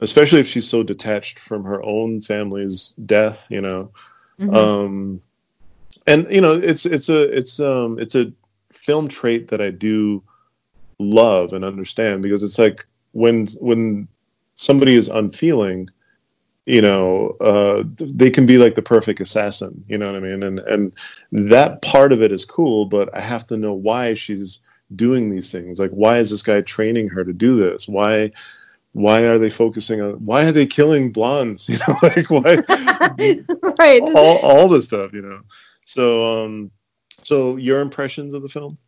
especially 0.00 0.40
if 0.40 0.46
she's 0.46 0.68
so 0.68 0.82
detached 0.82 1.38
from 1.38 1.64
her 1.64 1.82
own 1.82 2.20
family's 2.20 2.90
death 3.06 3.46
you 3.48 3.60
know? 3.60 3.90
Mhm. 4.38 4.54
um 4.54 5.20
and 6.06 6.26
you 6.30 6.40
know 6.40 6.52
it's 6.52 6.84
it's 6.86 7.08
a 7.08 7.22
it's 7.36 7.60
um 7.60 7.98
it's 7.98 8.14
a 8.14 8.32
film 8.74 9.08
trait 9.08 9.48
that 9.48 9.60
i 9.60 9.70
do 9.70 10.22
love 10.98 11.52
and 11.52 11.64
understand 11.64 12.22
because 12.22 12.42
it's 12.42 12.58
like 12.58 12.86
when 13.12 13.46
when 13.60 14.06
somebody 14.54 14.94
is 14.94 15.08
unfeeling 15.08 15.88
you 16.66 16.80
know 16.80 17.30
uh 17.40 17.82
they 17.98 18.30
can 18.30 18.46
be 18.46 18.58
like 18.58 18.74
the 18.74 18.82
perfect 18.82 19.20
assassin 19.20 19.84
you 19.88 19.98
know 19.98 20.06
what 20.06 20.16
i 20.16 20.20
mean? 20.20 20.42
And 20.42 20.60
and 20.60 20.92
that 21.32 21.82
part 21.82 22.12
of 22.12 22.22
it 22.22 22.32
is 22.32 22.44
cool 22.44 22.86
but 22.86 23.14
i 23.14 23.20
have 23.20 23.46
to 23.48 23.56
know 23.56 23.72
why 23.74 24.14
she's 24.14 24.60
doing 24.96 25.30
these 25.30 25.50
things. 25.50 25.78
Like 25.78 25.90
why 25.90 26.18
is 26.18 26.30
this 26.30 26.42
guy 26.42 26.60
training 26.62 27.08
her 27.08 27.24
to 27.24 27.32
do 27.32 27.56
this? 27.56 27.88
Why 27.88 28.32
why 28.92 29.22
are 29.22 29.38
they 29.38 29.50
focusing 29.50 30.00
on 30.00 30.12
why 30.24 30.44
are 30.44 30.52
they 30.52 30.66
killing 30.66 31.12
blondes? 31.12 31.68
You 31.68 31.78
know 31.78 31.98
like 32.02 32.30
why 32.30 32.56
right. 33.78 34.02
all 34.14 34.38
all 34.38 34.68
this 34.68 34.86
stuff 34.86 35.12
you 35.12 35.22
know? 35.22 35.40
So 35.84 36.44
um 36.44 36.70
so 37.24 37.56
your 37.56 37.80
impressions 37.80 38.34
of 38.34 38.42
the 38.42 38.48
film 38.48 38.78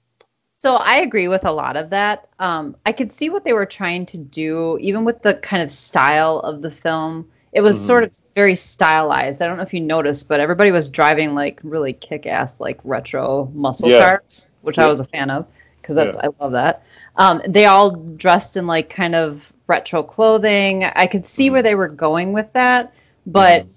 So 0.58 0.76
I 0.76 0.96
agree 0.96 1.28
with 1.28 1.44
a 1.44 1.52
lot 1.52 1.76
of 1.76 1.90
that. 1.90 2.28
Um, 2.38 2.76
I 2.86 2.92
could 2.92 3.12
see 3.12 3.28
what 3.30 3.44
they 3.44 3.52
were 3.52 3.66
trying 3.66 4.06
to 4.06 4.18
do, 4.18 4.78
even 4.80 5.04
with 5.04 5.20
the 5.22 5.34
kind 5.34 5.62
of 5.62 5.70
style 5.70 6.38
of 6.40 6.62
the 6.62 6.70
film. 6.70 7.28
It 7.52 7.60
was 7.60 7.76
Mhm. 7.76 7.86
sort 7.86 8.04
of 8.04 8.18
very 8.34 8.56
stylized. 8.56 9.42
I 9.42 9.46
don't 9.46 9.58
know 9.58 9.62
if 9.62 9.74
you 9.74 9.80
noticed, 9.80 10.28
but 10.28 10.40
everybody 10.40 10.72
was 10.72 10.88
driving 10.90 11.34
like 11.34 11.60
really 11.62 11.92
kick-ass, 11.92 12.58
like 12.60 12.80
retro 12.84 13.50
muscle 13.54 13.90
Yeah. 13.90 13.98
cars, 14.08 14.50
which 14.62 14.78
I 14.78 14.86
was 14.86 15.00
a 15.00 15.04
fan 15.04 15.30
of 15.30 15.46
because 15.80 15.94
that's 15.96 16.16
Yeah. 16.16 16.28
I 16.30 16.42
love 16.42 16.52
that. 16.52 16.82
Um, 17.16 17.42
they 17.46 17.66
all 17.66 17.90
dressed 17.90 18.56
in 18.56 18.66
like 18.66 18.88
kind 18.90 19.14
of 19.14 19.52
retro 19.68 20.02
clothing. 20.02 20.84
I 20.84 21.06
could 21.06 21.26
see 21.26 21.48
Mhm. 21.48 21.52
where 21.52 21.62
they 21.62 21.74
were 21.74 21.88
going 21.88 22.32
with 22.32 22.52
that, 22.54 22.92
but 23.26 23.62
Mhm. 23.64 23.68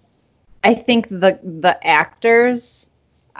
I 0.63 0.73
think 0.75 1.09
the 1.09 1.39
the 1.43 1.77
actors. 1.85 2.88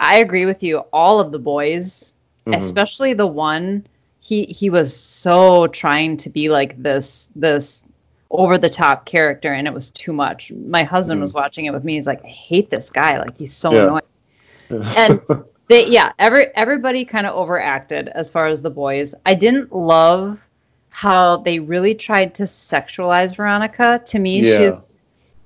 I 0.00 0.16
agree 0.18 0.46
with 0.46 0.62
you. 0.62 0.78
All 0.92 1.20
of 1.20 1.30
the 1.30 1.38
boys 1.38 2.14
Mhm. 2.46 2.56
especially 2.56 3.12
the 3.12 3.26
one 3.26 3.86
he 4.20 4.44
he 4.46 4.70
was 4.70 4.96
so 4.96 5.66
trying 5.68 6.16
to 6.16 6.30
be 6.30 6.48
like 6.48 6.82
this 6.82 7.28
this 7.36 7.84
over 8.30 8.56
the 8.56 8.68
top 8.70 9.04
character 9.04 9.52
and 9.52 9.66
it 9.66 9.74
was 9.74 9.90
too 9.90 10.12
much 10.12 10.50
my 10.66 10.82
husband 10.82 11.18
Mhm. 11.18 11.22
was 11.22 11.34
watching 11.34 11.66
it 11.66 11.72
with 11.72 11.84
me 11.84 11.94
he's 11.96 12.06
like 12.06 12.24
i 12.24 12.28
hate 12.28 12.70
this 12.70 12.88
guy 12.88 13.18
like 13.18 13.36
he's 13.36 13.54
so 13.54 13.72
Yeah. 13.74 13.82
annoying 13.82 14.96
and 14.96 15.20
they 15.68 15.86
yeah 15.86 16.12
every 16.18 16.46
everybody 16.54 17.04
kind 17.04 17.26
of 17.26 17.34
overacted 17.36 18.08
as 18.08 18.30
far 18.30 18.46
as 18.46 18.62
the 18.62 18.70
boys 18.70 19.14
i 19.26 19.34
didn't 19.34 19.70
love 19.74 20.40
how 20.88 21.36
they 21.38 21.58
really 21.60 21.94
tried 21.94 22.34
to 22.36 22.44
sexualize 22.44 23.36
veronica 23.36 24.00
to 24.06 24.18
me 24.18 24.40
Yeah. 24.40 24.56
she's 24.76 24.96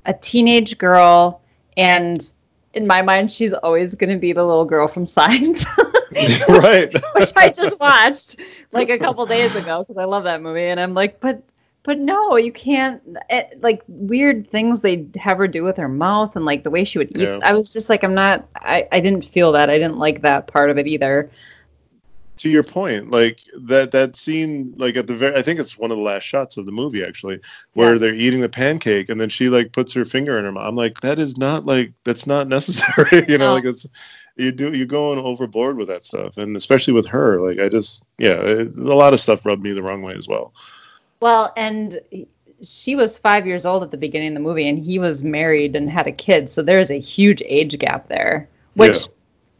a 0.07 0.15
teenage 0.15 0.79
girl 0.79 1.41
and 1.77 2.31
in 2.75 2.87
my 2.87 3.03
mind 3.03 3.31
she's 3.31 3.53
always 3.53 3.95
going 3.95 4.11
to 4.11 4.19
be 4.19 4.33
the 4.33 4.45
little 4.45 4.65
girl 4.65 4.89
from 4.89 5.07
signs 5.07 5.65
right 6.49 6.93
which 7.15 7.33
I 7.37 7.51
just 7.51 7.79
watched 7.81 8.37
like 8.73 8.91
a 8.91 8.99
couple 8.99 9.27
days 9.27 9.55
ago 9.57 9.83
because 9.83 9.97
I 10.01 10.05
love 10.05 10.25
that 10.25 10.43
movie, 10.43 10.67
and 10.67 10.79
I'm 10.79 10.95
like, 10.95 11.21
but 11.21 11.43
but 11.83 11.99
no, 11.99 12.37
you 12.37 12.53
can't. 12.53 13.03
It, 13.31 13.61
like 13.63 13.83
weird 13.89 14.51
things 14.51 14.81
they 14.81 15.07
have 15.17 15.39
her 15.39 15.47
do 15.47 15.65
with 15.65 15.77
her 15.77 15.89
mouth 15.89 16.35
and 16.35 16.45
like 16.45 16.63
the 16.63 16.71
way 16.71 16.85
she 16.85 16.99
would 16.99 17.17
eat. 17.17 17.29
Yeah. 17.29 17.39
I 17.43 17.53
was 17.53 17.73
just 17.73 17.89
like, 17.89 18.03
I'm 18.03 18.15
not. 18.15 18.49
I 18.57 18.89
I 18.91 19.01
didn't 19.01 19.25
feel 19.25 19.53
that. 19.53 19.71
I 19.71 19.79
didn't 19.79 19.99
like 19.99 20.23
that 20.23 20.47
part 20.47 20.71
of 20.71 20.79
it 20.79 20.87
either. 20.87 21.31
To 22.37 22.51
your 22.51 22.63
point 22.65 23.11
like 23.11 23.41
that 23.57 23.93
that 23.93 24.17
scene 24.17 24.75
like 24.77 24.97
at 24.97 25.07
the 25.07 25.15
very 25.15 25.37
i 25.37 25.43
think 25.43 25.61
it's 25.61 25.79
one 25.79 25.91
of 25.91 25.97
the 25.97 26.03
last 26.03 26.25
shots 26.25 26.57
of 26.57 26.67
the 26.67 26.73
movie 26.73 27.05
actually 27.05 27.39
where 27.75 27.93
Yes. 27.93 28.01
they're 28.01 28.15
eating 28.15 28.41
the 28.41 28.49
pancake 28.49 29.09
and 29.09 29.21
then 29.21 29.29
she 29.29 29.49
like 29.49 29.73
puts 29.73 29.93
her 29.93 30.05
finger 30.05 30.37
in 30.39 30.45
her 30.45 30.51
mouth 30.53 30.67
i'm 30.67 30.75
like 30.75 31.01
that 31.03 31.19
is 31.19 31.37
not 31.39 31.65
like 31.65 31.93
that's 32.05 32.27
not 32.27 32.49
necessary 32.59 33.25
you 33.29 33.39
know 33.39 33.47
No. 33.49 33.55
like 33.55 33.65
it's 33.65 33.87
you 34.37 34.51
do 34.51 34.73
you're 34.75 34.85
going 34.87 35.19
overboard 35.21 35.77
with 35.77 35.87
that 35.89 36.05
stuff 36.05 36.37
and 36.37 36.57
especially 36.57 36.93
with 36.93 37.07
her 37.07 37.41
like 37.41 37.61
i 37.61 37.69
just 37.69 38.05
yeah 38.19 38.35
it, 38.35 38.77
a 38.77 38.95
lot 38.95 39.15
of 39.15 39.21
stuff 39.21 39.47
rubbed 39.47 39.63
me 39.63 39.73
the 39.73 39.83
wrong 39.83 40.03
way 40.03 40.15
as 40.15 40.27
well 40.27 40.53
Well, 41.21 41.53
and 41.57 42.01
she 42.63 42.97
was 42.97 43.17
five 43.17 43.47
years 43.47 43.65
old 43.65 43.83
at 43.83 43.91
the 43.91 43.97
beginning 43.97 44.29
of 44.29 44.35
the 44.35 44.41
movie, 44.41 44.69
and 44.69 44.79
he 44.79 44.99
was 44.99 45.23
married 45.25 45.77
and 45.77 45.89
had 45.91 46.07
a 46.07 46.13
kid. 46.13 46.49
So 46.51 46.63
there's 46.63 46.91
a 46.91 46.99
huge 46.99 47.43
age 47.47 47.79
gap 47.79 48.09
there. 48.09 48.49
Which, 48.75 49.01
Yeah. 49.03 49.07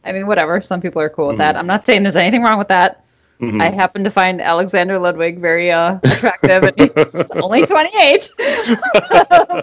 I 0.05 0.13
mean, 0.13 0.27
whatever. 0.27 0.61
Some 0.61 0.81
people 0.81 1.01
are 1.01 1.09
cool 1.09 1.29
with 1.29 1.37
Mhm. 1.37 1.39
that. 1.39 1.57
I'm 1.57 1.67
not 1.67 1.87
saying 1.87 2.03
there's 2.03 2.17
anything 2.17 2.43
wrong 2.43 2.59
with 2.59 2.69
that. 2.69 3.05
Mhm. 3.41 3.61
I 3.61 3.71
happen 3.71 4.05
to 4.05 4.11
find 4.11 4.41
Alexander 4.41 4.99
Ludwig 4.99 5.41
very 5.41 5.73
uh, 5.73 5.99
attractive, 6.05 6.63
and 6.63 6.93
he's 6.97 7.31
only 7.33 7.67
28. 7.67 8.31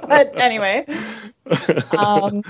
but 0.07 0.31
anyway, 0.37 0.85
um, 1.97 2.43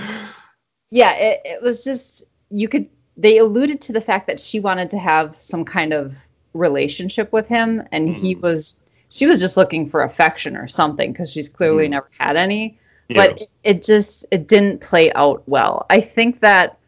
yeah, 0.90 1.14
it, 1.16 1.40
it 1.44 1.62
was 1.62 1.84
just 1.84 2.24
you 2.50 2.68
could. 2.68 2.88
They 3.16 3.38
alluded 3.38 3.80
to 3.82 3.92
the 3.92 4.00
fact 4.00 4.26
that 4.26 4.40
she 4.40 4.58
wanted 4.58 4.90
to 4.90 4.98
have 4.98 5.36
some 5.38 5.64
kind 5.64 5.92
of 5.92 6.16
relationship 6.54 7.32
with 7.32 7.46
him, 7.46 7.82
and 7.92 8.08
he 8.08 8.34
Mhm. 8.34 8.40
was. 8.42 8.74
She 9.08 9.26
was 9.26 9.40
just 9.40 9.58
looking 9.58 9.90
for 9.90 10.02
affection 10.04 10.56
or 10.56 10.66
something 10.66 11.12
because 11.12 11.30
she's 11.30 11.48
clearly 11.48 11.86
Mhm. 11.86 11.90
never 11.90 12.08
had 12.18 12.36
any. 12.36 12.78
Yeah. 13.08 13.16
But 13.26 13.40
it, 13.42 13.46
it 13.62 13.82
just 13.84 14.24
it 14.30 14.48
didn't 14.48 14.80
play 14.80 15.12
out 15.12 15.42
well. 15.46 15.84
I 15.90 16.00
think 16.00 16.40
that 16.40 16.78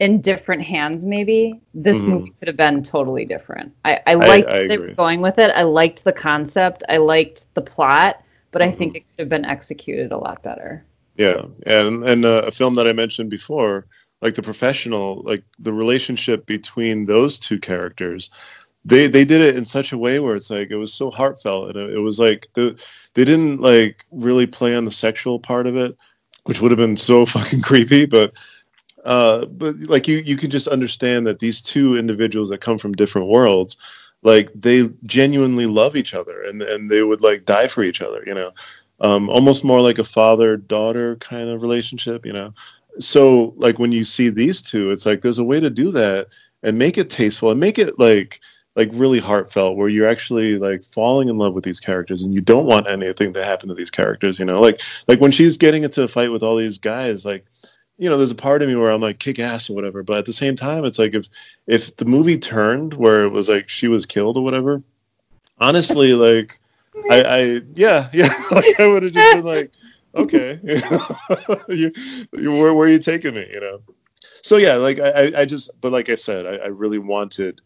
in 0.00 0.20
different 0.20 0.62
hands, 0.62 1.04
maybe 1.04 1.60
this 1.74 2.04
Mhm. 2.04 2.08
movie 2.08 2.32
could 2.38 2.48
have 2.48 2.56
been 2.56 2.82
totally 2.82 3.24
different. 3.24 3.72
I, 3.84 4.00
I 4.06 4.14
liked 4.14 4.48
I 4.48 4.52
where 4.52 4.68
they 4.68 4.78
were 4.78 4.88
going 4.94 5.20
with 5.20 5.38
it. 5.38 5.50
I 5.54 5.62
liked 5.62 6.04
the 6.04 6.12
concept. 6.12 6.84
I 6.88 6.98
liked 6.98 7.46
the 7.54 7.62
plot, 7.62 8.22
but 8.52 8.62
I 8.62 8.68
Mm-hmm. 8.68 8.78
think 8.78 8.94
it 8.96 9.00
could 9.06 9.18
have 9.18 9.28
been 9.28 9.44
executed 9.44 10.12
a 10.12 10.16
lot 10.16 10.42
better. 10.42 10.84
Yeah, 11.16 11.42
and 11.66 12.04
and 12.04 12.24
uh, 12.24 12.44
a 12.46 12.52
film 12.52 12.76
that 12.76 12.86
I 12.86 12.92
mentioned 12.92 13.30
before, 13.30 13.86
like 14.22 14.36
the 14.36 14.42
professional, 14.42 15.22
like 15.24 15.42
the 15.58 15.72
relationship 15.72 16.46
between 16.46 17.04
those 17.04 17.38
two 17.40 17.58
characters, 17.58 18.30
they 18.84 19.08
they 19.08 19.24
did 19.24 19.40
it 19.40 19.56
in 19.56 19.64
such 19.64 19.92
a 19.92 19.98
way 19.98 20.20
where 20.20 20.36
it's 20.36 20.50
like 20.50 20.70
it 20.70 20.76
was 20.76 20.94
so 20.94 21.10
heartfelt, 21.10 21.70
and 21.70 21.76
it, 21.76 21.94
it 21.94 21.98
was 21.98 22.20
like 22.20 22.46
the 22.54 22.80
they 23.14 23.24
didn't 23.24 23.60
like 23.60 24.04
really 24.12 24.46
play 24.46 24.76
on 24.76 24.84
the 24.84 24.92
sexual 24.92 25.40
part 25.40 25.66
of 25.66 25.76
it, 25.76 25.96
which 26.44 26.60
would 26.60 26.70
have 26.70 26.78
been 26.78 26.96
so 26.96 27.26
fucking 27.34 27.62
creepy, 27.62 28.06
but. 28.06 28.32
Uh, 29.08 29.46
but 29.46 29.74
like 29.80 30.06
you, 30.06 30.18
you 30.18 30.36
can 30.36 30.50
just 30.50 30.68
understand 30.68 31.26
that 31.26 31.38
these 31.38 31.60
two 31.60 31.96
individuals 31.96 32.48
that 32.50 32.60
come 32.60 32.78
from 32.78 32.92
different 32.92 33.28
worlds, 33.28 33.76
like 34.22 34.50
they 34.54 34.88
genuinely 35.04 35.66
love 35.66 35.96
each 35.96 36.14
other, 36.14 36.42
and 36.42 36.62
and 36.62 36.90
they 36.90 37.02
would 37.02 37.22
like 37.22 37.44
die 37.44 37.68
for 37.68 37.82
each 37.82 38.00
other, 38.02 38.22
you 38.26 38.34
know 38.34 38.52
um, 39.00 39.28
almost 39.30 39.64
more 39.64 39.80
like 39.80 39.98
a 39.98 40.04
father 40.04 40.56
daughter 40.56 41.16
kind 41.16 41.48
of 41.48 41.62
relationship, 41.62 42.26
you 42.26 42.32
know. 42.32 42.52
So 42.98 43.54
like 43.56 43.78
when 43.78 43.92
you 43.92 44.04
see 44.04 44.28
these 44.28 44.60
two, 44.60 44.90
it's 44.90 45.06
like 45.06 45.22
there's 45.22 45.38
a 45.38 45.44
way 45.44 45.60
to 45.60 45.70
do 45.70 45.90
that 45.92 46.28
and 46.62 46.78
make 46.78 46.98
it 46.98 47.10
tasteful 47.10 47.50
and 47.50 47.60
make 47.60 47.78
it 47.78 47.98
like 47.98 48.40
like 48.74 48.90
really 48.92 49.18
heartfelt 49.18 49.76
where 49.76 49.88
you're 49.88 50.08
actually 50.08 50.56
like 50.56 50.84
falling 50.84 51.28
in 51.28 51.36
love 51.36 51.52
with 51.52 51.64
these 51.64 51.80
characters 51.80 52.22
and 52.22 52.32
you 52.32 52.40
don't 52.40 52.66
want 52.66 52.88
anything 52.88 53.32
to 53.32 53.44
happen 53.44 53.68
to 53.68 53.74
these 53.74 53.90
characters, 53.90 54.38
you 54.38 54.44
know. 54.44 54.60
Like 54.60 54.80
like 55.06 55.20
when 55.20 55.32
she's 55.32 55.56
getting 55.56 55.84
into 55.84 56.02
a 56.02 56.08
fight 56.08 56.32
with 56.32 56.42
all 56.42 56.56
these 56.56 56.78
guys, 56.78 57.24
like 57.24 57.44
you 57.98 58.08
know, 58.08 58.16
there's 58.16 58.30
a 58.30 58.36
part 58.36 58.62
of 58.62 58.68
me 58.68 58.76
where 58.76 58.90
I'm 58.90 59.00
like 59.00 59.18
kick 59.18 59.38
ass 59.38 59.68
or 59.68 59.74
whatever, 59.74 60.02
but 60.02 60.18
at 60.18 60.24
the 60.26 60.32
same 60.32 60.56
time, 60.56 60.84
it's 60.84 60.98
like 60.98 61.14
if 61.14 61.26
if 61.66 61.96
the 61.96 62.04
movie 62.04 62.38
turned 62.38 62.94
where 62.94 63.24
it 63.24 63.30
was 63.30 63.48
like 63.48 63.68
she 63.68 63.88
was 63.88 64.06
killed 64.06 64.36
or 64.36 64.44
whatever, 64.44 64.82
honestly, 65.58 66.14
like 66.14 66.58
I, 67.10 67.22
I 67.22 67.40
yeah, 67.74 68.08
yeah, 68.12 68.32
like 68.50 68.78
I 68.80 68.86
would 68.86 69.02
have 69.02 69.12
just 69.12 69.34
been 69.34 69.44
like, 69.44 69.72
okay, 70.14 70.60
you, 71.68 71.92
you 72.32 72.52
where, 72.52 72.72
where 72.74 72.88
are 72.88 72.90
you 72.90 72.98
taking 72.98 73.34
me, 73.34 73.46
you 73.52 73.60
know? 73.60 73.80
So 74.42 74.56
yeah, 74.56 74.74
like 74.74 74.98
I, 75.00 75.32
I- 75.40 75.44
just, 75.44 75.70
but 75.80 75.92
like 75.92 76.08
I 76.08 76.14
said, 76.14 76.46
I, 76.46 76.56
I 76.56 76.66
really 76.68 76.98
wanted 76.98 77.60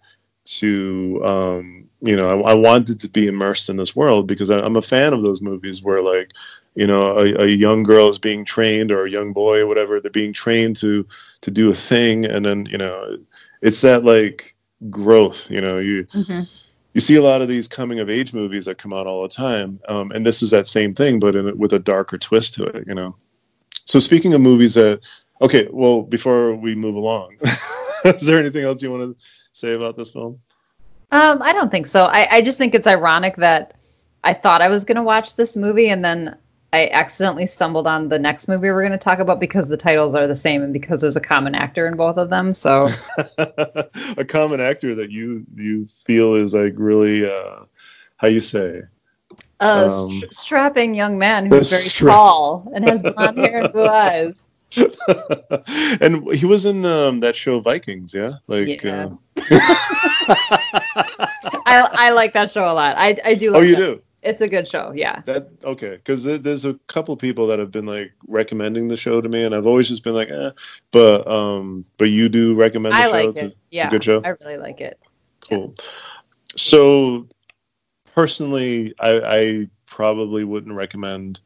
to, 0.45 1.23
um, 1.25 1.89
you 2.01 2.17
know, 2.17 2.43
I, 2.43 2.53
I 2.53 2.55
wanted 2.55 3.01
to 3.01 3.09
be 3.09 3.27
immersed 3.29 3.69
in 3.69 3.77
this 3.77 3.95
world 3.95 4.27
because 4.27 4.51
I, 4.51 4.59
I'm 4.59 4.77
a 4.77 4.83
fan 4.83 5.13
of 5.13 5.23
those 5.23 5.41
movies 5.41 5.83
where 5.83 6.03
like, 6.03 6.33
you 6.75 6.87
know, 6.87 7.19
a, 7.19 7.45
a 7.45 7.47
young 7.47 7.83
girl 7.83 8.09
is 8.09 8.19
being 8.19 8.45
trained 8.45 8.91
or 8.91 9.05
a 9.05 9.11
young 9.11 9.33
boy 9.33 9.61
or 9.61 9.67
whatever, 9.67 10.01
they're 10.01 10.11
being 10.11 10.33
trained 10.33 10.77
to 10.77 11.07
to 11.43 11.51
do 11.51 11.71
a 11.71 11.75
thing, 11.75 12.25
and 12.25 12.45
then 12.45 12.67
you 12.67 12.79
know, 12.79 13.19
it's 13.61 13.81
that 13.83 14.05
like 14.05 14.57
growth, 14.91 15.51
you 15.51 15.61
know, 15.61 15.79
you 15.79 16.07
you 16.95 17.01
see 17.01 17.17
a 17.17 17.23
lot 17.23 17.43
of 17.43 17.49
these 17.49 17.69
coming 17.69 18.01
of 18.01 18.11
age 18.11 18.33
movies 18.33 18.65
that 18.67 18.79
come 18.79 18.93
out 18.93 19.07
all 19.07 19.23
the 19.23 19.29
time. 19.29 19.81
Um, 19.89 20.11
and 20.13 20.27
this 20.27 20.43
is 20.43 20.51
that 20.51 20.67
same 20.67 20.95
thing 20.95 21.19
but 21.19 21.35
in, 21.35 21.57
with 21.59 21.73
a 21.73 21.79
darker 21.79 22.19
twist 22.19 22.55
to 22.55 22.65
it 22.65 22.87
you 22.87 22.95
know. 22.95 23.17
So 23.85 24.01
speaking 24.01 24.35
of 24.35 24.41
movies 24.41 24.75
that 24.75 25.01
okay 25.41 25.69
well 25.71 26.03
before 26.03 26.55
we 26.55 26.75
move 26.75 26.95
along 26.95 27.37
is 28.05 28.27
there 28.27 28.39
anything 28.39 28.65
else 28.65 28.83
you 28.83 28.91
want 28.91 29.19
to 29.19 29.25
say 29.53 29.75
about 29.75 29.97
this 29.97 30.11
film? 30.11 30.39
Um, 31.11 31.43
I 31.43 31.53
don't 31.53 31.71
think 31.71 31.87
so. 31.87 32.07
I, 32.07 32.27
I 32.31 32.41
just 32.41 32.57
think 32.57 32.75
it's 32.75 32.87
ironic 32.87 33.37
that 33.37 33.75
I 34.25 34.33
thought 34.33 34.63
I 34.63 34.69
was 34.69 34.85
going 34.85 34.97
to 34.97 35.03
watch 35.03 35.37
this 35.37 35.57
movie 35.57 35.91
and 35.91 36.03
then 36.03 36.37
I 36.75 36.89
accidentally 36.93 37.45
stumbled 37.45 37.87
on 37.87 38.09
the 38.09 38.19
next 38.19 38.49
movie 38.49 38.71
we're 38.71 38.81
going 38.81 38.93
to 38.93 38.99
talk 38.99 39.19
about 39.19 39.39
because 39.39 39.69
the 39.69 39.77
titles 39.77 40.15
are 40.15 40.27
the 40.27 40.35
same 40.37 40.63
and 40.63 40.73
because 40.73 41.03
there's 41.03 41.17
a 41.17 41.21
common 41.21 41.55
actor 41.55 41.87
in 41.87 41.97
both 41.97 42.17
of 42.17 42.31
them. 42.31 42.55
So 42.55 42.89
a 43.39 44.25
common 44.27 44.61
actor 44.61 44.95
that 44.95 45.11
you 45.11 45.45
you 45.55 45.87
feel 45.87 46.35
is 46.35 46.55
like 46.55 46.73
really 46.77 47.31
uh 47.31 47.65
how 48.17 48.29
you 48.29 48.41
say 48.41 48.83
a 49.61 49.85
Um, 49.87 50.11
str- 50.11 50.27
strapping 50.31 50.95
young 50.95 51.19
man 51.19 51.47
who's 51.47 51.71
very 51.71 51.83
Strap- 51.83 52.15
tall 52.15 52.73
and 52.75 52.89
has 52.89 53.03
blonde 53.03 53.37
hair 53.39 53.61
and 53.65 53.73
blue 53.73 53.87
eyes. 53.87 54.43
and 56.01 56.33
he 56.35 56.47
was 56.47 56.65
in 56.65 56.87
um, 56.87 57.21
that 57.21 57.37
show 57.37 57.61
vikings 57.61 58.15
yeah 58.15 58.33
like 58.47 58.83
Yeah. 58.83 59.11
uh, 59.51 59.59
I, 61.67 61.89
I 61.93 62.11
like 62.11 62.33
that 62.33 62.51
show 62.51 62.65
a 62.65 62.73
lot. 62.73 62.97
I, 62.97 63.19
I 63.25 63.35
do. 63.35 63.55
oh 63.55 63.61
you 63.61 63.77
that. 63.77 63.83
do 63.83 64.03
It's 64.23 64.41
a 64.41 64.49
good 64.49 64.69
show. 64.69 64.93
Yeah. 64.95 65.23
That 65.27 65.49
okay, 65.65 65.97
because 65.97 66.23
there's 66.25 66.65
a 66.65 66.75
couple 66.87 67.17
people 67.17 67.47
that 67.49 67.59
have 67.59 67.73
been 67.73 67.87
like 67.87 68.13
recommending 68.29 68.87
the 68.89 68.97
show 68.97 69.21
to 69.21 69.29
me, 69.29 69.43
and 69.43 69.55
I've 69.55 69.67
always 69.67 69.89
just 69.89 70.05
been 70.05 70.15
like, 70.15 70.31
eh. 70.31 70.51
But 70.93 71.27
um, 71.27 71.85
but 71.99 72.11
you 72.11 72.29
do 72.29 72.55
recommend 72.55 72.95
the 72.95 72.99
I 72.99 73.07
show. 73.07 73.11
like 73.11 73.29
it's, 73.31 73.41
a, 73.41 73.45
it. 73.47 73.57
it's 73.73 73.85
a 73.85 73.89
good 73.89 74.05
show. 74.05 74.23
I 74.25 74.29
really 74.41 74.59
like 74.59 74.81
it. 74.81 75.01
Cool. 75.41 75.75
So 76.57 77.27
personally, 78.15 78.95
I, 79.01 79.21
I 79.21 79.69
probably 79.87 80.45
wouldn't 80.45 80.75
recommend 80.75 81.41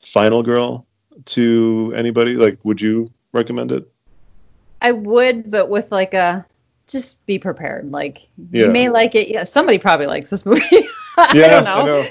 Final 0.00 0.42
Girl 0.42 0.86
to 1.26 1.92
anybody. 1.96 2.34
Like, 2.34 2.58
would 2.64 2.80
you 2.80 3.10
recommend 3.32 3.70
it? 3.70 3.88
I 4.82 4.92
would, 4.92 5.50
but 5.50 5.68
with 5.68 5.92
like 5.92 6.14
a 6.14 6.44
just 6.88 7.24
be 7.26 7.38
prepared. 7.38 7.90
Like 7.92 8.28
Yeah. 8.50 8.64
you 8.66 8.70
may 8.72 8.88
like 8.88 9.14
it. 9.14 9.28
Yeah, 9.28 9.44
somebody 9.44 9.78
probably 9.78 10.06
likes 10.06 10.30
this 10.30 10.44
movie. 10.44 10.88
I 11.16 11.34
don't 11.48 11.64
know. 11.64 12.06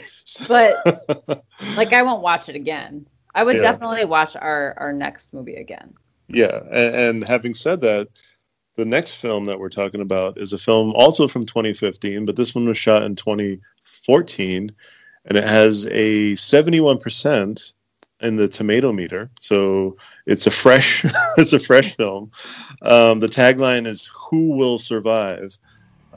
But 0.47 1.43
like 1.75 1.93
I 1.93 2.01
won't 2.03 2.21
watch 2.21 2.49
it 2.49 2.55
again. 2.55 3.07
I 3.35 3.43
would 3.43 3.55
Yeah. 3.55 3.61
definitely 3.61 4.05
watch 4.05 4.35
our 4.35 4.73
our 4.77 4.93
next 4.93 5.33
movie 5.33 5.55
again. 5.55 5.93
Yeah, 6.27 6.61
and, 6.71 6.95
and 6.95 7.23
having 7.23 7.53
said 7.55 7.81
that, 7.81 8.07
the 8.75 8.85
next 8.85 9.15
film 9.15 9.45
that 9.45 9.59
we're 9.59 9.69
talking 9.69 10.01
about 10.01 10.37
is 10.37 10.53
a 10.53 10.57
film 10.57 10.91
also 10.95 11.27
from 11.27 11.45
2015, 11.45 12.25
but 12.25 12.35
this 12.35 12.53
one 12.53 12.67
was 12.67 12.77
shot 12.77 13.03
in 13.03 13.15
2014, 13.15 14.71
and 15.25 15.37
it 15.37 15.43
has 15.43 15.85
a 15.87 16.33
71% 16.33 17.73
in 18.21 18.35
the 18.35 18.47
tomato 18.47 18.91
meter. 18.91 19.29
So 19.41 19.97
it's 20.27 20.45
a 20.47 20.51
fresh, 20.51 21.03
it's 21.37 21.53
a 21.53 21.59
fresh 21.59 21.95
film. 21.95 22.31
Um, 22.81 23.19
the 23.19 23.27
tagline 23.27 23.87
is 23.87 24.09
"Who 24.29 24.49
will 24.51 24.77
survive," 24.77 25.57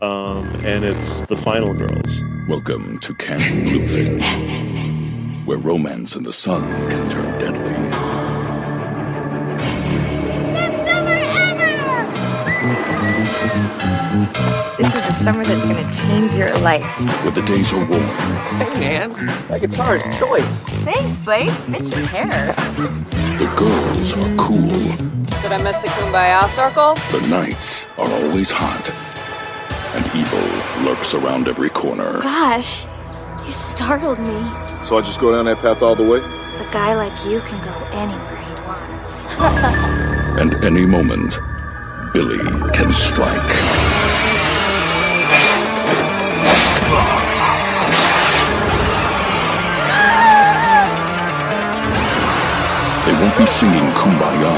um, 0.03 0.49
and 0.65 0.85
it's 0.85 1.21
the 1.23 1.37
final 1.37 1.73
girls. 1.73 2.23
Welcome 2.49 2.99
to 3.01 3.15
Camp 3.15 3.41
Bluefinch, 3.43 5.47
where 5.47 5.59
romance 5.59 6.17
and 6.17 6.27
the 6.27 6.33
sun 6.33 6.63
can 6.91 7.09
turn 7.09 7.39
deadly. 7.39 7.73
This 14.79 14.87
is 14.95 15.03
the 15.07 15.13
summer 15.23 15.45
that's 15.45 15.65
gonna 15.65 15.91
change 15.93 16.35
your 16.35 16.53
life. 16.59 16.85
Where 17.23 17.31
the 17.31 17.43
days 17.43 17.73
are 17.73 17.77
warm, 17.85 18.03
Hey, 18.81 18.97
Hans. 18.97 19.17
That 19.49 19.61
guitar's 19.61 20.03
choice. 20.19 20.65
Thanks, 20.85 21.19
Blake. 21.21 21.51
Fits 21.71 21.91
your 21.91 22.07
hair. 22.07 22.53
the 23.39 23.47
girls 23.57 24.15
are 24.15 24.37
cool, 24.37 24.71
Did 24.71 25.53
I 25.53 25.63
miss 25.63 25.77
the 25.77 25.89
Kumbaya 25.89 26.49
circle? 26.49 26.95
the 27.21 27.27
nights 27.29 27.87
are 27.99 28.09
always 28.11 28.51
hot, 28.51 28.85
and 29.95 30.05
evil 30.15 30.85
lurks 30.85 31.15
around 31.15 31.49
every 31.49 31.71
corner. 31.71 32.21
Gosh, 32.21 32.87
you 33.45 33.53
startled 33.53 34.19
me. 34.19 34.43
So 34.85 34.97
I 34.97 35.03
just 35.03 35.21
go 35.21 35.33
down 35.33 35.45
that 35.47 35.59
path 35.59 35.83
all 35.83 35.95
the 35.95 36.03
way? 36.09 36.19
A 36.19 36.73
guy 36.73 36.95
like 36.95 37.13
you 37.25 37.41
can 37.41 37.63
go 37.65 37.75
anywhere 37.93 38.37
he 38.37 38.55
wants. 38.67 39.27
And 40.33 40.55
any 40.65 40.87
moment, 40.87 41.39
Billy 42.15 42.39
can 42.73 42.91
strike. 42.91 43.37
They 53.05 53.13
won't 53.13 53.37
be 53.37 53.47
singing 53.47 53.91
Kumbaya. 53.93 54.55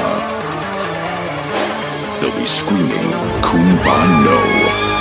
They'll 2.20 2.39
be 2.39 2.47
screaming 2.47 3.11
Kumbano. 3.43 4.93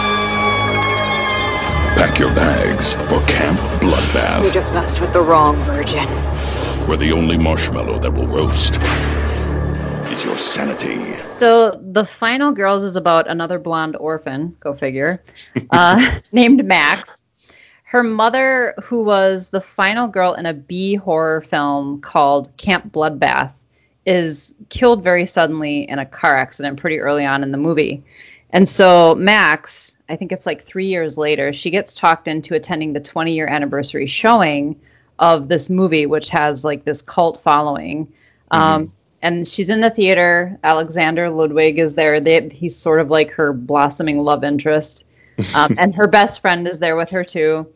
Pack 2.04 2.20
your 2.20 2.36
bags 2.36 2.96
for 2.96 3.22
Camp 3.28 3.58
Bloodbath. 3.80 4.44
You 4.44 4.50
Bloodbath, 4.50 4.54
just 4.54 4.74
messed 4.74 5.00
with 5.00 5.14
the 5.14 5.22
wrong 5.22 5.56
virgin. 5.62 6.06
where 6.86 6.98
the 6.98 7.14
only 7.14 7.38
marshmallow 7.38 7.98
that 8.00 8.12
will 8.12 8.28
roast 8.28 8.78
is 10.12 10.26
your 10.26 10.38
sanity. 10.38 11.16
So 11.30 11.80
the 11.82 12.04
final 12.04 12.52
girls 12.52 12.84
is 12.84 12.98
about 12.98 13.30
another 13.30 13.58
blonde 13.58 13.96
orphan, 13.96 14.54
go 14.60 14.74
figure, 14.74 15.24
uh, 15.70 16.20
named 16.34 16.66
Max. 16.66 17.24
Her 17.86 18.04
mother, 18.04 18.76
who 18.84 19.02
was 19.02 19.52
the 19.52 19.62
final 19.62 20.10
girl 20.10 20.34
in 20.34 20.46
a 20.46 20.54
B 20.54 20.96
horror 20.96 21.40
film 21.40 22.02
called 22.02 22.52
Camp 22.58 22.92
Bloodbath, 22.92 23.54
is 24.06 24.54
killed 24.68 25.02
very 25.02 25.26
suddenly 25.26 25.84
in 25.90 26.00
a 26.00 26.06
car 26.06 26.36
accident 26.36 26.82
pretty 26.82 27.00
early 27.00 27.24
on 27.24 27.44
in 27.44 27.54
the 27.54 27.58
movie. 27.58 28.04
And 28.54 28.70
so 28.70 29.16
Max, 29.16 29.98
I 30.10 30.16
think 30.16 30.32
it's 30.32 30.46
like 30.46 30.64
three 30.64 30.86
years 30.86 31.18
later, 31.18 31.52
she 31.52 31.72
gets 31.72 31.96
talked 31.96 32.28
into 32.28 32.54
attending 32.54 32.94
the 32.94 33.00
20 33.00 33.34
year 33.34 33.48
anniversary 33.48 34.06
showing 34.06 34.80
of 35.20 35.48
this 35.48 35.70
movie, 35.70 36.06
which 36.06 36.30
has 36.30 36.64
like 36.64 36.86
this 36.86 37.02
cult 37.02 37.42
following. 37.42 38.12
Um, 38.52 38.94
and 39.24 39.48
she's 39.48 39.70
in 39.70 39.82
the 39.82 39.90
theater. 39.90 40.60
Alexander 40.64 41.30
Ludwig 41.30 41.80
is 41.80 41.96
there. 41.96 42.20
They, 42.20 42.48
he's 42.50 42.76
sort 42.76 43.00
of 43.00 43.10
like 43.10 43.32
her 43.32 43.54
blossoming 43.54 44.20
love 44.24 44.44
interest. 44.44 45.06
Um, 45.56 45.74
and 45.80 45.96
her 45.96 46.06
best 46.06 46.42
friend 46.42 46.68
is 46.68 46.78
there 46.78 46.96
with 46.96 47.10
her 47.10 47.24
too. 47.24 47.68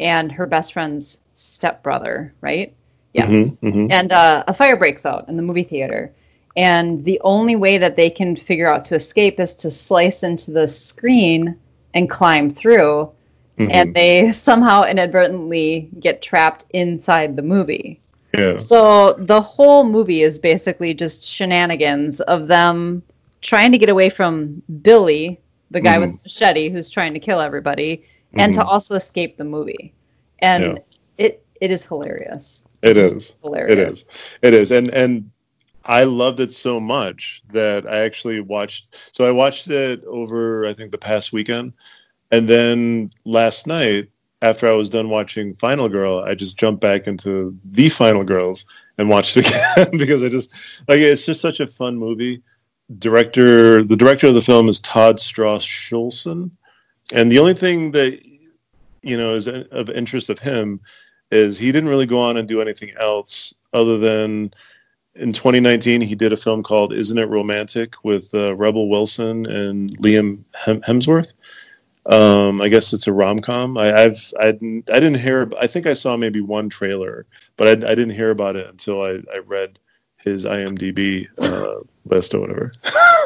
And 0.00 0.32
her 0.32 0.44
best 0.44 0.72
friend's 0.72 1.20
stepbrother, 1.36 2.34
right? 2.40 2.74
Yes. 3.12 3.28
Mhm, 3.30 3.58
mhm. 3.62 3.92
And 3.92 4.10
uh, 4.10 4.42
a 4.48 4.52
fire 4.52 4.76
breaks 4.76 5.06
out 5.06 5.28
in 5.28 5.36
the 5.36 5.42
movie 5.42 5.62
theater. 5.62 6.12
And 6.56 7.04
the 7.04 7.20
only 7.22 7.54
way 7.56 7.76
that 7.78 7.96
they 7.96 8.08
can 8.08 8.34
figure 8.34 8.68
out 8.72 8.84
to 8.86 8.94
escape 8.94 9.38
is 9.40 9.54
to 9.56 9.70
slice 9.70 10.22
into 10.22 10.50
the 10.50 10.66
screen 10.66 11.56
and 11.94 12.08
climb 12.08 12.48
through. 12.48 13.10
Mhm. 13.58 13.68
And 13.72 13.94
they 13.94 14.32
somehow 14.48 14.82
inadvertently 14.84 15.88
get 16.00 16.22
trapped 16.22 16.64
inside 16.70 17.36
the 17.36 17.42
movie. 17.42 18.00
Yeah. 18.34 18.56
So 18.58 19.14
the 19.18 19.40
whole 19.40 19.84
movie 19.84 20.22
is 20.22 20.38
basically 20.38 20.92
just 20.94 21.24
shenanigans 21.26 22.20
of 22.22 22.48
them 22.48 23.02
trying 23.40 23.72
to 23.72 23.78
get 23.78 23.88
away 23.88 24.08
from 24.10 24.62
Billy, 24.82 25.38
the 25.70 25.80
guy 25.80 25.98
with 25.98 26.10
Mhm. 26.10 26.12
the 26.14 26.18
machete 26.24 26.68
who's 26.70 26.90
trying 26.90 27.14
to 27.14 27.20
kill 27.20 27.40
everybody, 27.40 28.02
and 28.34 28.52
to 28.54 28.60
Mhm. 28.60 28.66
also 28.66 28.94
escape 28.94 29.36
the 29.36 29.44
movie. 29.44 29.92
And 30.40 30.64
Yeah. 30.64 30.78
it 31.26 31.42
it 31.60 31.70
is 31.70 31.86
hilarious. 31.86 32.64
It 32.82 32.96
is. 32.98 33.34
hilarious. 33.42 33.72
It 33.72 33.78
is. 33.78 34.04
It 34.42 34.54
is. 34.54 34.70
And 34.70 34.90
and 34.90 35.30
I 35.86 36.02
loved 36.02 36.40
it 36.40 36.52
so 36.52 36.80
much 36.80 37.42
that 37.52 37.86
I 37.86 37.98
actually 37.98 38.40
watched 38.40 38.96
so 39.12 39.26
I 39.26 39.30
watched 39.30 39.68
it 39.68 40.04
over 40.04 40.66
I 40.66 40.74
think 40.74 40.90
the 40.90 40.98
past 40.98 41.32
weekend. 41.32 41.72
And 42.32 42.48
then 42.48 43.10
last 43.24 43.66
night 43.66 44.10
after 44.42 44.68
I 44.68 44.72
was 44.72 44.90
done 44.90 45.08
watching 45.08 45.54
Final 45.54 45.88
Girl, 45.88 46.24
I 46.26 46.34
just 46.34 46.58
jumped 46.58 46.80
back 46.80 47.06
into 47.06 47.56
The 47.64 47.88
Final 47.88 48.24
Girls 48.24 48.66
and 48.98 49.08
watched 49.08 49.36
it 49.36 49.46
again 49.76 49.96
because 49.96 50.22
I 50.22 50.28
just 50.28 50.52
like 50.88 50.98
it's 50.98 51.24
just 51.24 51.40
such 51.40 51.60
a 51.60 51.66
fun 51.66 51.96
movie. 51.96 52.42
Director 52.98 53.84
the 53.84 53.96
director 53.96 54.26
of 54.26 54.34
the 54.34 54.42
film 54.42 54.68
is 54.68 54.80
Todd 54.80 55.20
Strauss 55.20 55.64
Schulson. 55.64 56.50
And 57.12 57.30
the 57.30 57.38
only 57.38 57.54
thing 57.54 57.92
that 57.92 58.20
you 59.02 59.16
know 59.16 59.34
is 59.34 59.46
uh, 59.46 59.64
of 59.70 59.88
interest 59.90 60.30
of 60.30 60.40
him 60.40 60.80
is 61.30 61.58
he 61.58 61.72
didn't 61.72 61.88
really 61.88 62.06
go 62.06 62.18
on 62.18 62.36
and 62.36 62.48
do 62.48 62.60
anything 62.60 62.92
else 63.00 63.54
other 63.72 63.98
than 63.98 64.52
in 65.18 65.32
2019 65.32 66.00
he 66.00 66.14
did 66.14 66.32
a 66.32 66.36
film 66.36 66.62
called 66.62 66.92
Isn't 66.92 67.18
It 67.18 67.28
Romantic 67.28 67.94
with 68.04 68.34
uh, 68.34 68.54
Rebel 68.54 68.88
Wilson 68.88 69.46
and 69.46 69.96
Liam 69.98 70.42
Hem- 70.54 70.82
Hemsworth. 70.82 71.32
Um, 72.06 72.60
I 72.62 72.68
guess 72.68 72.92
it's 72.92 73.08
a 73.08 73.12
rom 73.12 73.40
com. 73.40 73.76
I've 73.76 74.32
I 74.38 74.52
didn't 74.52 74.90
I 74.90 75.00
didn't 75.00 75.18
hear. 75.18 75.50
I 75.60 75.66
think 75.66 75.86
I 75.86 75.94
saw 75.94 76.16
maybe 76.16 76.40
one 76.40 76.68
trailer, 76.68 77.26
but 77.56 77.66
I, 77.66 77.72
I 77.72 77.94
didn't 77.94 78.10
hear 78.14 78.30
about 78.30 78.56
it 78.56 78.68
until 78.68 79.02
I, 79.02 79.18
I 79.34 79.38
read 79.44 79.78
his 80.26 80.44
IMDb 80.44 81.28
uh, 81.38 81.76
list 82.04 82.34
or 82.34 82.40
whatever. 82.40 82.72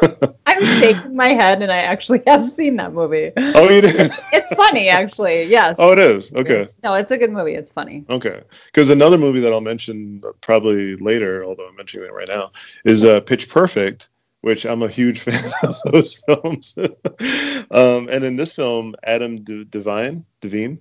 I'm 0.45 0.63
shaking 0.79 1.15
my 1.15 1.29
head, 1.29 1.61
and 1.63 1.71
I 1.71 1.77
actually 1.77 2.21
have 2.27 2.45
seen 2.45 2.75
that 2.77 2.93
movie. 2.93 3.31
Oh, 3.37 3.67
you 3.69 3.81
did? 3.81 4.13
It's 4.31 4.53
funny, 4.53 4.87
actually. 4.87 5.43
Yes. 5.45 5.75
Oh, 5.79 5.91
it 5.91 5.99
is. 5.99 6.31
Okay. 6.33 6.61
It's- 6.61 6.77
No, 6.83 6.93
it's 6.93 7.11
a 7.11 7.17
good 7.17 7.31
movie. 7.31 7.55
It's 7.55 7.71
funny. 7.71 8.05
Okay, 8.09 8.41
because 8.67 8.89
another 8.89 9.17
movie 9.17 9.39
that 9.41 9.51
I'll 9.51 9.61
mention 9.61 10.21
probably 10.41 10.95
later, 10.97 11.43
although 11.43 11.67
I'm 11.67 11.75
mentioning 11.75 12.05
it 12.07 12.13
right 12.13 12.27
now, 12.27 12.51
is 12.85 13.03
uh, 13.03 13.19
Pitch 13.21 13.49
Perfect, 13.49 14.09
which 14.41 14.65
I'm 14.65 14.83
a 14.83 14.87
huge 14.87 15.19
fan 15.25 15.51
of 15.63 15.75
those 15.91 16.21
films. 16.27 16.75
um, 17.71 18.07
and 18.09 18.23
in 18.23 18.35
this 18.35 18.53
film, 18.53 18.95
Adam 19.03 19.43
De- 19.43 19.65
Devine, 19.65 20.23
Devine, 20.39 20.79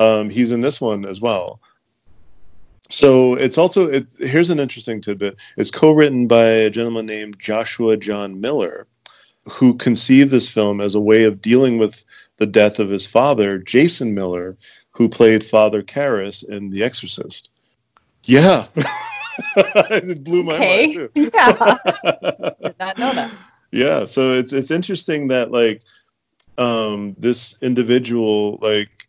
um, 0.00 0.30
he's 0.30 0.52
in 0.52 0.62
this 0.62 0.80
one 0.80 1.04
as 1.04 1.20
well. 1.20 1.60
So 2.90 3.34
it's 3.34 3.58
also 3.58 3.88
it, 3.88 4.06
here's 4.18 4.50
an 4.50 4.60
interesting 4.60 5.00
tidbit. 5.00 5.36
It's 5.56 5.70
co-written 5.70 6.26
by 6.26 6.44
a 6.44 6.70
gentleman 6.70 7.06
named 7.06 7.38
Joshua 7.38 7.96
John 7.96 8.40
Miller, 8.40 8.86
who 9.48 9.74
conceived 9.74 10.30
this 10.30 10.48
film 10.48 10.80
as 10.80 10.94
a 10.94 11.00
way 11.00 11.24
of 11.24 11.42
dealing 11.42 11.78
with 11.78 12.04
the 12.38 12.46
death 12.46 12.78
of 12.78 12.88
his 12.88 13.06
father, 13.06 13.58
Jason 13.58 14.14
Miller, 14.14 14.56
who 14.92 15.08
played 15.08 15.44
Father 15.44 15.82
Karras 15.82 16.48
in 16.48 16.70
The 16.70 16.82
Exorcist. 16.82 17.50
Yeah. 18.24 18.66
it 19.56 20.24
blew 20.24 20.42
my 20.42 20.58
mind 20.58 20.92
too. 20.92 21.10
Yeah. 21.14 21.76
Did 22.62 22.78
not 22.78 22.98
know 22.98 23.12
that. 23.12 23.32
Yeah, 23.70 24.06
so 24.06 24.32
it's 24.32 24.52
it's 24.52 24.70
interesting 24.70 25.28
that 25.28 25.52
like 25.52 25.82
um 26.56 27.14
this 27.18 27.56
individual 27.60 28.58
like 28.62 29.08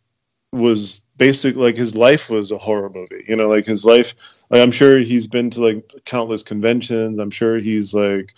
was 0.52 1.02
basic 1.20 1.54
like 1.54 1.76
his 1.76 1.94
life 1.94 2.30
was 2.30 2.50
a 2.50 2.56
horror 2.56 2.90
movie. 2.90 3.24
You 3.28 3.36
know, 3.36 3.48
like 3.48 3.66
his 3.66 3.84
life 3.84 4.14
like 4.48 4.62
I'm 4.62 4.70
sure 4.70 4.98
he's 4.98 5.26
been 5.26 5.50
to 5.50 5.62
like 5.62 5.92
countless 6.06 6.42
conventions. 6.42 7.18
I'm 7.18 7.30
sure 7.30 7.58
he's 7.58 7.92
like 7.92 8.34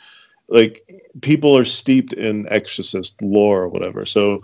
like 0.48 0.82
people 1.22 1.56
are 1.56 1.64
steeped 1.64 2.12
in 2.12 2.48
exorcist 2.50 3.22
lore 3.22 3.62
or 3.62 3.68
whatever. 3.68 4.04
So 4.04 4.42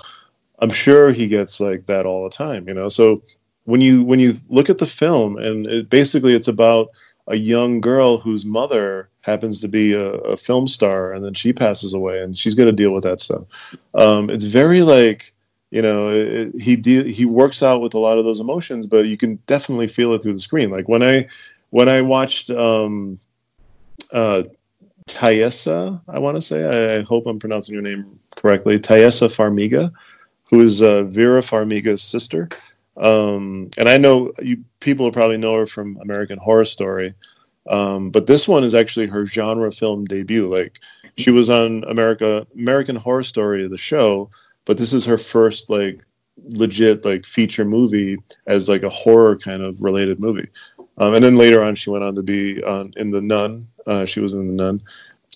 I'm 0.61 0.71
sure 0.71 1.13
he 1.13 1.27
gets 1.27 1.59
like 1.59 1.85
that 1.87 2.07
all 2.07 2.25
the 2.25 2.35
time, 2.35 2.69
you 2.69 2.75
know. 2.75 2.89
So 2.89 3.23
when 3.65 3.81
you 3.81 4.05
when 4.05 4.21
you 4.21 4.37
look 4.49 4.71
at 4.71 4.79
the 4.79 4.87
film 4.87 5.37
and 5.37 5.67
it, 5.67 5.91
basically 5.91 6.35
it's 6.35 6.49
about 6.49 6.91
a 7.27 7.37
young 7.37 7.81
girl 7.81 8.19
whose 8.19 8.47
mother 8.47 9.11
happens 9.23 9.61
to 9.61 9.69
be 9.69 9.95
a, 9.95 10.13
a 10.35 10.37
film 10.37 10.69
star 10.69 11.13
and 11.13 11.25
then 11.25 11.35
she 11.35 11.53
passes 11.53 11.93
away 11.93 12.23
and 12.23 12.39
she's 12.39 12.55
got 12.55 12.65
to 12.65 12.73
deal 12.73 12.93
with 12.95 13.05
that 13.05 13.21
stuff 13.21 13.43
um, 13.95 14.31
it's 14.31 14.47
very 14.47 14.81
like 14.81 15.35
you 15.71 15.83
know 15.83 16.09
it, 16.09 16.55
he 16.61 16.77
de- 16.77 17.13
he 17.13 17.25
works 17.25 17.63
out 17.63 17.81
with 17.81 17.95
a 17.95 17.99
lot 17.99 18.19
of 18.19 18.25
those 18.25 18.41
emotions 18.41 18.87
but 18.87 19.07
you 19.07 19.17
can 19.17 19.37
definitely 19.47 19.87
feel 19.87 20.13
it 20.13 20.23
through 20.23 20.33
the 20.33 20.39
screen 20.39 20.71
like 20.71 20.89
when 20.89 21.03
i 21.03 21.27
when 21.71 21.89
i 21.89 22.01
watched 22.01 22.51
um 22.51 23.19
uh 24.13 24.43
Tayessa, 25.09 26.01
I 26.07 26.19
want 26.19 26.37
to 26.37 26.41
say. 26.41 26.65
I, 26.65 26.99
I, 26.99 27.03
hope 27.03 27.27
I'm 27.27 27.39
pronouncing 27.39 27.73
your 27.73 27.83
name 27.83 28.21
correctly. 28.37 28.79
Tayessa 28.79 29.29
Farmiga, 29.29 29.91
who 30.45 30.61
is 30.61 30.83
uh, 30.83 31.03
Vera 31.05 31.41
Farmiga's 31.41 32.03
sister. 32.03 32.49
Um, 32.97 33.71
and 33.77 33.89
I 33.89 33.97
know 33.97 34.33
you 34.41 34.65
people 34.81 35.11
probably 35.11 35.39
know 35.39 35.55
her 35.57 35.67
from 35.67 35.99
American 36.03 36.39
Horror 36.39 36.65
Story, 36.65 37.15
um, 37.69 38.11
but 38.11 38.27
this 38.27 38.49
one 38.49 38.65
is 38.65 38.75
actually 38.75 39.07
her 39.07 39.25
genre 39.27 39.71
film 39.71 40.05
debut. 40.05 40.53
Like 40.53 40.81
she 41.17 41.31
was 41.31 41.49
on 41.49 41.85
America 41.85 42.47
American 42.57 42.97
Horror 42.97 43.23
Story, 43.23 43.67
the 43.69 43.79
show, 43.79 44.31
but 44.69 44.77
this 44.77 44.93
is 44.93 45.07
her 45.07 45.17
first 45.17 45.71
like 45.71 45.99
legit 46.51 47.03
like 47.03 47.25
feature 47.25 47.65
movie 47.65 48.19
as 48.47 48.69
like 48.69 48.83
a 48.83 48.91
horror 48.91 49.35
kind 49.35 49.63
of 49.63 49.83
related 49.83 50.21
movie. 50.21 50.47
Um, 50.99 51.15
and 51.15 51.25
then 51.25 51.37
later 51.37 51.65
on, 51.65 51.75
she 51.75 51.89
went 51.89 52.05
on 52.05 52.15
to 52.15 52.23
be 52.23 52.63
on 52.63 52.93
in 52.97 53.11
the 53.11 53.23
Nun. 53.23 53.67
Uh, 53.87 54.05
she 54.05 54.21
was 54.21 54.35
in 54.35 54.47
the 54.47 54.63
Nun. 54.63 54.83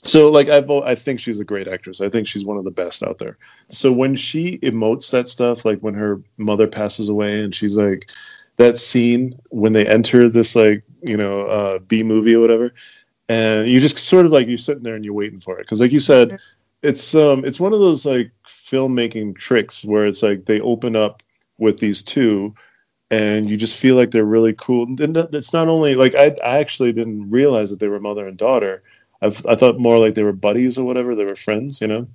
So 0.04 0.30
like 0.30 0.50
I 0.50 0.58
I 0.84 0.94
think 0.94 1.18
she's 1.18 1.40
a 1.40 1.46
great 1.46 1.66
actress. 1.66 2.02
I 2.02 2.10
think 2.10 2.26
she's 2.26 2.44
one 2.44 2.58
of 2.58 2.64
the 2.64 2.70
best 2.70 3.02
out 3.02 3.18
there. 3.18 3.38
So 3.70 3.90
when 3.90 4.14
she 4.16 4.58
emotes 4.58 5.10
that 5.12 5.28
stuff, 5.28 5.64
like 5.64 5.78
when 5.78 5.94
her 5.94 6.20
mother 6.36 6.66
passes 6.66 7.08
away, 7.08 7.42
and 7.42 7.54
she's 7.54 7.78
like 7.78 8.10
that 8.58 8.76
scene 8.76 9.40
when 9.48 9.72
they 9.72 9.86
enter 9.86 10.28
this 10.28 10.54
like 10.54 10.84
you 11.00 11.16
know 11.16 11.46
uh, 11.46 11.78
B 11.78 12.02
movie 12.02 12.34
or 12.34 12.40
whatever, 12.40 12.74
and 13.30 13.66
you 13.66 13.80
just 13.80 13.96
sort 13.96 14.26
of 14.26 14.32
like 14.32 14.46
you're 14.46 14.58
sitting 14.58 14.82
there 14.82 14.94
and 14.94 15.06
you're 15.06 15.14
waiting 15.14 15.40
for 15.40 15.58
it 15.58 15.62
because 15.62 15.80
like 15.80 15.92
you 15.92 16.00
said, 16.00 16.38
it's 16.82 17.14
um 17.14 17.46
it's 17.46 17.60
one 17.60 17.72
of 17.72 17.80
those 17.80 18.04
like 18.04 18.30
filmmaking 18.72 19.36
tricks 19.36 19.84
where 19.84 20.06
it's 20.06 20.22
like 20.22 20.46
they 20.46 20.60
open 20.60 20.96
up 20.96 21.22
with 21.58 21.78
these 21.78 22.02
two 22.02 22.54
and 23.12 23.48
you 23.48 23.58
just 23.58 23.76
feel 23.76 23.94
like 23.94 24.10
they're 24.10 24.24
really 24.24 24.54
cool. 24.54 24.84
And 24.84 25.16
it's 25.16 25.52
not 25.52 25.68
only 25.68 25.94
like 25.94 26.14
I, 26.14 26.34
I 26.42 26.58
actually 26.58 26.92
didn't 26.92 27.30
realize 27.30 27.68
that 27.70 27.78
they 27.78 27.88
were 27.88 28.00
mother 28.00 28.26
and 28.26 28.38
daughter. 28.38 28.82
I've, 29.20 29.44
I 29.46 29.54
thought 29.54 29.78
more 29.78 29.98
like 29.98 30.14
they 30.14 30.24
were 30.24 30.32
buddies 30.32 30.78
or 30.78 30.86
whatever. 30.86 31.14
They 31.14 31.26
were 31.26 31.36
friends, 31.36 31.80
you 31.80 31.88
know. 31.88 32.08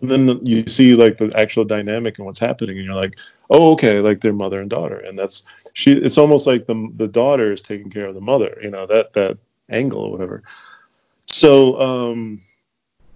And 0.00 0.10
then 0.10 0.38
you 0.42 0.66
see 0.68 0.94
like 0.94 1.18
the 1.18 1.32
actual 1.36 1.64
dynamic 1.64 2.18
and 2.18 2.26
what's 2.26 2.38
happening, 2.38 2.76
and 2.76 2.86
you're 2.86 2.94
like, 2.94 3.16
oh, 3.50 3.72
okay, 3.72 4.00
like 4.00 4.20
they're 4.20 4.32
mother 4.32 4.60
and 4.60 4.70
daughter, 4.70 4.98
and 4.98 5.18
that's 5.18 5.42
she. 5.72 5.92
It's 5.92 6.18
almost 6.18 6.46
like 6.46 6.66
the 6.66 6.90
the 6.94 7.08
daughter 7.08 7.50
is 7.50 7.62
taking 7.62 7.90
care 7.90 8.06
of 8.06 8.14
the 8.14 8.20
mother, 8.20 8.56
you 8.62 8.70
know, 8.70 8.86
that 8.86 9.14
that 9.14 9.38
angle 9.70 10.02
or 10.02 10.12
whatever. 10.12 10.42
So, 11.26 11.80
um, 11.80 12.42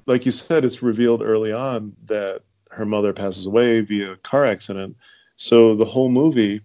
like 0.06 0.26
you 0.26 0.32
said, 0.32 0.64
it's 0.64 0.82
revealed 0.82 1.22
early 1.22 1.52
on 1.52 1.94
that 2.06 2.42
her 2.70 2.86
mother 2.86 3.12
passes 3.12 3.46
away 3.46 3.80
via 3.82 4.16
car 4.16 4.44
accident. 4.44 4.96
So 5.36 5.74
the 5.74 5.84
whole 5.84 6.08
movie 6.08 6.62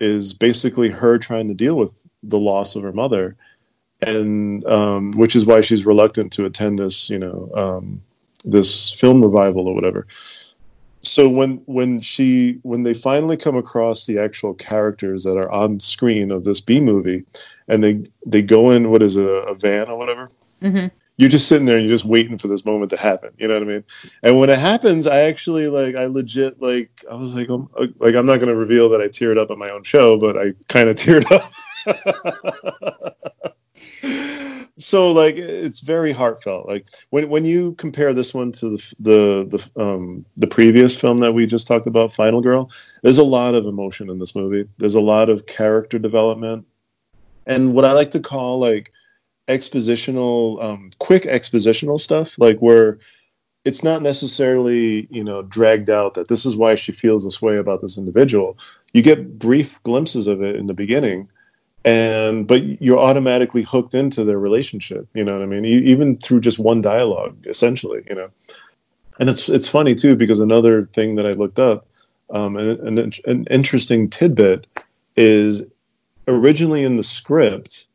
is 0.00 0.32
basically 0.32 0.88
her 0.88 1.18
trying 1.18 1.48
to 1.48 1.54
deal 1.54 1.76
with 1.76 1.94
the 2.22 2.38
loss 2.38 2.74
of 2.74 2.82
her 2.82 2.92
mother, 2.92 3.36
and 4.00 4.64
um, 4.66 5.12
which 5.12 5.36
is 5.36 5.46
why 5.46 5.60
she's 5.60 5.86
reluctant 5.86 6.32
to 6.32 6.46
attend 6.46 6.78
this, 6.78 7.08
you 7.10 7.18
know, 7.18 7.50
um, 7.54 8.02
this 8.44 8.92
film 8.92 9.22
revival 9.22 9.68
or 9.68 9.74
whatever. 9.74 10.06
So 11.02 11.28
when 11.28 11.56
when 11.66 12.00
she 12.00 12.58
when 12.62 12.82
they 12.82 12.94
finally 12.94 13.36
come 13.36 13.56
across 13.56 14.06
the 14.06 14.18
actual 14.18 14.54
characters 14.54 15.22
that 15.24 15.36
are 15.36 15.50
on 15.50 15.78
screen 15.78 16.30
of 16.30 16.44
this 16.44 16.62
B 16.62 16.80
movie, 16.80 17.24
and 17.68 17.84
they 17.84 18.10
they 18.24 18.40
go 18.40 18.70
in 18.70 18.90
what 18.90 19.02
is 19.02 19.16
it, 19.16 19.26
a, 19.26 19.54
van 19.54 19.88
or 19.88 19.98
whatever. 19.98 20.28
Mm-hmm 20.62 20.86
you're 21.16 21.30
just 21.30 21.46
sitting 21.48 21.66
there 21.66 21.76
and 21.76 21.86
you're 21.86 21.94
just 21.94 22.04
waiting 22.04 22.38
for 22.38 22.48
this 22.48 22.64
moment 22.64 22.90
to 22.90 22.96
happen. 22.96 23.30
You 23.38 23.46
know 23.46 23.54
what 23.54 23.62
I 23.62 23.66
mean? 23.66 23.84
And 24.22 24.38
when 24.38 24.50
it 24.50 24.58
happens, 24.58 25.06
I 25.06 25.20
actually 25.20 25.68
like, 25.68 25.94
I 25.94 26.06
legit 26.06 26.60
like, 26.60 27.04
I 27.10 27.14
was 27.14 27.34
like, 27.34 27.48
I'm, 27.48 27.68
like 27.98 28.14
I'm 28.14 28.26
not 28.26 28.40
going 28.40 28.48
to 28.48 28.56
reveal 28.56 28.88
that 28.90 29.00
I 29.00 29.08
teared 29.08 29.38
up 29.38 29.50
at 29.50 29.58
my 29.58 29.68
own 29.68 29.84
show, 29.84 30.18
but 30.18 30.36
I 30.36 30.54
kind 30.68 30.88
of 30.88 30.96
teared 30.96 31.30
up. 31.30 31.52
so 34.78 35.12
like, 35.12 35.36
it's 35.36 35.80
very 35.80 36.12
heartfelt. 36.12 36.66
Like 36.66 36.88
when 37.10 37.28
when 37.28 37.44
you 37.44 37.74
compare 37.74 38.12
this 38.12 38.34
one 38.34 38.50
to 38.52 38.70
the 38.70 38.94
the 38.98 39.70
the 39.76 39.82
um 39.82 40.26
the 40.36 40.48
previous 40.48 40.96
film 40.96 41.18
that 41.18 41.32
we 41.32 41.46
just 41.46 41.68
talked 41.68 41.86
about, 41.86 42.12
Final 42.12 42.40
Girl, 42.40 42.70
there's 43.02 43.18
a 43.18 43.24
lot 43.24 43.54
of 43.54 43.66
emotion 43.66 44.10
in 44.10 44.18
this 44.18 44.34
movie. 44.34 44.68
There's 44.78 44.96
a 44.96 45.00
lot 45.00 45.30
of 45.30 45.46
character 45.46 46.00
development, 46.00 46.66
and 47.46 47.72
what 47.72 47.84
I 47.84 47.92
like 47.92 48.10
to 48.12 48.20
call 48.20 48.58
like 48.58 48.90
expositional 49.48 50.62
um, 50.62 50.90
quick 50.98 51.24
expositional 51.24 52.00
stuff 52.00 52.38
like 52.38 52.58
where 52.58 52.98
it's 53.64 53.82
not 53.82 54.02
necessarily 54.02 55.06
you 55.10 55.24
know 55.24 55.42
dragged 55.42 55.90
out 55.90 56.14
that 56.14 56.28
this 56.28 56.46
is 56.46 56.56
why 56.56 56.74
she 56.74 56.92
feels 56.92 57.24
this 57.24 57.42
way 57.42 57.56
about 57.56 57.80
this 57.80 57.98
individual. 57.98 58.58
You 58.92 59.02
get 59.02 59.38
brief 59.38 59.82
glimpses 59.82 60.26
of 60.26 60.42
it 60.42 60.56
in 60.56 60.66
the 60.66 60.74
beginning 60.74 61.28
and 61.84 62.46
but 62.46 62.80
you're 62.80 62.98
automatically 62.98 63.62
hooked 63.62 63.94
into 63.94 64.24
their 64.24 64.38
relationship 64.38 65.06
you 65.14 65.22
know 65.22 65.34
what 65.34 65.42
i 65.42 65.46
mean? 65.46 65.64
Even 65.64 66.16
through 66.18 66.40
just 66.40 66.58
one 66.58 66.80
dialogue 66.80 67.36
essentially 67.46 68.02
you 68.08 68.14
know? 68.14 68.30
And 69.18 69.28
it's 69.28 69.48
it's 69.48 69.68
funny 69.68 69.94
too 69.94 70.16
because 70.16 70.40
another 70.40 70.84
thing 70.84 71.16
that 71.16 71.26
i 71.26 71.32
looked 71.32 71.58
up 71.58 71.86
um, 72.30 72.56
and, 72.56 72.98
and 72.98 73.20
an 73.26 73.46
interesting 73.50 74.08
tidbit 74.08 74.66
is 75.16 75.62
originally 76.26 76.82
in 76.82 76.96
the 76.96 77.04
script 77.04 77.86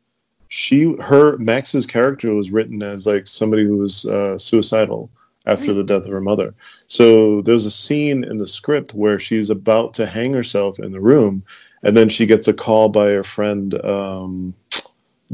she 0.50 0.96
her 1.00 1.38
Max's 1.38 1.86
character 1.86 2.34
was 2.34 2.50
written 2.50 2.82
as 2.82 3.06
like 3.06 3.26
somebody 3.26 3.64
who 3.64 3.78
was 3.78 4.04
uh, 4.04 4.36
suicidal 4.36 5.08
after 5.46 5.72
the 5.72 5.84
death 5.84 6.04
of 6.04 6.12
her 6.12 6.20
mother. 6.20 6.54
So 6.88 7.40
there's 7.42 7.66
a 7.66 7.70
scene 7.70 8.24
in 8.24 8.36
the 8.36 8.46
script 8.46 8.92
where 8.92 9.18
she's 9.18 9.48
about 9.48 9.94
to 9.94 10.06
hang 10.06 10.32
herself 10.32 10.78
in 10.80 10.92
the 10.92 11.00
room, 11.00 11.44
and 11.84 11.96
then 11.96 12.08
she 12.08 12.26
gets 12.26 12.48
a 12.48 12.52
call 12.52 12.88
by 12.88 13.06
her 13.06 13.22
friend 13.22 13.74
um, 13.84 14.54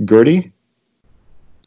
Gertie. 0.05 0.53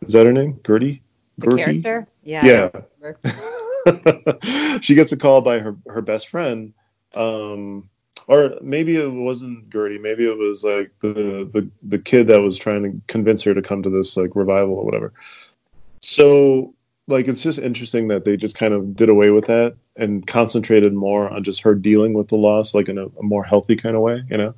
Is 0.03 0.13
that 0.13 0.27
her 0.27 0.33
name? 0.33 0.59
Gertie. 0.65 1.01
Gertie. 1.39 1.81
character. 1.81 2.07
Yeah. 2.23 2.71
Yeah. 3.03 4.77
she 4.81 4.93
gets 4.93 5.11
a 5.11 5.17
call 5.17 5.41
by 5.41 5.57
her 5.57 5.75
her 5.87 6.01
best 6.01 6.29
friend. 6.29 6.73
Um, 7.15 7.89
or 8.27 8.55
maybe 8.61 8.97
it 8.97 9.11
wasn't 9.11 9.69
Gertie. 9.69 9.97
Maybe 9.97 10.27
it 10.27 10.37
was 10.37 10.63
like 10.63 10.91
the, 10.99 11.49
the 11.53 11.69
the 11.83 11.99
kid 11.99 12.27
that 12.27 12.41
was 12.41 12.57
trying 12.57 12.83
to 12.83 13.01
convince 13.07 13.43
her 13.43 13.53
to 13.53 13.61
come 13.61 13.83
to 13.83 13.89
this 13.89 14.17
like 14.17 14.35
revival 14.35 14.75
or 14.75 14.85
whatever. 14.85 15.13
So 16.01 16.73
like 17.07 17.27
it's 17.27 17.41
just 17.41 17.59
interesting 17.59 18.07
that 18.09 18.23
they 18.23 18.37
just 18.37 18.55
kind 18.55 18.73
of 18.73 18.95
did 18.95 19.09
away 19.09 19.31
with 19.31 19.45
that 19.47 19.75
and 19.95 20.25
concentrated 20.27 20.93
more 20.93 21.29
on 21.29 21.43
just 21.43 21.61
her 21.61 21.75
dealing 21.75 22.13
with 22.13 22.27
the 22.29 22.37
loss 22.37 22.73
like 22.73 22.87
in 22.87 22.97
a, 22.97 23.05
a 23.05 23.23
more 23.23 23.43
healthy 23.43 23.75
kind 23.75 23.95
of 23.95 24.01
way, 24.01 24.23
you 24.29 24.37
know. 24.37 24.53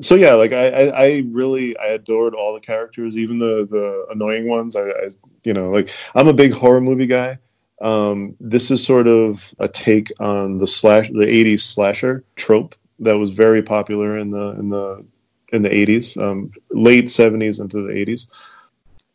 So 0.00 0.14
yeah, 0.14 0.34
like 0.34 0.52
I, 0.52 0.68
I, 0.68 1.04
I, 1.04 1.22
really 1.28 1.76
I 1.76 1.88
adored 1.88 2.34
all 2.34 2.54
the 2.54 2.60
characters, 2.60 3.16
even 3.16 3.38
the 3.38 3.66
the 3.70 4.06
annoying 4.10 4.48
ones. 4.48 4.74
I, 4.74 4.88
I 4.88 5.08
you 5.44 5.52
know 5.52 5.70
like 5.70 5.90
I'm 6.14 6.28
a 6.28 6.32
big 6.32 6.52
horror 6.52 6.80
movie 6.80 7.06
guy, 7.06 7.38
um, 7.82 8.36
this 8.40 8.70
is 8.70 8.84
sort 8.84 9.06
of 9.06 9.54
a 9.58 9.68
take 9.68 10.12
on 10.20 10.58
the 10.58 10.66
slash 10.66 11.08
the 11.08 11.26
80s 11.26 11.60
slasher 11.60 12.24
trope 12.36 12.74
that 13.00 13.18
was 13.18 13.30
very 13.30 13.62
popular 13.62 14.18
in 14.18 14.30
the 14.30 14.50
in 14.50 14.68
the 14.68 15.04
in 15.52 15.62
the 15.62 15.70
80s, 15.70 16.20
um, 16.20 16.50
late 16.70 17.06
70s 17.06 17.60
into 17.60 17.80
the 17.82 17.92
80s. 17.92 18.26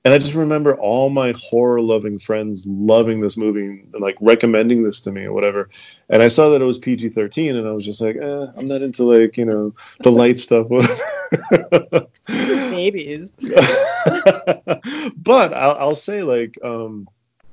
And 0.05 0.13
I 0.13 0.17
just 0.17 0.33
remember 0.33 0.75
all 0.75 1.09
my 1.09 1.33
horror 1.37 1.81
loving 1.81 2.17
friends 2.17 2.65
loving 2.65 3.19
this 3.19 3.35
movie 3.35 3.83
and 3.91 3.93
like 3.99 4.15
recommending 4.21 4.81
this 4.81 5.01
to 5.01 5.11
me 5.11 5.25
or 5.25 5.33
whatever. 5.33 5.69
And 6.09 6.23
I 6.23 6.29
saw 6.29 6.49
that 6.49 6.61
it 6.61 6.65
was 6.65 6.77
PG 6.77 7.09
13 7.09 7.57
and 7.57 7.67
I 7.67 7.71
was 7.73 7.85
just 7.85 7.99
like, 7.99 8.15
eh, 8.15 8.45
I'm 8.55 8.67
not 8.67 8.81
into 8.81 9.03
like, 9.03 9.35
you 9.35 9.43
know, 9.43 9.75
the 10.01 10.11
light 10.11 10.39
stuff. 10.45 10.67
Babies. 12.27 13.31
but 15.17 15.53
I'll, 15.53 15.75
I'll 15.77 15.95
say, 15.95 16.23
like, 16.23 16.57
um, 16.63 17.09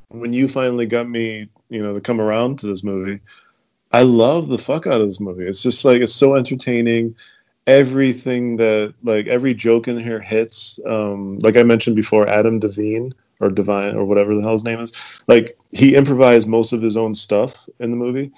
when 0.08 0.32
you 0.32 0.48
finally 0.48 0.86
got 0.86 1.08
me, 1.08 1.48
you 1.68 1.82
know, 1.82 1.94
to 1.94 2.00
come 2.00 2.20
around 2.20 2.58
to 2.60 2.66
this 2.66 2.84
movie, 2.84 3.20
I 3.92 4.02
love 4.02 4.48
the 4.48 4.58
fuck 4.58 4.86
out 4.86 5.00
of 5.00 5.08
this 5.08 5.20
movie. 5.20 5.46
It's 5.46 5.62
just 5.62 5.84
like 5.84 6.00
it's 6.00 6.14
so 6.14 6.36
entertaining. 6.36 7.16
Everything 7.66 8.56
that 8.58 8.94
like 9.02 9.26
every 9.26 9.54
joke 9.54 9.88
in 9.88 9.98
here 9.98 10.20
hits. 10.20 10.78
Um, 10.86 11.38
like 11.40 11.56
I 11.56 11.62
mentioned 11.62 11.96
before, 11.96 12.28
Adam 12.28 12.58
Devine 12.58 13.12
or 13.40 13.50
Divine 13.50 13.96
or 13.96 14.04
whatever 14.04 14.34
the 14.34 14.42
hell 14.42 14.52
his 14.52 14.64
name 14.64 14.80
is. 14.80 14.92
Like 15.26 15.58
he 15.72 15.94
improvised 15.94 16.46
most 16.46 16.72
of 16.72 16.80
his 16.80 16.96
own 16.96 17.14
stuff 17.14 17.68
in 17.80 17.90
the 17.90 17.96
movie, 17.96 18.30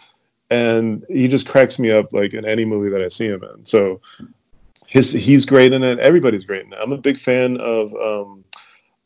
and 0.51 1.05
he 1.09 1.29
just 1.29 1.47
cracks 1.47 1.79
me 1.79 1.91
up 1.91 2.13
like 2.13 2.35
in 2.35 2.47
any 2.47 2.65
movie 2.65 2.91
that 2.91 3.03
I 3.03 3.09
see 3.09 3.27
him 3.27 3.45
in. 3.45 3.65
So 3.65 4.01
his 4.87 5.13
he's 5.13 5.45
great 5.45 5.73
in 5.73 5.83
it. 5.83 5.99
Everybody's 5.99 6.45
great 6.45 6.65
in 6.65 6.73
it. 6.73 6.79
I'm 6.81 6.93
a 6.93 6.99
big 6.99 7.19
fan 7.19 7.59
of 7.59 7.95
um, 7.95 8.45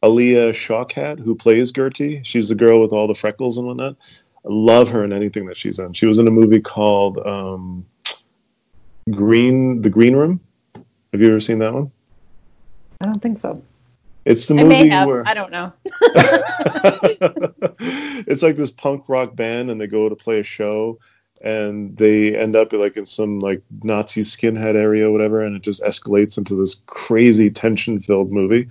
Alia 0.04 0.52
Shawkat, 0.52 1.20
who 1.20 1.34
plays 1.34 1.70
Gertie. 1.70 2.20
She's 2.24 2.48
the 2.48 2.54
girl 2.54 2.80
with 2.80 2.92
all 2.92 3.06
the 3.06 3.14
freckles 3.14 3.58
and 3.58 3.66
whatnot. 3.66 3.96
I 4.44 4.48
love 4.48 4.88
her 4.90 5.04
in 5.04 5.12
anything 5.12 5.46
that 5.46 5.56
she's 5.56 5.78
in. 5.78 5.92
She 5.92 6.06
was 6.06 6.18
in 6.18 6.26
a 6.26 6.30
movie 6.30 6.60
called 6.60 7.18
um, 7.18 7.86
Green 9.10 9.80
the 9.82 9.90
Green 9.90 10.16
Room. 10.16 10.40
Have 11.12 11.20
you 11.20 11.28
ever 11.28 11.40
seen 11.40 11.58
that 11.60 11.72
one? 11.72 11.92
I 13.00 13.06
don't 13.06 13.20
think 13.20 13.38
so. 13.38 13.62
It's 14.24 14.46
the 14.46 14.54
I 14.54 14.62
movie 14.62 14.68
may 14.68 14.88
have. 14.88 15.08
where 15.08 15.26
I 15.26 15.34
don't 15.34 15.50
know. 15.50 15.72
it's 18.26 18.42
like 18.42 18.56
this 18.56 18.70
punk 18.70 19.08
rock 19.08 19.34
band 19.34 19.70
and 19.70 19.80
they 19.80 19.86
go 19.86 20.08
to 20.08 20.14
play 20.14 20.40
a 20.40 20.44
show 20.44 20.98
and 21.42 21.96
they 21.96 22.36
end 22.36 22.54
up 22.54 22.72
like 22.72 22.96
in 22.96 23.04
some 23.04 23.40
like 23.40 23.60
Nazi 23.82 24.22
skinhead 24.22 24.76
area 24.76 25.08
or 25.08 25.12
whatever 25.12 25.42
and 25.42 25.56
it 25.56 25.62
just 25.62 25.82
escalates 25.82 26.38
into 26.38 26.54
this 26.54 26.82
crazy 26.86 27.50
tension 27.50 28.00
filled 28.00 28.30
movie. 28.30 28.68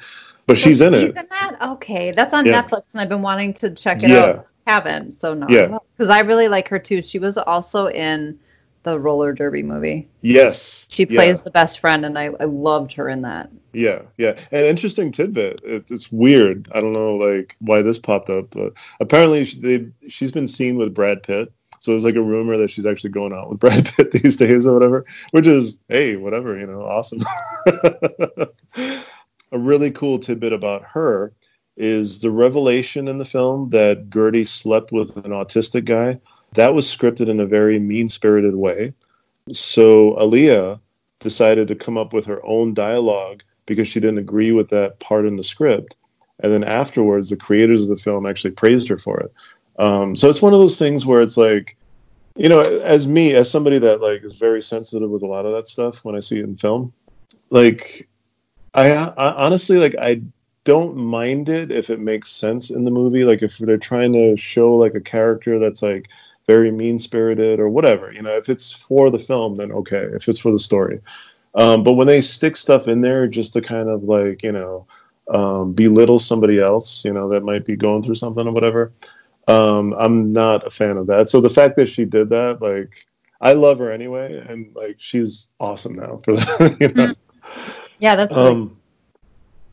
But 0.47 0.57
she's 0.57 0.81
in 0.81 0.93
it. 0.93 1.13
that? 1.15 1.57
Okay, 1.61 2.11
that's 2.11 2.33
on 2.33 2.45
Yeah. 2.45 2.61
Netflix, 2.61 2.81
and 2.93 3.01
I've 3.01 3.09
been 3.09 3.21
wanting 3.21 3.53
to 3.53 3.69
check 3.71 4.03
it 4.03 4.09
Yeah. 4.09 4.17
out. 4.23 4.47
Haven't 4.67 5.11
so 5.19 5.33
no. 5.33 5.47
Yeah. 5.49 5.77
because 5.97 6.09
I 6.11 6.19
really 6.19 6.47
like 6.47 6.67
her 6.69 6.77
too. 6.79 7.01
She 7.01 7.17
was 7.19 7.37
also 7.37 7.87
in 7.87 8.37
the 8.83 8.99
roller 8.99 9.33
derby 9.33 9.63
movie. 9.63 10.07
Yes. 10.21 10.85
She 10.89 11.03
Yeah. 11.03 11.15
plays 11.17 11.41
the 11.41 11.51
best 11.51 11.79
friend, 11.79 12.05
and 12.05 12.17
I, 12.17 12.29
I 12.39 12.45
loved 12.45 12.93
her 12.93 13.09
in 13.09 13.21
that. 13.23 13.49
Yeah, 13.73 14.01
yeah. 14.17 14.37
An 14.51 14.65
interesting 14.65 15.11
tidbit. 15.11 15.61
It, 15.63 15.85
it's 15.89 16.11
weird. 16.11 16.67
I 16.73 16.81
don't 16.81 16.93
know 16.93 17.15
like 17.15 17.55
why 17.59 17.81
this 17.81 17.97
popped 17.97 18.29
up, 18.29 18.49
but 18.51 18.73
apparently 18.99 19.45
she, 19.45 19.59
they, 19.59 19.87
she's 20.09 20.31
been 20.31 20.47
seen 20.47 20.77
with 20.77 20.93
Brad 20.93 21.23
Pitt. 21.23 21.51
So 21.79 21.91
there's 21.91 22.05
like 22.05 22.15
a 22.15 22.21
rumor 22.21 22.57
that 22.57 22.69
she's 22.69 22.85
actually 22.85 23.09
going 23.11 23.33
out 23.33 23.49
with 23.49 23.59
Brad 23.61 23.85
Pitt 23.85 24.11
these 24.11 24.37
days 24.37 24.67
or 24.67 24.73
whatever, 24.73 25.05
which 25.31 25.47
is 25.47 25.79
hey, 25.89 26.15
whatever, 26.17 26.57
you 26.59 26.67
know, 26.67 26.81
awesome. 26.83 27.23
a 29.51 29.59
really 29.59 29.91
cool 29.91 30.19
tidbit 30.19 30.53
about 30.53 30.83
her 30.83 31.33
is 31.77 32.19
the 32.19 32.31
revelation 32.31 33.07
in 33.07 33.17
the 33.17 33.25
film 33.25 33.69
that 33.69 34.09
Gertie 34.09 34.45
slept 34.45 34.91
with 34.91 35.15
an 35.17 35.31
autistic 35.31 35.85
guy. 35.85 36.19
That 36.53 36.73
was 36.73 36.85
scripted 36.87 37.29
in 37.29 37.39
a 37.39 37.45
very 37.45 37.79
mean-spirited 37.79 38.55
way. 38.55 38.93
So 39.51 40.19
Alia 40.19 40.79
decided 41.19 41.67
to 41.69 41.75
come 41.75 41.97
up 41.97 42.13
with 42.13 42.25
her 42.25 42.45
own 42.45 42.73
dialogue 42.73 43.43
because 43.65 43.87
she 43.87 43.99
didn't 43.99 44.17
agree 44.17 44.51
with 44.51 44.69
that 44.69 44.99
part 44.99 45.25
in 45.25 45.37
the 45.37 45.43
script. 45.43 45.95
And 46.39 46.51
then 46.51 46.63
afterwards, 46.63 47.29
the 47.29 47.37
creators 47.37 47.83
of 47.83 47.89
the 47.89 48.03
film 48.03 48.25
actually 48.25 48.51
praised 48.51 48.89
her 48.89 48.97
for 48.97 49.19
it. 49.19 49.33
Um, 49.79 50.15
so 50.15 50.29
it's 50.29 50.41
one 50.41 50.53
of 50.53 50.59
those 50.59 50.77
things 50.77 51.05
where 51.05 51.21
it's 51.21 51.37
like, 51.37 51.77
you 52.35 52.49
know, 52.49 52.59
as 52.59 53.07
me, 53.07 53.33
as 53.33 53.49
somebody 53.49 53.79
that 53.79 54.01
like 54.01 54.23
is 54.23 54.35
very 54.35 54.61
sensitive 54.61 55.09
with 55.09 55.23
a 55.23 55.27
lot 55.27 55.45
of 55.45 55.53
that 55.53 55.67
stuff 55.67 56.03
when 56.03 56.15
I 56.15 56.19
see 56.19 56.39
it 56.39 56.45
in 56.45 56.57
film, 56.57 56.93
like, 57.49 58.07
I, 58.73 58.89
I 58.91 59.33
honestly 59.33 59.77
like 59.77 59.95
I 59.99 60.21
don't 60.63 60.95
mind 60.95 61.49
it 61.49 61.71
if 61.71 61.89
it 61.89 61.99
makes 61.99 62.31
sense 62.31 62.69
in 62.69 62.83
the 62.83 62.91
movie. 62.91 63.23
Like 63.23 63.41
if 63.41 63.57
they're 63.57 63.77
trying 63.77 64.13
to 64.13 64.37
show 64.37 64.75
like 64.75 64.95
a 64.95 65.01
character 65.01 65.59
that's 65.59 65.81
like 65.81 66.09
very 66.47 66.71
mean 66.71 66.99
spirited 66.99 67.59
or 67.59 67.69
whatever, 67.69 68.13
you 68.13 68.21
know, 68.21 68.35
if 68.37 68.49
it's 68.49 68.71
for 68.71 69.09
the 69.09 69.19
film, 69.19 69.55
then 69.55 69.71
okay. 69.71 70.07
If 70.13 70.27
it's 70.27 70.39
for 70.39 70.51
the 70.51 70.59
story, 70.59 71.01
um, 71.55 71.83
but 71.83 71.93
when 71.93 72.07
they 72.07 72.21
stick 72.21 72.55
stuff 72.55 72.87
in 72.87 73.01
there 73.01 73.27
just 73.27 73.53
to 73.53 73.61
kind 73.61 73.89
of 73.89 74.03
like 74.03 74.43
you 74.43 74.51
know 74.51 74.87
um, 75.33 75.73
belittle 75.73 76.19
somebody 76.19 76.59
else, 76.59 77.03
you 77.03 77.13
know, 77.13 77.29
that 77.29 77.43
might 77.43 77.65
be 77.65 77.75
going 77.75 78.03
through 78.03 78.15
something 78.15 78.47
or 78.47 78.51
whatever, 78.51 78.91
um, 79.47 79.93
I'm 79.93 80.31
not 80.31 80.65
a 80.65 80.69
fan 80.69 80.97
of 80.97 81.07
that. 81.07 81.29
So 81.29 81.41
the 81.41 81.49
fact 81.49 81.75
that 81.77 81.89
she 81.89 82.05
did 82.05 82.29
that, 82.29 82.61
like, 82.61 83.07
I 83.41 83.53
love 83.53 83.79
her 83.79 83.91
anyway, 83.91 84.33
and 84.47 84.73
like 84.75 84.95
she's 84.99 85.49
awesome 85.59 85.95
now 85.95 86.21
for 86.23 86.35
that. 86.35 86.77
You 86.79 86.87
know? 86.89 87.15
Yeah, 88.01 88.15
that's 88.15 88.35
Um, 88.35 88.77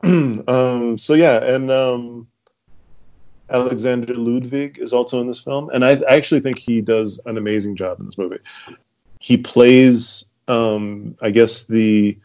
um, 0.47 0.99
so 0.99 1.15
yeah, 1.15 1.43
and 1.43 1.71
um, 1.71 2.29
Alexander 3.49 4.15
Ludwig 4.15 4.79
is 4.79 4.93
also 4.93 5.21
in 5.23 5.27
this 5.27 5.41
film, 5.41 5.71
and 5.71 5.83
I, 5.83 5.93
I 5.93 6.17
actually 6.17 6.41
think 6.41 6.59
he 6.59 6.83
does 6.83 7.21
an 7.25 7.39
amazing 7.39 7.75
job 7.75 7.99
in 8.01 8.07
this 8.07 8.19
movie. 8.19 8.39
He 9.19 9.39
plays, 9.39 10.27
um, 10.47 11.17
I 11.23 11.31
guess 11.31 11.67
the 11.67 12.19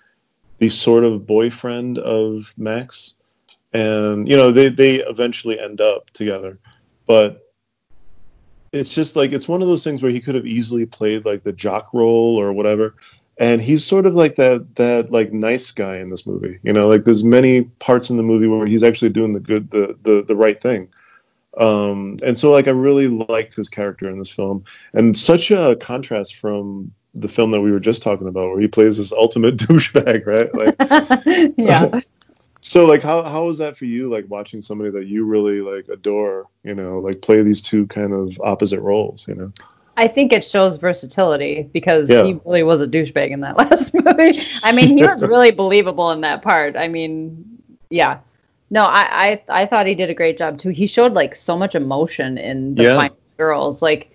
the 0.59 0.67
sort 0.67 1.05
of 1.05 1.25
boyfriend 1.25 1.99
of 1.99 2.53
Max, 2.57 3.15
and 3.71 4.27
you 4.27 4.35
know 4.35 4.51
they 4.51 4.67
they 4.67 4.95
eventually 4.95 5.57
end 5.57 5.79
up 5.79 6.09
together, 6.09 6.59
but 7.07 7.49
it's 8.73 8.93
just 8.93 9.15
like 9.15 9.31
it's 9.31 9.47
one 9.47 9.61
of 9.61 9.69
those 9.69 9.85
things 9.85 10.03
where 10.03 10.11
he 10.11 10.19
could 10.19 10.35
have 10.35 10.45
easily 10.45 10.85
played 10.85 11.23
like 11.23 11.43
the 11.43 11.53
jock 11.53 11.93
role 11.93 12.37
or 12.37 12.51
whatever 12.51 12.95
and 13.37 13.61
he's 13.61 13.85
sort 13.85 14.05
of 14.05 14.13
like 14.13 14.35
that 14.35 14.75
that 14.75 15.11
like 15.11 15.33
nice 15.33 15.71
guy 15.71 15.97
in 15.97 16.09
this 16.09 16.27
movie 16.27 16.59
you 16.63 16.73
know? 16.73 16.87
Like 16.87 17.05
there's 17.05 17.23
many 17.23 17.63
parts 17.79 18.09
in 18.09 18.17
the 18.17 18.23
movie 18.23 18.47
where 18.47 18.67
he's 18.67 18.83
actually 18.83 19.09
doing 19.09 19.33
the 19.33 19.39
good 19.39 19.71
the 19.71 19.97
the, 20.03 20.23
the 20.27 20.35
right 20.35 20.59
thing. 20.61 20.87
Um 21.57 22.17
and 22.23 22.37
so 22.37 22.51
like 22.51 22.67
i 22.67 22.71
really 22.71 23.07
liked 23.07 23.55
his 23.55 23.69
character 23.69 24.09
in 24.09 24.17
this 24.17 24.31
film. 24.31 24.63
And 24.93 25.17
such 25.17 25.51
a 25.51 25.75
contrast 25.79 26.35
from 26.35 26.91
the 27.15 27.27
film 27.27 27.51
that 27.51 27.61
we 27.61 27.71
were 27.71 27.79
just 27.79 28.01
talking 28.01 28.27
about 28.27 28.49
where 28.49 28.59
he 28.59 28.67
plays 28.67 28.97
this 28.97 29.11
ultimate 29.11 29.57
douchebag 29.57 30.25
right? 30.25 30.53
Like 30.53 31.53
yeah. 31.57 32.01
so 32.63 32.85
like 32.85 33.03
how 33.03 33.23
how 33.23 33.45
was 33.45 33.57
that 33.57 33.75
for 33.75 33.85
you 33.85 34.09
like 34.09 34.25
watching 34.29 34.61
somebody 34.61 34.89
that 34.89 35.05
you 35.05 35.25
really 35.25 35.59
like 35.59 35.85
adore 35.89 36.47
you 36.63 36.73
know 36.73 36.99
like 36.99 37.21
play 37.21 37.43
these 37.43 37.61
two 37.61 37.85
kind 37.87 38.13
of 38.13 38.39
opposite 38.41 38.79
roles 38.79 39.27
you 39.27 39.35
know 39.35 39.51
I 39.95 40.07
think 40.07 40.33
it 40.33 40.43
shows 40.43 40.77
versatility 40.77 41.69
because 41.71 42.09
Yeah. 42.09 42.23
he 42.23 42.39
really 42.45 42.63
was 42.63 42.81
a 42.81 42.87
douchebag 42.87 43.29
in 43.31 43.41
that 43.41 43.57
last 43.61 43.93
movie. 43.93 44.39
I 44.63 44.71
mean, 44.71 44.97
he 44.97 45.03
was 45.05 45.23
really 45.33 45.51
believable 45.51 46.11
in 46.11 46.21
that 46.21 46.41
part. 46.41 46.75
I 46.75 46.87
mean, 46.87 47.45
yeah. 47.89 48.19
No, 48.71 48.85
I, 48.85 49.41
I 49.49 49.61
I 49.61 49.65
thought 49.67 49.85
he 49.85 49.93
did 49.93 50.09
a 50.09 50.15
great 50.15 50.37
job 50.37 50.57
too. 50.57 50.69
He 50.69 50.87
showed 50.87 51.13
like 51.13 51.35
so 51.35 51.55
much 51.57 51.75
emotion 51.75 52.37
in 52.39 52.73
the 52.75 52.83
Yeah. 52.83 52.95
Final 52.95 53.17
Girls, 53.37 53.81
like 53.83 54.09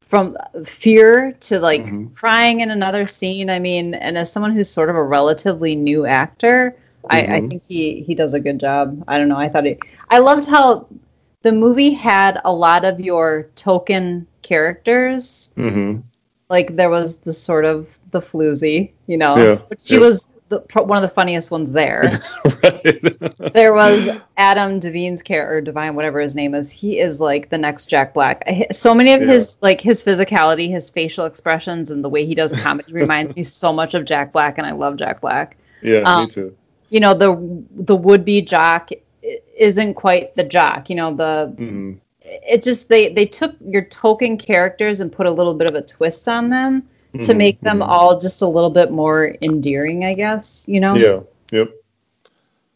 from 0.00 0.34
fear 0.64 1.32
to 1.40 1.60
like 1.60 1.84
Mhm. 1.84 2.14
crying 2.14 2.60
in 2.60 2.70
another 2.70 3.06
scene. 3.06 3.50
I 3.50 3.58
mean, 3.58 3.92
and 3.94 4.16
as 4.16 4.32
someone 4.32 4.52
who's 4.52 4.70
sort 4.70 4.88
of 4.88 4.96
a 4.96 5.02
relatively 5.02 5.76
new 5.76 6.06
actor, 6.06 6.74
I, 7.10 7.20
I 7.20 7.26
Mhm. 7.40 7.48
think 7.50 7.62
he 7.68 8.00
he 8.00 8.14
does 8.14 8.32
a 8.32 8.40
good 8.40 8.58
job. 8.58 9.04
I 9.06 9.18
don't 9.18 9.28
know. 9.28 9.36
I 9.36 9.50
thought 9.50 9.66
he. 9.66 9.76
I 10.08 10.18
loved 10.20 10.46
how 10.46 10.86
the 11.42 11.52
movie 11.52 11.90
had 11.92 12.40
a 12.44 12.52
lot 12.52 12.84
of 12.84 13.00
your 13.00 13.44
token 13.54 14.26
characters 14.42 15.50
mm-hmm. 15.56 16.00
like 16.48 16.76
there 16.76 16.90
was 16.90 17.18
the 17.18 17.32
sort 17.32 17.64
of 17.64 17.98
the 18.10 18.20
floozy, 18.20 18.92
you 19.06 19.16
know. 19.16 19.36
Yeah, 19.36 19.76
she 19.78 19.94
yeah. 19.94 20.00
was 20.00 20.26
the, 20.48 20.60
one 20.74 20.96
of 20.96 21.02
the 21.02 21.14
funniest 21.14 21.50
ones 21.50 21.72
there. 21.72 22.20
right 22.62 23.52
there 23.52 23.74
was 23.74 24.08
Adam 24.38 24.80
Devine's 24.80 25.22
character, 25.22 25.56
or 25.56 25.60
Divine, 25.60 25.94
whatever 25.94 26.20
his 26.20 26.34
name 26.34 26.54
is. 26.54 26.70
He 26.70 26.98
is 26.98 27.20
like 27.20 27.50
the 27.50 27.58
next 27.58 27.86
Jack 27.86 28.14
Black. 28.14 28.42
So 28.72 28.94
many 28.94 29.12
of 29.12 29.20
Yeah. 29.20 29.28
his 29.28 29.58
like 29.60 29.80
his 29.80 30.02
physicality, 30.02 30.70
his 30.70 30.90
facial 30.90 31.26
expressions, 31.26 31.90
and 31.90 32.02
the 32.02 32.08
way 32.08 32.24
he 32.24 32.34
does 32.34 32.58
comedy 32.60 32.92
reminds 32.92 33.36
me 33.36 33.42
so 33.42 33.72
much 33.72 33.94
of 33.94 34.04
Jack 34.04 34.32
Black, 34.32 34.58
and 34.58 34.66
I 34.66 34.72
love 34.72 34.96
Jack 34.96 35.20
Black. 35.20 35.56
yeah 35.82 36.00
Um, 36.00 36.24
me 36.24 36.30
too 36.30 36.56
You 36.90 37.00
know, 37.00 37.14
the 37.14 37.36
the 37.76 37.94
would 37.94 38.24
be 38.24 38.40
jock 38.40 38.90
isn't 39.58 39.94
quite 39.94 40.34
the 40.36 40.44
jock. 40.44 40.88
You 40.90 40.96
know, 40.96 41.14
the 41.14 41.54
hmm 41.56 41.92
it 42.30 42.62
just 42.62 42.88
they 42.88 43.12
they 43.12 43.24
took 43.24 43.54
your 43.64 43.82
token 43.84 44.36
characters 44.36 45.00
and 45.00 45.10
put 45.10 45.26
a 45.26 45.30
little 45.30 45.54
bit 45.54 45.66
of 45.66 45.74
a 45.74 45.80
twist 45.82 46.28
on 46.28 46.50
them 46.50 46.82
to 47.14 47.32
Mhm, 47.32 47.36
make 47.36 47.60
them 47.62 47.78
mhm. 47.80 47.88
all 47.88 48.20
just 48.20 48.42
a 48.42 48.46
little 48.46 48.68
bit 48.70 48.90
more 48.90 49.34
endearing 49.40 50.04
i 50.04 50.12
guess 50.12 50.66
you 50.68 50.78
know 50.78 50.94
yeah 50.94 51.20
yep 51.52 51.70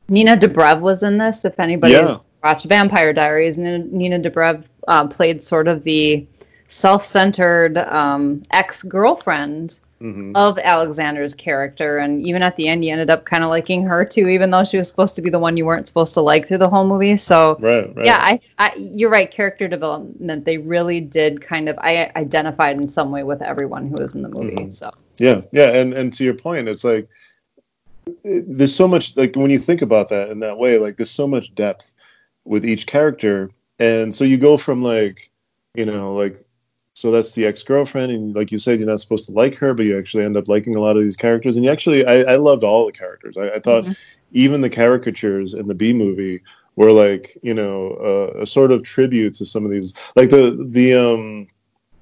nina 0.09 0.37
dobrev 0.37 0.81
was 0.81 1.03
in 1.03 1.19
this 1.19 1.45
if 1.45 1.59
anybody 1.61 1.93
Yeah. 1.93 2.17
watched 2.43 2.65
vampire 2.67 3.13
diaries 3.13 3.59
nina, 3.59 3.79
nina 3.79 4.19
dobrev 4.19 4.65
uh, 4.89 5.07
played 5.07 5.43
sort 5.43 5.69
of 5.69 5.85
the 5.85 6.27
self-centered 6.69 7.77
um, 7.79 8.43
ex-girlfriend 8.53 9.81
hmm 10.03 10.33
of 10.35 10.59
alexander's 10.59 11.35
character 11.35 11.99
and 11.99 12.27
even 12.27 12.43
at 12.43 12.57
the 12.57 12.67
end 12.67 12.85
you 12.85 12.91
ended 12.91 13.11
up 13.11 13.25
kind 13.25 13.45
of 13.45 13.51
liking 13.51 13.83
her 13.85 14.05
too 14.05 14.29
even 14.29 14.51
though 14.51 14.65
she 14.65 14.77
was 14.77 14.89
supposed 14.89 15.15
to 15.15 15.23
be 15.23 15.31
the 15.31 15.39
one 15.39 15.57
you 15.57 15.65
weren't 15.65 15.87
supposed 15.87 16.13
to 16.15 16.21
like 16.21 16.49
through 16.49 16.59
the 16.59 16.69
whole 16.69 16.87
movie 16.87 17.17
so 17.17 17.57
right 17.61 17.95
right. 17.97 18.07
Yeah 18.07 18.19
I, 18.21 18.41
I 18.59 18.73
you're 18.77 19.11
right 19.11 19.31
character 19.31 19.69
development 19.69 20.45
they 20.45 20.59
really 20.59 21.01
did 21.01 21.41
kind 21.41 21.69
of 21.69 21.79
i 21.79 22.11
identified 22.17 22.77
in 22.77 22.89
some 22.89 23.11
way 23.11 23.23
with 23.23 23.43
everyone 23.43 23.87
who 23.89 23.95
was 23.95 24.15
in 24.15 24.23
the 24.23 24.29
movie 24.29 24.57
Mhm. 24.57 24.73
so. 24.73 24.91
Yeah 25.19 25.43
yeah 25.53 25.69
and 25.69 25.93
and 25.95 26.13
to 26.15 26.25
your 26.25 26.35
point 26.35 26.69
it's 26.69 26.85
like 26.85 27.09
there's 28.25 28.75
so 28.75 28.89
much 28.89 29.17
like 29.17 29.37
when 29.37 29.51
you 29.51 29.59
think 29.59 29.83
about 29.83 30.09
that 30.09 30.31
in 30.31 30.41
that 30.41 30.59
way 30.59 30.79
like 30.79 30.97
there's 30.97 31.11
so 31.11 31.27
much 31.29 31.55
depth 31.55 31.93
with 32.45 32.67
each 32.67 32.87
character 32.87 33.51
and 33.79 34.15
so 34.15 34.25
you 34.25 34.37
go 34.39 34.57
from 34.57 34.83
like 34.83 35.31
you 35.75 35.85
know 35.87 36.15
like 36.15 36.45
so 36.95 37.11
that's 37.11 37.33
the 37.33 37.47
ex-girlfriend 37.47 38.13
and 38.13 38.35
like 38.35 38.53
you 38.53 38.59
said 38.59 38.79
you're 38.79 38.89
not 38.89 39.01
supposed 39.01 39.27
to 39.27 39.33
like 39.33 39.57
her 39.57 39.73
but 39.73 39.87
you 39.87 39.99
actually 39.99 40.25
end 40.25 40.37
up 40.37 40.49
liking 40.49 40.77
a 40.77 40.81
lot 40.81 40.97
of 40.97 41.03
these 41.03 41.17
characters 41.17 41.57
and 41.57 41.65
you 41.65 41.71
actually 41.71 42.05
i, 42.07 42.21
I 42.33 42.37
loved 42.37 42.65
all 42.65 42.87
the 42.87 42.93
characters 42.93 43.37
i, 43.37 43.49
I 43.51 43.59
thought 43.61 43.85
Mhm. 43.85 43.97
even 44.33 44.61
the 44.61 44.71
caricatures 44.71 45.55
in 45.55 45.67
the 45.69 45.75
b 45.75 45.93
movie 45.93 46.43
were 46.77 46.93
like 46.93 47.37
you 47.43 47.55
know 47.55 47.93
uh, 48.37 48.41
a 48.43 48.47
sort 48.47 48.73
of 48.73 48.83
tribute 48.83 49.35
to 49.35 49.47
some 49.47 49.65
of 49.65 49.71
these 49.71 49.95
like 50.17 50.31
the 50.31 50.67
the 50.71 50.95
um 50.95 51.47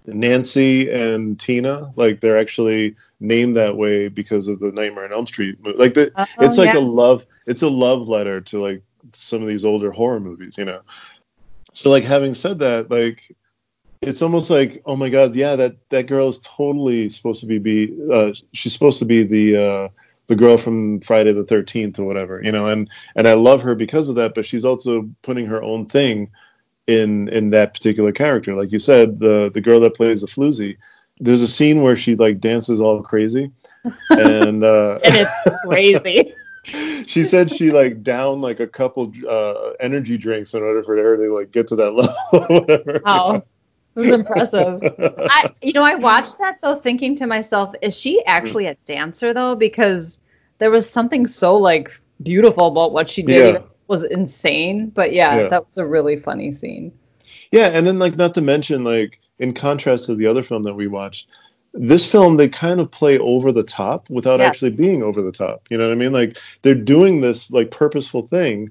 nancy 0.07 0.91
and 0.91 1.39
tina 1.39 1.93
like 1.97 2.21
they're 2.21 2.39
actually 2.39 2.97
named 3.21 3.57
that 3.57 3.77
way 3.77 4.09
because 4.09 4.49
of 4.49 4.59
the 4.59 4.73
nightmare 4.73 5.05
on 5.05 5.13
elm 5.13 5.27
street 5.27 5.57
mo- 5.65 5.75
like 5.77 5.95
the, 5.95 6.11
Oh, 6.17 6.25
it's 6.41 6.59
like 6.59 6.73
yeah. 6.75 6.81
a 6.81 6.81
love 6.81 7.25
it's 7.47 7.63
a 7.63 7.69
love 7.69 8.09
letter 8.09 8.41
to 8.41 8.61
like 8.61 8.83
some 9.13 9.43
of 9.43 9.49
these 9.49 9.65
older 9.65 9.93
horror 9.93 10.19
movies 10.21 10.57
you 10.59 10.65
know 10.65 10.81
so 11.75 11.91
like 11.91 12.03
having 12.05 12.35
said 12.35 12.59
that 12.59 12.91
like 12.91 13.35
it's 14.03 14.23
almost 14.23 14.49
like 14.51 14.83
oh 14.87 14.97
my 14.97 15.09
god 15.09 15.35
yeah 15.35 15.55
that 15.55 15.77
that 15.91 16.07
girl 16.07 16.29
is 16.29 16.39
totally 16.41 17.09
supposed 17.09 17.41
to 17.41 17.47
be 17.47 17.59
be 17.59 17.97
uh, 18.13 18.33
she's 18.53 18.73
supposed 18.73 18.99
to 18.99 19.05
be 19.05 19.23
the 19.23 19.57
uh, 19.57 19.89
the 20.27 20.37
girl 20.37 20.57
from 20.57 21.01
Friday 21.01 21.33
the 21.33 21.45
13th 21.45 21.99
or 21.99 22.05
whatever 22.05 22.41
you 22.43 22.53
know 22.53 22.67
and 22.67 22.91
and 23.17 23.29
I 23.29 23.35
love 23.35 23.61
her 23.63 23.75
because 23.75 24.09
of 24.09 24.15
that 24.17 24.35
but 24.35 24.47
she's 24.47 24.65
also 24.65 25.09
putting 25.23 25.47
her 25.47 25.63
own 25.63 25.87
thing 25.87 26.31
in 26.87 27.29
in 27.29 27.51
that 27.51 27.75
particular 27.75 28.11
character. 28.11 28.55
Like 28.55 28.73
you 28.73 28.79
said 28.79 29.21
the 29.21 29.51
the 29.53 29.61
girl 29.61 29.81
that 29.81 29.95
plays 29.95 30.23
the 30.23 30.27
floozy 30.27 30.77
there's 31.23 31.43
a 31.43 31.49
scene 31.49 31.83
where 31.83 31.97
she 31.97 32.17
like 32.17 32.41
dances 32.41 32.81
all 32.81 33.03
crazy 33.03 33.51
and 34.11 34.65
uh 34.65 34.99
and 35.05 35.15
it's 35.15 35.61
crazy. 35.67 36.35
She 37.07 37.25
said 37.25 37.51
she 37.51 37.73
like 37.73 38.03
down 38.03 38.43
like 38.43 38.61
a 38.61 38.67
couple 38.67 39.13
uh 39.29 39.71
energy 39.81 40.19
drinks 40.19 40.53
in 40.53 40.63
order 40.63 40.85
for 40.85 40.95
her 40.95 41.17
to 41.17 41.35
like 41.35 41.51
get 41.51 41.67
to 41.69 41.77
that 41.77 41.91
level 41.95 42.15
or 42.33 42.61
whatever. 42.61 43.01
Wow 43.03 43.43
it 43.97 44.01
was 44.01 44.09
impressive 44.11 44.81
i 45.19 45.53
you 45.63 45.73
know 45.73 45.83
i 45.83 45.95
watched 45.95 46.39
that 46.39 46.59
though 46.63 46.77
thinking 46.77 47.17
to 47.17 47.27
myself 47.27 47.75
is 47.83 47.99
she 47.99 48.25
actually 48.27 48.65
mm. 48.65 48.71
a 48.71 48.77
dancer 48.85 49.35
though 49.35 49.55
because 49.55 50.21
there 50.59 50.71
was 50.71 50.89
something 50.89 51.27
so 51.27 51.57
like 51.57 51.91
beautiful 52.23 52.67
about 52.69 52.93
what 52.93 53.09
she 53.09 53.23
did 53.23 53.55
Yeah. 53.55 53.61
It 53.61 53.67
was 53.89 54.05
insane 54.05 54.91
but 54.91 55.13
yeah, 55.13 55.37
Yeah. 55.41 55.49
that 55.49 55.67
was 55.67 55.79
a 55.79 55.87
really 55.87 56.17
funny 56.17 56.53
scene 56.53 56.93
Yeah, 57.51 57.69
and 57.69 57.85
then 57.87 57.99
like 57.99 58.17
not 58.17 58.35
to 58.35 58.41
mention 58.41 58.85
like 58.85 59.19
in 59.41 59.53
contrast 59.55 60.05
to 60.07 60.15
the 60.15 60.27
other 60.27 60.43
film 60.43 60.63
that 60.65 60.75
we 60.75 60.87
watched, 60.87 61.31
this 61.73 62.05
film 62.09 62.37
they 62.37 62.49
kind 62.49 62.79
of 62.81 62.91
play 62.91 63.19
over 63.19 63.51
the 63.53 63.63
top 63.63 64.09
without 64.11 64.39
Yes. 64.39 64.49
actually 64.49 64.71
being 64.77 65.03
over 65.03 65.23
the 65.23 65.33
top. 65.33 65.63
You 65.71 65.79
know 65.79 65.87
what 65.87 65.93
I 65.93 65.97
mean? 65.97 66.13
Like 66.13 66.37
they're 66.63 66.75
doing 66.75 67.21
this 67.21 67.51
like 67.51 67.71
purposeful 67.71 68.29
thing. 68.29 68.71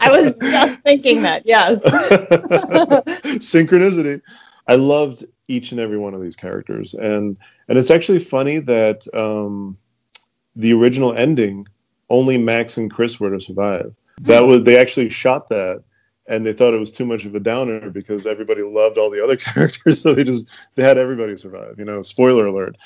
I 0.00 0.10
was 0.10 0.34
just 0.42 0.80
thinking 0.82 1.22
that 1.22 1.42
yes 1.44 1.78
Synchronicity. 3.38 4.20
I 4.66 4.76
loved 4.76 5.24
each 5.48 5.72
and 5.72 5.80
every 5.80 5.98
one 5.98 6.14
of 6.14 6.22
these 6.22 6.36
characters, 6.36 6.94
and 6.94 7.36
and 7.68 7.78
it's 7.78 7.90
actually 7.90 8.18
funny 8.20 8.58
that 8.60 9.06
um, 9.14 9.76
the 10.56 10.72
original 10.72 11.14
ending 11.14 11.66
only 12.10 12.38
Max 12.38 12.76
and 12.76 12.90
Chris 12.90 13.18
were 13.18 13.30
to 13.30 13.40
survive. 13.40 13.94
That 14.22 14.40
was 14.40 14.62
they 14.62 14.78
actually 14.78 15.08
shot 15.10 15.48
that, 15.48 15.82
and 16.26 16.46
they 16.46 16.52
thought 16.52 16.74
it 16.74 16.78
was 16.78 16.92
too 16.92 17.04
much 17.04 17.24
of 17.24 17.34
a 17.34 17.40
downer 17.40 17.90
because 17.90 18.26
everybody 18.26 18.62
loved 18.62 18.98
all 18.98 19.10
the 19.10 19.22
other 19.22 19.36
characters, 19.48 20.00
so 20.00 20.14
they 20.14 20.24
just 20.24 20.46
they 20.76 20.82
had 20.82 20.98
everybody 20.98 21.36
survive. 21.36 21.78
You 21.78 21.84
know, 21.84 22.02
spoiler 22.02 22.46
alert. 22.46 22.76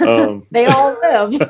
Um, 0.00 0.46
they 0.50 0.66
all 0.66 0.96
lived 1.02 1.42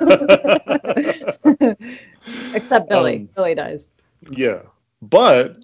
except 2.55 2.89
billy 2.89 3.17
Um, 3.17 3.29
billy 3.37 3.55
dies 3.55 3.89
yeah, 4.31 4.63
but 5.03 5.59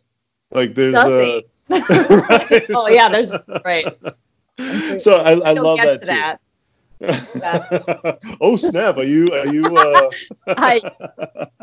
like 0.50 0.74
there's 0.74 0.94
a 0.94 1.42
he? 1.68 1.74
oh 2.74 2.88
yeah 2.88 3.08
there's 3.08 3.34
right 3.64 3.86
so 5.00 5.16
I, 5.16 5.50
I 5.50 5.52
love 5.54 5.78
that 5.78 6.40
that 6.98 8.18
oh 8.40 8.56
snap! 8.56 8.96
Are 8.96 9.04
you 9.04 9.28
are 9.32 9.52
you? 9.52 9.64
Uh... 9.64 10.10
I, 10.48 10.80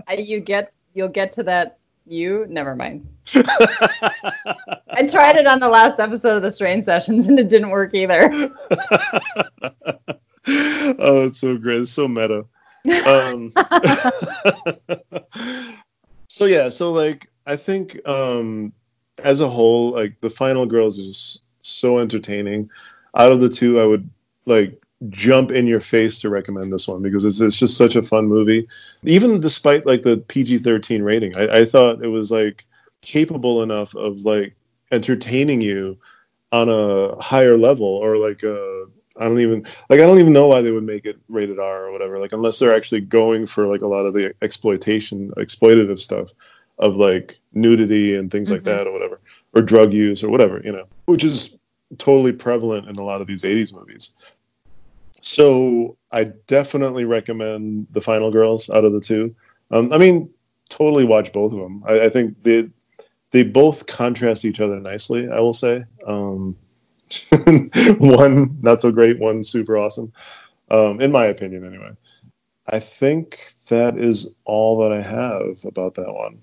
I 0.08 0.14
you 0.16 0.40
get 0.40 0.74
you'll 0.94 1.08
get 1.08 1.32
to 1.34 1.44
that 1.44 1.78
you 2.06 2.48
never 2.50 2.76
mind 2.76 3.08
i 3.36 5.06
tried 5.08 5.36
it 5.36 5.46
on 5.46 5.60
the 5.60 5.70
last 5.70 6.00
episode 6.00 6.36
of 6.36 6.42
the 6.42 6.50
strange 6.50 6.84
sessions 6.84 7.28
and 7.28 7.38
it 7.38 7.48
didn't 7.50 7.70
work 7.70 7.94
either 7.94 8.52
oh, 10.50 11.26
it's 11.26 11.40
so 11.40 11.58
great. 11.58 11.82
It's 11.82 11.92
so 11.92 12.08
meta. 12.08 12.46
Um, 13.06 13.54
so 16.40 16.46
yeah, 16.46 16.70
so 16.70 16.90
like 16.94 17.30
I 17.48 17.58
think 17.58 18.00
um, 18.08 18.72
as 19.26 19.42
a 19.42 19.50
whole, 19.50 19.92
like 19.92 20.22
the 20.22 20.30
Final 20.30 20.66
Girls 20.66 20.98
is 20.98 21.40
so 21.60 22.00
entertaining. 22.00 22.70
Out 23.18 23.34
of 23.34 23.42
the 23.42 23.50
two, 23.50 23.78
I 23.82 23.86
would 23.86 24.10
like 24.46 24.82
jump 25.10 25.52
in 25.52 25.68
your 25.68 25.82
face 25.82 26.18
to 26.22 26.30
recommend 26.30 26.72
this 26.72 26.88
one 26.88 27.02
because 27.02 27.26
it's 27.26 27.42
it's 27.42 27.60
just 27.60 27.76
such 27.76 27.98
a 27.98 28.04
fun 28.04 28.28
movie. 28.28 28.66
Even 29.04 29.42
despite 29.42 29.86
like 29.86 30.04
the 30.04 30.16
PG 30.30 30.60
thirteen 30.60 31.04
rating, 31.04 31.36
I, 31.36 31.60
I 31.60 31.66
thought 31.66 32.06
it 32.06 32.08
was 32.08 32.32
like 32.32 32.66
capable 33.02 33.62
enough 33.62 33.94
of 33.96 34.20
like 34.20 34.56
entertaining 34.94 35.60
you 35.60 35.98
on 36.54 36.70
a 36.70 37.22
higher 37.22 37.58
level 37.58 37.86
or 37.86 38.16
like 38.16 38.44
a 38.44 38.86
I 39.20 39.26
don't 39.26 39.40
even 39.40 39.64
like 39.90 40.00
I 40.00 40.06
don't 40.08 40.20
even 40.20 40.34
know 40.34 40.48
why 40.48 40.62
they 40.62 40.72
would 40.72 40.84
make 40.86 41.06
it 41.06 41.20
rated 41.28 41.60
R 41.60 41.86
or 41.86 41.92
whatever. 41.92 42.20
Like 42.20 42.32
unless 42.34 42.58
they're 42.60 42.76
actually 42.76 43.02
going 43.02 43.46
for 43.46 43.68
like 43.68 43.82
a 43.82 43.88
lot 43.88 44.06
of 44.06 44.14
the 44.14 44.34
exploitation, 44.42 45.32
exploitative 45.38 46.00
stuff 46.00 46.32
of 46.78 46.96
like 46.96 47.38
nudity 47.54 48.16
and 48.16 48.32
things 48.32 48.50
like 48.50 48.62
Mhm. 48.62 48.66
that 48.66 48.88
or 48.88 48.94
whatever, 48.94 49.20
or 49.54 49.62
drug 49.62 49.92
use 49.94 50.24
or 50.24 50.30
whatever, 50.30 50.62
you 50.64 50.72
know, 50.72 50.86
which 51.06 51.24
is 51.24 51.58
totally 51.98 52.32
prevalent 52.32 52.88
in 52.88 52.96
a 52.96 53.04
lot 53.04 53.20
of 53.22 53.28
these 53.28 53.44
'80s 53.44 53.74
movies. 53.74 54.12
So 55.22 55.98
I 56.12 56.26
definitely 56.48 57.06
recommend 57.06 57.88
the 57.92 58.02
Final 58.02 58.32
Girls 58.32 58.70
out 58.70 58.86
of 58.86 58.94
the 58.94 59.02
two. 59.02 59.36
Um, 59.72 59.92
I 59.92 59.98
mean, 59.98 60.30
totally 60.70 61.04
watch 61.04 61.34
both 61.34 61.52
of 61.52 61.60
them. 61.60 61.84
I, 61.86 62.06
I 62.06 62.10
think 62.10 62.42
they 62.44 62.70
they 63.32 63.44
both 63.44 63.86
contrast 63.86 64.46
each 64.46 64.60
other 64.60 64.80
nicely. 64.80 65.30
I 65.30 65.40
will 65.40 65.54
say. 65.54 65.84
Um, 66.08 66.56
one 68.00 68.58
not 68.62 68.82
so 68.82 68.92
great, 68.92 69.20
one 69.20 69.44
super 69.44 69.78
awesome. 69.78 70.12
Um, 70.72 71.02
in 71.02 71.12
my 71.12 71.26
opinion, 71.26 71.66
anyway. 71.66 71.92
I 72.68 72.80
think 72.80 73.54
that 73.70 73.98
is 73.98 74.30
all 74.46 74.82
that 74.84 74.92
I 74.92 75.02
have 75.02 75.66
about 75.66 75.96
that 75.96 76.14
one. 76.14 76.42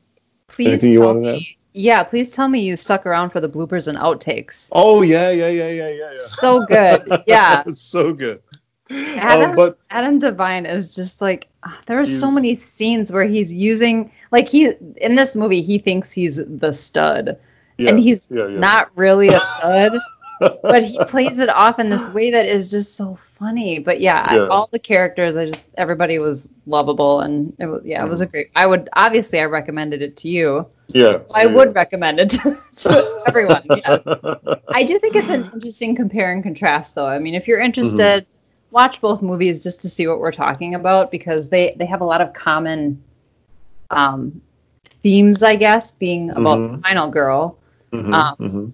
please 0.48 0.68
Anything 0.68 0.92
you 0.92 0.98
tell 1.00 1.14
wanted 1.14 1.22
to 1.22 1.28
add? 1.30 1.36
me 1.36 1.58
yeah 1.76 2.02
please 2.02 2.30
tell 2.30 2.48
me 2.48 2.58
you 2.58 2.74
stuck 2.74 3.04
around 3.04 3.28
for 3.30 3.38
the 3.38 3.48
bloopers 3.48 3.86
and 3.86 3.98
outtakes 3.98 4.68
Oh 4.72 5.02
yeah, 5.02 5.30
yeah, 5.30 5.48
yeah, 5.48 5.68
yeah, 5.68 5.88
yeah, 5.90 6.10
yeah. 6.12 6.16
so 6.16 6.64
good 6.66 7.22
yeah 7.26 7.62
so 7.74 8.12
good. 8.14 8.40
Adam, 8.90 9.50
Um, 9.50 9.56
but 9.56 9.78
Adam 9.90 10.18
DeVine 10.18 10.64
is 10.64 10.94
just 10.94 11.20
like 11.20 11.48
ah, 11.64 11.78
there 11.86 12.00
are 12.00 12.06
so 12.06 12.30
many 12.30 12.54
scenes 12.54 13.12
where 13.12 13.24
he's 13.24 13.52
using 13.52 14.10
like 14.32 14.48
he 14.48 14.72
in 14.96 15.16
this 15.16 15.36
movie 15.36 15.60
he 15.60 15.76
thinks 15.76 16.10
he's 16.12 16.36
the 16.36 16.72
stud 16.72 17.36
yeah, 17.78 17.90
and 17.90 18.00
he's 18.00 18.26
yeah. 18.30 18.46
not 18.46 18.90
really 18.96 19.28
a 19.28 19.40
stud 19.40 19.98
but 20.40 20.82
he 20.84 20.98
plays 21.06 21.38
it 21.38 21.48
off 21.48 21.78
in 21.78 21.88
this 21.88 22.06
way 22.10 22.30
that 22.30 22.46
is 22.46 22.70
just 22.70 22.94
so 22.94 23.18
funny 23.38 23.78
but 23.78 24.00
yeah, 24.00 24.24
I- 24.28 24.36
Yeah. 24.36 24.46
all 24.48 24.68
the 24.72 24.78
characters 24.78 25.36
i 25.36 25.44
just 25.46 25.70
everybody 25.78 26.18
was 26.18 26.48
lovable 26.66 27.20
and 27.20 27.52
it 27.58 27.66
was 27.66 27.82
yeah 27.84 28.04
it 28.04 28.08
was 28.08 28.20
a 28.20 28.26
great 28.26 28.50
i 28.56 28.66
would 28.66 28.88
obviously 28.94 29.40
i 29.40 29.44
recommended 29.44 30.02
it 30.02 30.16
to 30.18 30.28
you 30.28 30.66
yeah. 30.88 31.18
i 31.34 31.44
yeah, 31.44 31.52
would 31.54 31.74
recommend 31.74 32.20
it 32.20 32.30
to, 32.36 32.56
to 32.76 33.22
everyone 33.26 33.62
yeah 33.76 33.98
I 34.68 34.82
do 34.84 34.98
think 34.98 35.16
it's 35.16 35.30
an 35.30 35.50
interesting 35.54 35.94
compare 35.94 36.32
and 36.32 36.42
contrast, 36.42 36.94
though. 36.96 37.06
I 37.06 37.18
mean, 37.18 37.34
if 37.34 37.48
you're 37.48 37.60
interested, 37.60 38.26
watch 38.72 39.00
both 39.00 39.22
movies 39.22 39.62
just 39.62 39.80
to 39.82 39.88
see 39.88 40.06
what 40.06 40.18
we're 40.18 40.32
talking 40.32 40.74
about 40.74 41.10
because 41.10 41.48
they 41.48 41.74
they 41.78 41.86
have 41.86 42.02
a 42.02 42.04
lot 42.04 42.20
of 42.20 42.34
common 42.34 43.02
um, 43.90 44.38
themes, 45.02 45.42
I 45.42 45.56
guess, 45.56 45.92
being 45.92 46.28
about 46.30 46.58
Mhm. 46.58 46.76
the 46.76 46.82
Final 46.82 47.08
Girl. 47.08 47.58
Mhm, 47.92 48.12
um, 48.12 48.36
mhm. 48.38 48.72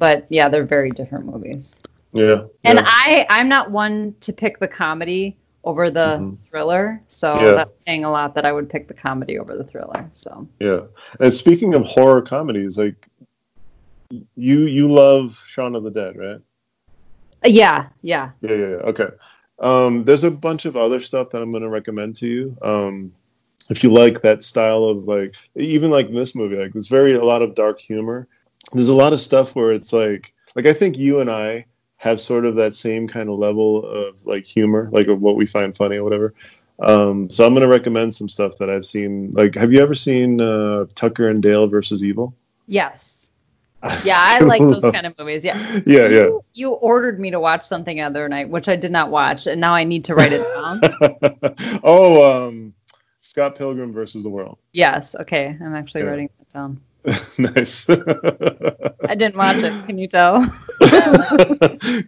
But 0.00 0.26
yeah, 0.30 0.48
they're 0.48 0.64
very 0.64 0.90
different 0.90 1.26
movies. 1.26 1.76
Yeah. 2.12 2.44
And 2.64 2.78
yeah. 2.78 2.84
I 2.86 3.26
I'm 3.30 3.48
not 3.48 3.70
one 3.70 4.16
to 4.20 4.32
pick 4.32 4.58
the 4.58 4.66
comedy 4.66 5.36
over 5.62 5.90
the 5.90 6.16
Mhm. 6.18 6.38
thriller, 6.42 7.02
so 7.06 7.34
Yeah. 7.34 7.52
that's 7.52 7.70
saying 7.86 8.04
a 8.04 8.10
lot 8.10 8.34
that 8.34 8.46
I 8.46 8.50
would 8.50 8.68
pick 8.70 8.88
the 8.88 8.94
comedy 8.94 9.38
over 9.38 9.56
the 9.56 9.62
thriller. 9.62 10.10
So 10.14 10.48
Yeah. 10.58 10.80
And 11.20 11.32
speaking 11.32 11.74
of 11.74 11.84
horror 11.84 12.22
comedies, 12.22 12.78
like 12.78 13.08
you 14.34 14.60
you 14.62 14.88
love 14.90 15.40
Shaun 15.46 15.76
of 15.76 15.84
the 15.84 15.90
Dead, 15.90 16.16
right? 16.16 16.40
Uh, 17.44 17.48
yeah, 17.48 17.88
yeah. 18.02 18.30
Yeah, 18.40 18.50
yeah, 18.54 18.68
yeah. 18.68 18.90
Okay. 18.92 19.08
Um, 19.58 20.04
there's 20.04 20.24
a 20.24 20.30
bunch 20.30 20.64
of 20.64 20.76
other 20.76 21.00
stuff 21.00 21.28
that 21.30 21.42
I'm 21.42 21.50
going 21.50 21.62
to 21.62 21.68
recommend 21.68 22.16
to 22.16 22.26
you. 22.26 22.56
Um, 22.62 23.12
if 23.68 23.84
you 23.84 23.90
like 23.92 24.22
that 24.22 24.42
style 24.42 24.84
of 24.84 25.06
like, 25.06 25.34
even 25.54 25.90
like 25.90 26.10
this 26.10 26.34
movie, 26.34 26.56
like 26.56 26.72
there's 26.72 26.88
very 26.88 27.14
a 27.14 27.22
lot 27.22 27.42
of 27.42 27.54
dark 27.54 27.78
humor. 27.78 28.26
There's 28.72 28.88
a 28.88 28.94
lot 28.94 29.12
of 29.12 29.20
stuff 29.20 29.54
where 29.54 29.72
it's 29.72 29.92
like, 29.92 30.32
like 30.54 30.66
I 30.66 30.72
think 30.72 30.98
you 30.98 31.20
and 31.20 31.30
I 31.30 31.66
have 31.96 32.20
sort 32.20 32.44
of 32.46 32.56
that 32.56 32.74
same 32.74 33.06
kind 33.08 33.28
of 33.28 33.38
level 33.38 33.84
of 33.84 34.24
like 34.26 34.44
humor, 34.44 34.88
like 34.92 35.08
of 35.08 35.20
what 35.20 35.36
we 35.36 35.46
find 35.46 35.76
funny 35.76 35.96
or 35.96 36.04
whatever. 36.04 36.34
Um, 36.82 37.28
so 37.28 37.44
I'm 37.46 37.52
going 37.52 37.60
to 37.62 37.68
recommend 37.68 38.14
some 38.14 38.28
stuff 38.28 38.56
that 38.58 38.70
I've 38.70 38.86
seen. 38.86 39.32
Like, 39.32 39.54
have 39.54 39.70
you 39.72 39.80
ever 39.82 39.94
seen 39.94 40.40
uh, 40.40 40.86
Tucker 40.94 41.28
and 41.28 41.42
Dale 41.42 41.66
versus 41.66 42.02
Evil? 42.02 42.34
Yes. 42.66 43.18
Yeah, 44.04 44.18
I 44.18 44.40
like 44.40 44.60
those 44.60 44.82
kind 44.82 45.06
of 45.06 45.18
movies. 45.18 45.42
Yeah. 45.42 45.56
Yeah, 45.86 46.06
yeah. 46.08 46.08
You, 46.08 46.42
you 46.52 46.70
ordered 46.72 47.18
me 47.18 47.30
to 47.30 47.40
watch 47.40 47.64
something 47.64 47.96
the 47.96 48.02
other 48.02 48.28
night, 48.28 48.50
which 48.50 48.68
I 48.68 48.76
did 48.76 48.92
not 48.92 49.10
watch, 49.10 49.46
and 49.46 49.58
now 49.58 49.72
I 49.72 49.84
need 49.84 50.04
to 50.04 50.14
write 50.14 50.32
it 50.34 50.42
down. 50.54 51.80
oh, 51.82 52.46
um, 52.48 52.74
Scott 53.22 53.56
Pilgrim 53.56 53.90
versus 53.90 54.22
the 54.22 54.28
World. 54.28 54.58
yes. 54.72 55.14
Okay. 55.18 55.56
I'm 55.62 55.74
actually 55.74 56.02
Yeah. 56.02 56.08
writing 56.08 56.28
that 56.38 56.48
down. 56.50 56.78
nice. 57.38 57.88
I 57.88 59.14
didn't 59.14 59.36
watch 59.36 59.58
it. 59.58 59.86
Can 59.86 59.98
you 59.98 60.06
tell? 60.08 60.40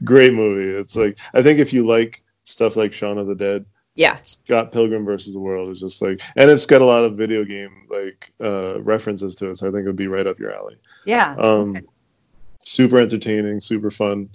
Great 0.05 0.33
movie. 0.35 0.79
It's 0.79 0.97
like 0.97 1.19
I 1.35 1.43
think 1.43 1.59
if 1.59 1.73
you 1.73 1.87
like 1.87 2.23
stuff 2.45 2.77
like 2.77 2.93
Shaun 2.93 3.19
of 3.19 3.27
the 3.27 3.35
Dead, 3.35 3.65
Yeah. 3.95 4.19
Scott 4.23 4.73
Pilgrim 4.73 5.05
versus 5.05 5.33
the 5.35 5.41
World 5.41 5.71
is 5.71 5.81
just 5.81 6.03
like, 6.03 6.21
and 6.37 6.51
it's 6.51 6.67
got 6.67 6.83
a 6.83 6.85
lot 6.85 7.05
of 7.05 7.17
video 7.17 7.45
game 7.45 7.87
like 7.91 8.33
uh, 8.43 8.81
references 8.83 9.35
to 9.37 9.51
it. 9.51 9.59
So 9.59 9.69
I 9.69 9.71
think 9.71 9.85
it 9.85 9.87
would 9.87 9.97
be 9.97 10.09
right 10.09 10.27
up 10.27 10.39
your 10.39 10.53
alley. 10.55 10.77
Yeah. 11.07 11.35
Um, 11.37 11.79
super 12.61 12.99
entertaining, 12.99 13.61
super 13.61 13.91
fun. 13.91 14.29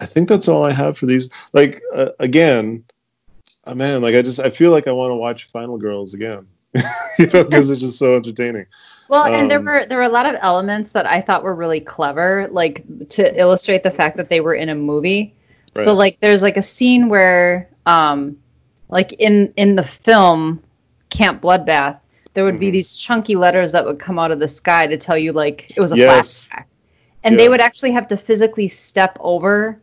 I 0.00 0.06
think 0.06 0.28
that's 0.28 0.48
all 0.48 0.64
I 0.64 0.72
have 0.72 0.96
for 0.98 1.06
these. 1.06 1.28
Like 1.52 1.80
uh, 1.94 2.08
again, 2.18 2.84
uh, 3.64 3.74
man, 3.74 4.02
like 4.02 4.14
I 4.14 4.22
just 4.22 4.40
I 4.40 4.50
feel 4.50 4.70
like 4.72 4.88
I 4.88 4.92
want 4.92 5.10
to 5.10 5.16
watch 5.16 5.44
Final 5.50 5.78
Girls 5.78 6.14
again, 6.14 6.46
you 7.18 7.26
know, 7.26 7.44
because 7.44 7.70
it's 7.70 7.80
just 7.80 7.98
so 7.98 8.16
entertaining. 8.16 8.66
Well, 9.08 9.28
and 9.32 9.50
there 9.50 9.60
Um, 9.60 9.64
were 9.64 9.84
there 9.86 9.98
were 9.98 10.04
a 10.04 10.08
lot 10.08 10.26
of 10.26 10.36
elements 10.40 10.92
that 10.92 11.06
I 11.06 11.20
thought 11.20 11.42
were 11.42 11.54
really 11.54 11.80
clever, 11.80 12.48
like 12.50 12.84
to 13.10 13.38
illustrate 13.38 13.82
the 13.82 13.90
fact 13.90 14.16
that 14.16 14.28
they 14.28 14.40
were 14.40 14.54
in 14.54 14.68
a 14.68 14.74
movie. 14.74 15.34
So 15.74 15.94
like 15.94 16.18
there's 16.20 16.42
like 16.42 16.56
a 16.56 16.62
scene 16.62 17.08
where 17.08 17.68
um 17.86 18.38
like 18.88 19.12
in 19.14 19.52
in 19.56 19.74
the 19.76 19.82
film 19.82 20.62
Camp 21.10 21.42
Bloodbath, 21.42 21.98
there 22.34 22.44
would 22.44 22.54
Mm-hmm. 22.54 22.60
be 22.60 22.70
these 22.70 22.94
chunky 22.96 23.34
letters 23.36 23.72
that 23.72 23.84
would 23.84 23.98
come 23.98 24.18
out 24.18 24.30
of 24.30 24.38
the 24.38 24.48
sky 24.48 24.86
to 24.86 24.96
tell 24.96 25.18
you 25.18 25.32
like 25.32 25.72
it 25.76 25.80
was 25.80 25.92
a 25.92 25.96
Yes. 25.96 26.48
flashback. 26.50 26.64
And 27.24 27.34
Yeah. 27.34 27.38
they 27.38 27.48
would 27.48 27.60
actually 27.60 27.92
have 27.92 28.06
to 28.08 28.16
physically 28.16 28.68
step 28.68 29.16
over 29.20 29.80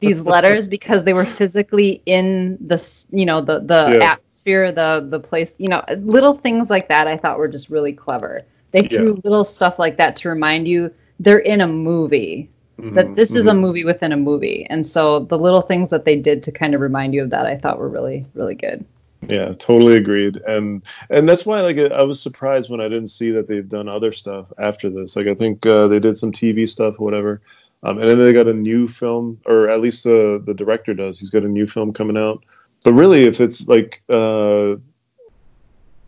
these 0.00 0.20
letters 0.22 0.68
because 0.68 1.04
they 1.04 1.14
were 1.14 1.24
physically 1.26 2.02
in 2.06 2.58
the 2.66 2.78
you 3.12 3.24
know 3.26 3.40
the 3.40 3.60
the 3.60 3.96
Yeah. 4.00 4.16
Atmosphere 4.46 4.72
the 4.72 5.06
the 5.10 5.20
place 5.20 5.54
you 5.58 5.68
know 5.68 5.82
little 6.00 6.34
things 6.34 6.70
like 6.70 6.88
that 6.88 7.06
i 7.06 7.16
thought 7.16 7.38
were 7.38 7.48
just 7.48 7.68
really 7.70 7.92
clever 7.92 8.40
they 8.72 8.86
Yeah. 8.90 8.98
threw 8.98 9.20
little 9.24 9.44
stuff 9.44 9.78
like 9.78 9.96
that 9.98 10.16
to 10.16 10.28
remind 10.28 10.68
you 10.68 10.90
they're 11.20 11.38
in 11.38 11.60
a 11.60 11.66
movie 11.66 12.48
that 12.92 13.06
Mhm, 13.06 13.16
this 13.16 13.34
is 13.34 13.46
a 13.46 13.52
mhm. 13.52 13.60
movie 13.60 13.84
within 13.84 14.12
a 14.12 14.16
movie 14.16 14.66
and 14.70 14.86
so 14.86 15.20
the 15.20 15.38
little 15.38 15.62
things 15.62 15.90
that 15.90 16.04
they 16.04 16.16
did 16.16 16.42
to 16.42 16.52
kind 16.52 16.74
of 16.74 16.80
remind 16.80 17.14
you 17.14 17.22
of 17.22 17.30
that 17.30 17.46
i 17.46 17.56
thought 17.56 17.78
were 17.78 17.88
really 17.88 18.24
really 18.34 18.54
good 18.54 18.84
Yeah, 19.28 19.54
totally 19.58 19.96
agreed. 19.96 20.36
And 20.46 20.84
and 21.10 21.28
that's 21.28 21.46
why 21.46 21.60
like 21.62 21.78
I 21.78 22.02
was 22.02 22.20
surprised 22.22 22.70
when 22.70 22.80
I 22.80 22.88
didn't 22.88 23.08
see 23.08 23.30
that 23.32 23.48
they've 23.48 23.68
done 23.68 23.88
other 23.88 24.12
stuff 24.12 24.52
after 24.58 24.90
this. 24.90 25.16
Like 25.16 25.26
I 25.26 25.34
think 25.34 25.64
uh, 25.66 25.88
they 25.88 25.98
did 25.98 26.18
some 26.18 26.30
TV 26.32 26.66
stuff 26.68 26.94
or 27.00 27.04
whatever. 27.04 27.40
Um, 27.82 27.98
and 27.98 28.08
then 28.08 28.18
they 28.18 28.32
got 28.32 28.46
a 28.46 28.52
new 28.54 28.88
film, 28.88 29.40
or 29.46 29.68
at 29.70 29.80
least 29.80 30.04
the 30.04 30.42
the 30.46 30.54
director 30.54 30.94
does. 30.94 31.18
He's 31.18 31.30
got 31.30 31.44
a 31.44 31.48
new 31.48 31.66
film 31.66 31.92
coming 31.92 32.16
out. 32.16 32.44
But 32.86 32.92
really, 32.92 33.24
if 33.24 33.40
it's 33.40 33.66
like 33.66 34.00
uh, 34.08 34.76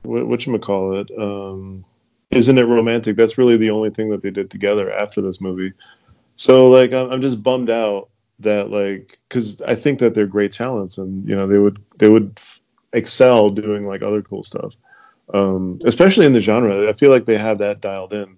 what 0.05 0.47
you 0.47 0.57
call 0.61 1.01
it, 1.01 1.11
um, 1.19 1.85
isn't 2.31 2.57
it 2.57 2.67
romantic? 2.67 3.17
That's 3.17 3.37
really 3.37 3.57
the 3.57 3.71
only 3.71 3.91
thing 3.91 4.11
that 4.11 4.23
they 4.23 4.31
did 4.31 4.49
together 4.49 4.93
after 4.93 5.21
this 5.21 5.41
movie. 5.41 5.73
So 6.37 6.69
like 6.69 6.93
I'm, 6.93 7.11
I'm 7.11 7.21
just 7.21 7.43
bummed 7.43 7.69
out 7.69 8.11
that 8.39 8.71
like 8.71 9.19
because 9.29 9.61
I 9.63 9.75
think 9.75 9.99
that 9.99 10.15
they're 10.15 10.29
great 10.29 10.53
talents 10.53 10.99
and 10.99 11.29
you 11.29 11.35
know 11.35 11.49
they 11.49 11.59
would 11.59 11.83
they 11.99 12.09
would 12.09 12.39
excel 12.93 13.51
doing 13.51 13.83
like 13.83 14.03
other 14.03 14.23
cool 14.23 14.45
stuff, 14.45 14.75
um, 15.35 15.81
especially 15.85 16.27
in 16.27 16.33
the 16.33 16.39
genre. 16.39 16.89
I 16.89 16.93
feel 16.93 17.11
like 17.11 17.27
they 17.27 17.39
have 17.39 17.59
that 17.59 17.81
dialed 17.81 18.13
in. 18.13 18.37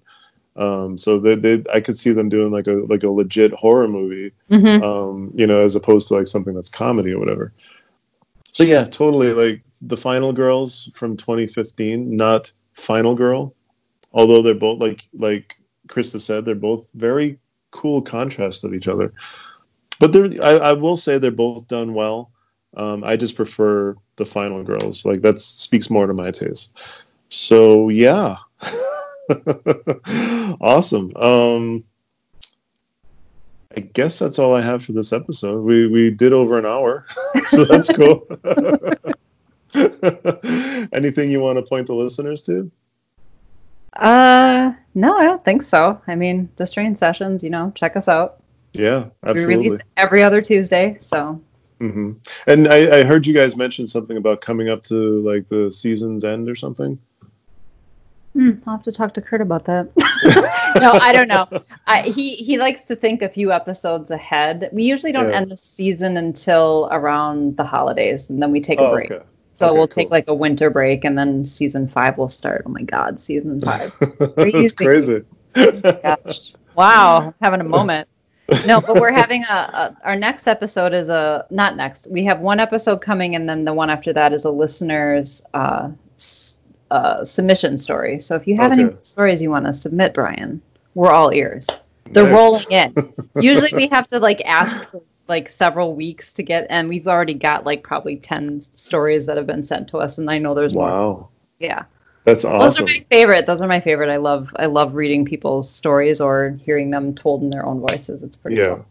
Um, 0.57 0.97
so 0.97 1.19
they, 1.21 1.35
they 1.35 1.63
I 1.71 1.81
could 1.81 1.99
see 1.99 2.13
them 2.13 2.31
doing 2.31 2.53
like 2.53 2.69
a 2.69 2.73
like 2.89 3.03
a 3.03 3.11
legit 3.11 3.53
horror 3.53 3.87
movie, 3.87 4.33
Mhm. 4.51 4.83
um, 4.83 5.31
you 5.35 5.47
know, 5.47 5.63
as 5.63 5.75
opposed 5.75 6.09
to 6.09 6.15
like 6.15 6.27
something 6.27 6.55
that's 6.55 6.71
comedy 6.71 7.13
or 7.13 7.19
whatever. 7.19 7.53
So 8.53 8.65
yeah, 8.65 8.85
totally 8.85 9.33
like 9.33 9.63
the 9.83 9.97
Final 9.97 10.33
Girls 10.33 10.91
from 10.95 11.17
2015, 11.17 12.17
not 12.17 12.53
Final 12.75 13.15
Girl, 13.15 13.55
although 14.13 14.43
they're 14.43 14.55
both 14.55 14.81
like 14.81 15.05
like 15.15 15.57
Krista 15.89 16.21
said, 16.21 16.45
they're 16.45 16.55
both 16.55 16.89
very 16.95 17.39
cool 17.71 18.03
contrasts 18.03 18.65
of 18.65 18.75
each 18.75 18.89
other. 18.89 19.13
But 19.99 20.13
they're 20.13 20.31
I, 20.43 20.71
I 20.71 20.73
will 20.73 20.97
say 20.97 21.19
they're 21.19 21.31
both 21.31 21.69
done 21.69 21.95
well. 21.95 22.33
Um, 22.77 23.03
I 23.05 23.17
just 23.17 23.37
prefer 23.37 23.97
the 24.17 24.27
Final 24.27 24.63
Girls. 24.63 25.05
Like 25.05 25.23
that 25.23 25.41
speaks 25.41 25.91
more 25.91 26.07
to 26.07 26.15
my 26.15 26.31
taste. 26.31 26.73
So 27.29 27.89
yeah. 27.89 28.37
awesome. 30.61 31.15
Um 31.17 31.85
I 33.77 33.81
guess 33.81 34.19
that's 34.19 34.39
all 34.39 34.55
I 34.55 34.63
have 34.63 34.85
for 34.85 34.93
this 34.93 35.13
episode. 35.13 35.63
We 35.63 35.87
we 35.87 36.11
did 36.11 36.33
over 36.33 36.59
an 36.59 36.67
hour, 36.67 37.07
so 37.49 37.65
that's 37.65 37.89
cool. 37.91 38.27
Anything 40.93 41.31
you 41.31 41.41
want 41.41 41.59
to 41.59 41.63
point 41.63 41.87
the 41.87 41.95
listeners 41.95 42.43
to? 42.43 42.71
uh 43.97 44.73
no 44.95 45.19
i 45.19 45.25
don't 45.25 45.45
think 45.45 45.65
so 45.65 46.01
i 46.07 46.15
mean 46.15 46.49
the 46.57 46.65
strange 46.65 46.97
sessions 46.97 47.43
you 47.43 47.51
know 47.51 47.73
check 47.75 47.97
us 47.97 48.07
out 48.07 48.41
Yeah, 48.73 49.07
we 49.25 49.31
absolutely. 49.31 49.69
release 49.71 49.81
every 49.97 50.23
other 50.23 50.41
tuesday 50.41 50.97
so 51.01 51.41
hmm 51.81 52.13
And 52.47 52.69
I, 52.69 53.01
I 53.01 53.03
heard 53.03 53.27
you 53.27 53.35
guys 53.35 53.57
mention 53.57 53.89
something 53.89 54.17
about 54.17 54.43
coming 54.43 54.69
up 54.69 54.85
to 54.85 54.95
like 55.29 55.49
the 55.49 55.73
season's 55.73 56.25
end 56.25 56.49
or 56.49 56.55
something. 56.55 56.99
Hmm, 58.35 58.51
I'll 58.67 58.75
have 58.77 58.83
to 58.85 58.93
talk 58.93 59.13
to 59.15 59.21
Kurt 59.21 59.41
about 59.41 59.65
that. 59.65 59.89
no, 60.81 60.93
I 60.93 61.13
don't 61.13 61.27
know. 61.27 61.49
I, 61.89 62.03
he 62.03 62.37
he 62.37 62.59
likes 62.59 62.85
to 62.85 62.95
think 62.95 63.23
a 63.23 63.29
few 63.29 63.51
episodes 63.51 64.11
ahead. 64.13 64.71
We 64.73 64.85
usually 64.85 65.11
don't 65.11 65.31
Yeah. 65.31 65.37
end 65.39 65.51
the 65.51 65.57
season 65.57 66.17
until 66.17 66.89
around 66.93 67.57
the 67.57 67.65
holidays, 67.65 68.31
and 68.31 68.41
then 68.41 68.53
we 68.53 68.61
take 68.61 68.79
a 68.79 68.85
Oh, 68.85 68.93
break. 68.93 69.11
okay. 69.11 69.25
So 69.57 69.67
Okay, 69.67 69.77
we'll 69.79 69.89
cool. 69.89 70.03
take 70.05 70.11
like 70.11 70.29
a 70.29 70.35
winter 70.35 70.71
break, 70.71 71.05
and 71.05 71.19
then 71.19 71.45
season 71.45 71.89
five 71.89 72.17
will 72.19 72.29
start. 72.29 72.63
Oh 72.67 72.71
my 72.71 72.83
god, 72.83 73.19
season 73.19 73.61
five! 73.69 73.93
That's 74.37 74.73
crazy. 74.75 75.25
Gosh, 75.55 76.53
wow, 76.77 77.35
having 77.43 77.61
a 77.61 77.65
moment. 77.65 78.09
No, 78.65 78.81
but 78.81 78.95
we're 79.01 79.13
having 79.13 79.43
a, 79.45 79.53
a 79.55 79.97
our 80.05 80.15
next 80.17 80.47
episode 80.47 80.93
is 80.95 81.09
a 81.09 81.47
not 81.51 81.77
next. 81.77 82.07
We 82.11 82.23
have 82.25 82.39
one 82.41 82.61
episode 82.61 83.01
coming, 83.01 83.35
and 83.35 83.49
then 83.49 83.65
the 83.65 83.73
one 83.75 83.91
after 83.91 84.13
that 84.13 84.33
is 84.33 84.45
a 84.45 84.51
listener's 84.51 85.43
uh, 85.53 85.91
s- 86.17 86.60
uh, 86.91 87.25
submission 87.25 87.79
story. 87.79 88.19
So 88.19 88.35
if 88.35 88.47
you 88.47 88.57
have 88.57 88.73
any 88.73 88.91
stories 89.03 89.41
you 89.43 89.51
want 89.51 89.67
to 89.67 89.73
submit, 89.73 90.15
Brian, 90.15 90.61
we're 90.95 91.11
all 91.13 91.33
ears. 91.33 91.67
They're 92.13 92.25
Nice. 92.25 92.33
rolling 92.33 92.65
in. 92.71 93.15
Usually 93.41 93.71
we 93.75 93.89
have 93.89 94.09
to 94.09 94.19
like 94.19 94.41
ask 94.45 94.85
for 94.91 95.03
like 95.29 95.49
several 95.49 95.95
weeks 95.95 96.33
to 96.35 96.43
get, 96.43 96.67
and 96.71 96.89
we've 96.89 97.07
already 97.07 97.35
got 97.35 97.65
like 97.65 97.83
probably 97.85 98.17
ten 98.17 98.61
stories 98.75 99.27
that 99.27 99.37
have 99.37 99.47
been 99.47 99.63
sent 99.63 99.87
to 99.89 99.99
us, 99.99 100.19
and 100.19 100.29
I 100.31 100.39
know 100.39 100.55
there's 100.55 100.75
more. 100.75 100.89
Wow, 100.89 101.29
Yeah. 101.61 101.85
that's 102.25 102.45
awesome. 102.45 102.61
Those 102.61 102.81
are 102.81 102.85
my 102.85 103.05
favorite. 103.11 103.47
Those 103.47 103.63
are 103.63 103.69
my 103.69 103.79
favorite. 103.81 104.11
I 104.11 104.17
love 104.17 104.53
I 104.59 104.67
love 104.67 104.95
reading 104.95 105.25
people's 105.25 105.71
stories 105.71 106.21
or 106.21 106.59
hearing 106.65 106.91
them 106.91 107.15
told 107.15 107.43
in 107.43 107.51
their 107.51 107.65
own 107.65 107.81
voices. 107.81 108.25
It's 108.25 108.37
pretty 108.37 108.57
Yeah, 108.57 108.75
cool. 108.75 108.87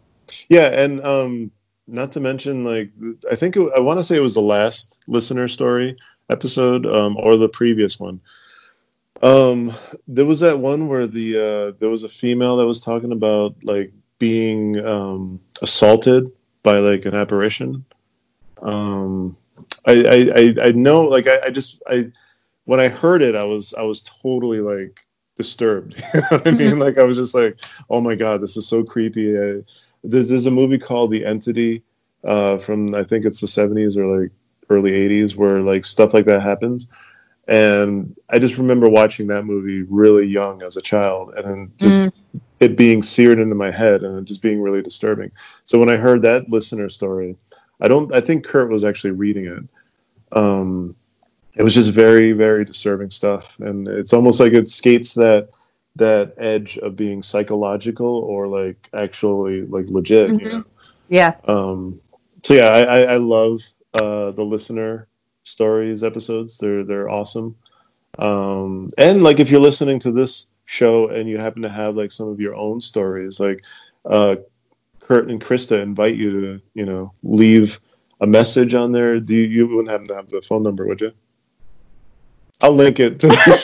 yeah, 0.48 0.68
and 0.68 1.00
um, 1.04 1.50
not 1.86 2.12
to 2.12 2.20
mention 2.20 2.64
like 2.64 2.90
I 3.30 3.36
think 3.36 3.56
it, 3.56 3.70
I 3.76 3.80
want 3.80 3.98
to 3.98 4.02
say 4.02 4.16
it 4.16 4.20
was 4.20 4.34
the 4.34 4.40
last 4.40 4.96
listener 5.08 5.46
story 5.46 5.94
episode 6.30 6.86
um, 6.86 7.16
or 7.16 7.36
the 7.36 7.48
previous 7.48 7.98
one. 7.98 8.20
Um, 9.22 9.72
there 10.08 10.24
was 10.24 10.40
that 10.40 10.58
one 10.58 10.88
where 10.88 11.06
the 11.06 11.36
uh, 11.36 11.76
there 11.78 11.90
was 11.90 12.04
a 12.04 12.08
female 12.08 12.56
that 12.56 12.66
was 12.66 12.80
talking 12.80 13.12
about 13.12 13.54
like 13.62 13.92
being 14.18 14.78
um, 14.84 15.40
assaulted 15.62 16.30
by 16.62 16.78
like 16.78 17.04
an 17.04 17.14
apparition. 17.14 17.84
Um, 18.62 19.36
I, 19.86 19.92
I, 19.92 20.30
I, 20.36 20.54
I 20.68 20.72
know 20.72 21.02
like 21.02 21.26
I, 21.26 21.40
I 21.46 21.50
just 21.50 21.82
I 21.86 22.10
when 22.64 22.80
I 22.80 22.88
heard 22.88 23.22
it 23.22 23.34
I 23.34 23.44
was 23.44 23.74
I 23.74 23.82
was 23.82 24.02
totally 24.02 24.60
like 24.60 25.00
disturbed. 25.36 26.02
you 26.14 26.20
know 26.20 26.26
what 26.30 26.48
I 26.48 26.50
mean? 26.52 26.78
Like 26.78 26.98
I 26.98 27.02
was 27.02 27.16
just 27.16 27.34
like, 27.34 27.60
oh 27.88 28.00
my 28.00 28.14
god, 28.14 28.40
this 28.40 28.56
is 28.56 28.66
so 28.66 28.84
creepy. 28.84 29.36
I, 29.36 29.60
there's, 30.02 30.28
there's 30.28 30.46
a 30.46 30.50
movie 30.50 30.78
called 30.78 31.10
The 31.10 31.24
Entity 31.24 31.82
uh, 32.24 32.58
from 32.58 32.94
I 32.94 33.04
think 33.04 33.24
it's 33.24 33.40
the 33.40 33.46
70s 33.46 33.96
or 33.96 34.20
like 34.20 34.30
early 34.70 34.92
80s 34.92 35.36
where 35.36 35.60
like 35.60 35.84
stuff 35.84 36.14
like 36.14 36.24
that 36.26 36.42
happens. 36.42 36.86
And 37.48 38.16
I 38.28 38.38
just 38.38 38.58
remember 38.58 38.88
watching 38.88 39.26
that 39.28 39.44
movie 39.44 39.82
really 39.82 40.26
young 40.26 40.62
as 40.62 40.76
a 40.76 40.82
child 40.82 41.34
and 41.34 41.76
just 41.78 42.02
Mhm. 42.02 42.12
it 42.60 42.76
being 42.76 43.02
seared 43.02 43.40
into 43.40 43.54
my 43.56 43.70
head 43.70 44.02
and 44.02 44.24
just 44.26 44.42
being 44.42 44.60
really 44.60 44.82
disturbing. 44.82 45.30
So 45.64 45.78
when 45.78 45.90
I 45.90 45.96
heard 45.96 46.22
that 46.22 46.48
listener 46.48 46.88
story, 46.88 47.36
I 47.80 47.88
don't 47.88 48.14
I 48.14 48.20
think 48.20 48.44
Kurt 48.46 48.70
was 48.70 48.84
actually 48.84 49.12
reading 49.12 49.46
it. 49.46 49.64
Um 50.36 50.94
it 51.56 51.64
was 51.64 51.74
just 51.74 51.90
very 51.90 52.30
very 52.32 52.64
disturbing 52.64 53.10
stuff 53.10 53.58
and 53.58 53.88
it's 53.88 54.12
almost 54.12 54.38
like 54.38 54.52
it 54.52 54.70
skates 54.70 55.12
that 55.14 55.48
that 55.96 56.34
edge 56.38 56.78
of 56.78 56.94
being 56.94 57.20
psychological 57.20 58.06
or 58.06 58.46
like 58.46 58.88
actually 58.94 59.62
like 59.62 59.86
legit, 59.88 60.28
you 60.40 60.46
Mhm. 60.46 60.52
know. 60.52 60.64
Yeah. 61.08 61.34
Um, 61.46 62.00
so 62.44 62.54
yeah, 62.54 62.68
I, 62.68 62.82
I, 62.82 63.00
I 63.14 63.16
love 63.16 63.60
uh, 63.94 64.30
the 64.32 64.42
listener 64.42 65.08
stories 65.44 66.04
episodes. 66.04 66.58
They're 66.58 66.84
they're 66.84 67.08
awesome. 67.08 67.56
Um, 68.18 68.90
and 68.98 69.22
like 69.22 69.40
if 69.40 69.50
you're 69.50 69.60
listening 69.60 69.98
to 70.00 70.12
this 70.12 70.46
show 70.66 71.08
and 71.08 71.28
you 71.28 71.38
happen 71.38 71.62
to 71.62 71.68
have 71.68 71.96
like 71.96 72.12
some 72.12 72.28
of 72.28 72.40
your 72.40 72.54
own 72.54 72.80
stories, 72.80 73.40
like 73.40 73.64
uh, 74.04 74.36
Kurt 75.00 75.28
and 75.28 75.40
Krista 75.40 75.80
invite 75.80 76.16
you 76.16 76.40
to 76.40 76.60
you 76.74 76.86
know 76.86 77.12
leave 77.22 77.80
a 78.20 78.26
message 78.26 78.74
on 78.74 78.92
there. 78.92 79.18
Do 79.18 79.34
you, 79.34 79.42
you 79.42 79.66
wouldn't 79.66 79.90
happen 79.90 80.06
to 80.08 80.14
have 80.14 80.28
the 80.28 80.42
phone 80.42 80.62
number, 80.62 80.86
would 80.86 81.00
you? 81.00 81.12
I'll 82.62 82.72
link 82.72 83.00
it 83.00 83.18
to 83.20 83.28
the 83.28 83.56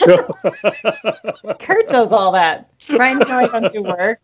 show. 1.44 1.54
Kurt 1.54 1.88
does 1.88 2.12
all 2.12 2.32
that. 2.32 2.70
Brian 2.88 3.20
and 3.20 3.30
I 3.30 3.46
don't 3.46 3.72
do 3.72 3.82
work. 3.82 4.20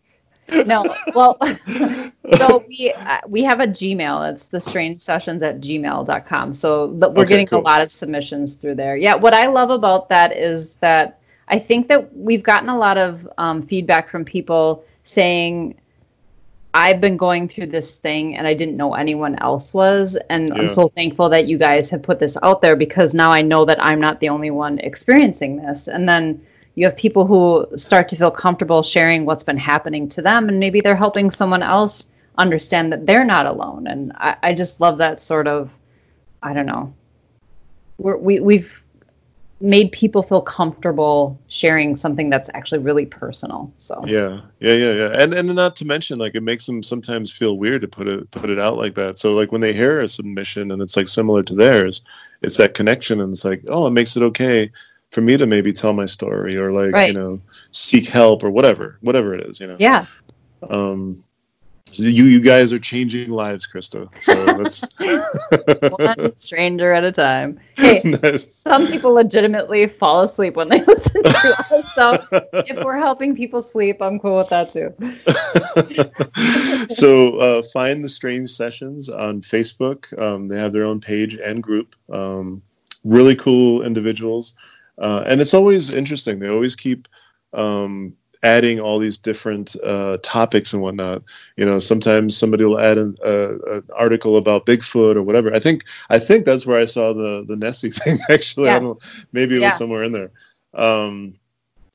No, 0.65 0.83
well, 1.15 1.37
so 2.37 2.63
we 2.67 2.93
uh, 2.95 3.19
we 3.27 3.43
have 3.43 3.59
a 3.59 3.67
Gmail. 3.67 4.31
It's 4.31 4.47
the 4.47 4.59
strange 4.59 5.01
sessions 5.01 5.41
at 5.41 5.61
gmail.com. 5.61 6.53
So 6.53 6.89
but 6.89 7.13
we're 7.15 7.23
Okay, 7.23 7.29
getting 7.29 7.47
cool. 7.47 7.59
a 7.59 7.61
lot 7.61 7.81
of 7.81 7.91
submissions 7.91 8.55
through 8.55 8.75
there. 8.75 8.95
Yeah, 8.97 9.15
what 9.15 9.33
I 9.33 9.47
love 9.47 9.69
about 9.69 10.09
that 10.09 10.35
is 10.35 10.75
that 10.77 11.19
I 11.47 11.59
think 11.59 11.87
that 11.87 12.15
we've 12.15 12.43
gotten 12.43 12.69
a 12.69 12.77
lot 12.77 12.97
of 12.97 13.27
um, 13.37 13.61
feedback 13.63 14.09
from 14.09 14.25
people 14.25 14.83
saying 15.03 15.75
I've 16.75 16.99
been 16.99 17.17
going 17.17 17.47
through 17.47 17.67
this 17.67 17.97
thing 17.99 18.35
and 18.35 18.47
I 18.47 18.53
didn't 18.53 18.77
know 18.77 18.95
anyone 18.95 19.37
else 19.41 19.73
was. 19.73 20.17
And 20.29 20.49
Yeah. 20.49 20.55
I'm 20.55 20.69
so 20.69 20.87
thankful 20.89 21.29
that 21.29 21.47
you 21.47 21.57
guys 21.57 21.89
have 21.91 22.01
put 22.01 22.19
this 22.19 22.35
out 22.41 22.61
there 22.61 22.75
because 22.75 23.13
now 23.13 23.29
I 23.31 23.41
know 23.43 23.63
that 23.65 23.77
I'm 23.83 23.99
not 23.99 24.19
the 24.19 24.29
only 24.29 24.49
one 24.51 24.79
experiencing 24.79 25.57
this. 25.57 25.87
And 25.87 26.09
then 26.09 26.41
you 26.75 26.85
have 26.85 26.97
people 26.97 27.25
who 27.25 27.67
start 27.77 28.09
to 28.09 28.15
feel 28.15 28.31
comfortable 28.31 28.81
sharing 28.81 29.25
what's 29.25 29.43
been 29.43 29.57
happening 29.57 30.09
to 30.09 30.21
them. 30.21 30.49
And 30.49 30.59
maybe 30.59 30.81
they're 30.81 30.95
helping 30.95 31.29
someone 31.29 31.61
else 31.61 32.07
understand 32.37 32.91
that 32.91 33.05
they're 33.05 33.25
not 33.25 33.45
alone. 33.45 33.87
And 33.87 34.11
I, 34.15 34.35
I 34.41 34.53
just 34.53 34.81
love 34.81 34.97
that 34.97 35.19
sort 35.19 35.47
of, 35.47 35.71
I 36.41 36.53
don't 36.53 36.65
know. 36.65 36.93
We're, 37.99 38.17
we, 38.17 38.39
we've 38.39 38.83
made 39.61 39.91
people 39.91 40.23
feel 40.23 40.41
comfortable 40.41 41.39
sharing 41.47 41.95
something 41.95 42.29
that's 42.29 42.49
actually 42.55 42.79
really 42.79 43.05
personal. 43.05 43.71
So 43.77 44.03
Yeah, 44.05 44.41
yeah, 44.59 44.73
yeah, 44.73 44.91
yeah, 44.91 45.11
and 45.17 45.33
and 45.33 45.55
not 45.55 45.75
to 45.77 45.85
mention, 45.85 46.17
like 46.19 46.35
it 46.35 46.43
makes 46.43 46.65
them 46.65 46.83
sometimes 46.83 47.31
feel 47.31 47.57
weird 47.57 47.81
to 47.81 47.87
put 47.87 48.09
it 48.09 48.29
put 48.31 48.49
it 48.49 48.59
out 48.59 48.77
like 48.77 48.95
that. 48.95 49.19
So 49.19 49.31
like 49.31 49.53
when 49.53 49.61
they 49.61 49.71
hear 49.71 50.01
a 50.01 50.09
submission 50.09 50.71
and 50.71 50.81
it's 50.81 50.97
like 50.97 51.07
similar 51.07 51.43
to 51.43 51.55
theirs, 51.55 52.01
it's 52.41 52.57
that 52.57 52.73
connection, 52.73 53.21
and 53.21 53.31
it's 53.31 53.45
like, 53.45 53.63
oh, 53.69 53.87
it 53.87 53.91
makes 53.91 54.17
it 54.17 54.23
okay 54.23 54.69
for 55.13 55.21
me 55.21 55.37
to 55.37 55.45
maybe 55.45 55.71
tell 55.71 55.93
my 55.93 56.05
story 56.07 56.57
or 56.57 56.71
like 56.71 56.91
Right. 56.93 57.13
you 57.13 57.19
know 57.19 57.39
seek 57.71 58.07
help 58.07 58.43
or 58.43 58.49
whatever, 58.49 58.97
whatever 59.01 59.33
it 59.35 59.41
is, 59.47 59.59
you 59.59 59.67
know. 59.67 59.77
yeah. 59.79 60.05
Um, 60.69 61.23
you 61.91 62.23
you 62.25 62.39
guys 62.41 62.73
are 62.73 62.79
changing 62.79 63.29
lives, 63.29 63.67
Krista. 63.71 64.09
So 64.21 64.33
that's 64.57 64.81
one 65.91 66.35
stranger 66.37 66.91
at 66.91 67.03
a 67.03 67.11
time. 67.11 67.59
Hey, 67.75 68.01
Nice. 68.23 68.51
some 68.55 68.87
people 68.87 69.11
legitimately 69.13 69.85
fall 69.87 70.21
asleep 70.21 70.55
when 70.55 70.69
they 70.69 70.83
listen 70.83 71.21
to 71.23 71.75
us. 71.75 71.93
So 71.93 72.25
if 72.67 72.83
we're 72.83 72.97
helping 72.97 73.35
people 73.35 73.61
sleep, 73.61 74.01
I'm 74.01 74.17
cool 74.19 74.39
with 74.39 74.49
that 74.49 74.71
too. 74.71 74.89
so 76.89 77.37
uh, 77.37 77.61
find 77.73 78.03
the 78.03 78.09
strange 78.09 78.49
sessions 78.51 79.09
on 79.09 79.41
facebook 79.41 80.17
um, 80.19 80.47
they 80.47 80.57
have 80.57 80.73
their 80.73 80.85
own 80.85 80.99
page 80.99 81.35
and 81.35 81.61
group 81.61 81.95
um, 82.11 82.61
really 83.03 83.35
cool 83.35 83.83
individuals 83.83 84.53
uh, 84.99 85.23
and 85.25 85.41
it's 85.41 85.53
always 85.53 85.93
interesting. 85.93 86.39
They 86.39 86.49
always 86.49 86.75
keep 86.75 87.07
um, 87.53 88.13
adding 88.43 88.79
all 88.79 88.99
these 88.99 89.17
different 89.17 89.75
uh, 89.83 90.17
topics 90.21 90.73
and 90.73 90.81
whatnot. 90.81 91.23
You 91.57 91.65
know 91.65 91.79
sometimes 91.79 92.37
somebody 92.37 92.65
will 92.65 92.79
add 92.79 92.97
an, 92.97 93.15
uh, 93.25 93.57
an 93.75 93.83
article 93.95 94.37
about 94.37 94.65
bigfoot 94.65 95.15
or 95.15 95.23
whatever. 95.23 95.53
I 95.53 95.59
think 95.59 95.85
i 96.09 96.19
think 96.19 96.45
that's 96.45 96.65
where 96.65 96.79
i 96.79 96.85
saw 96.85 97.13
the 97.13 97.45
the 97.47 97.55
nessie 97.55 97.89
thing 98.01 98.19
actually. 98.29 98.69
I 98.69 98.79
don't 98.79 99.01
maybe 99.31 99.55
it 99.55 99.61
Yeah. 99.61 99.67
was 99.67 99.77
somewhere 99.77 100.03
in 100.03 100.11
there. 100.11 100.31
Um, 100.73 101.35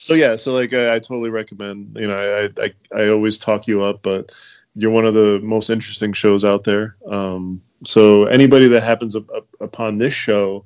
so 0.00 0.14
yeah 0.14 0.36
so 0.36 0.52
like 0.54 0.72
I, 0.72 0.94
I 0.94 0.98
totally 1.00 1.28
recommend 1.30 1.96
you 1.98 2.06
know 2.06 2.16
I, 2.16 2.62
I 2.64 2.72
i 3.02 3.08
always 3.08 3.36
talk 3.36 3.66
you 3.66 3.82
up 3.82 4.00
but 4.02 4.30
you're 4.76 4.92
one 4.92 5.04
of 5.04 5.14
the 5.14 5.40
most 5.42 5.70
interesting 5.70 6.12
shows 6.12 6.44
out 6.44 6.62
there. 6.64 6.96
Um 7.10 7.60
so 7.84 8.24
anybody 8.26 8.68
that 8.68 8.82
happens 8.82 9.14
up, 9.16 9.28
up, 9.34 9.46
upon 9.60 9.98
this 9.98 10.14
show 10.14 10.64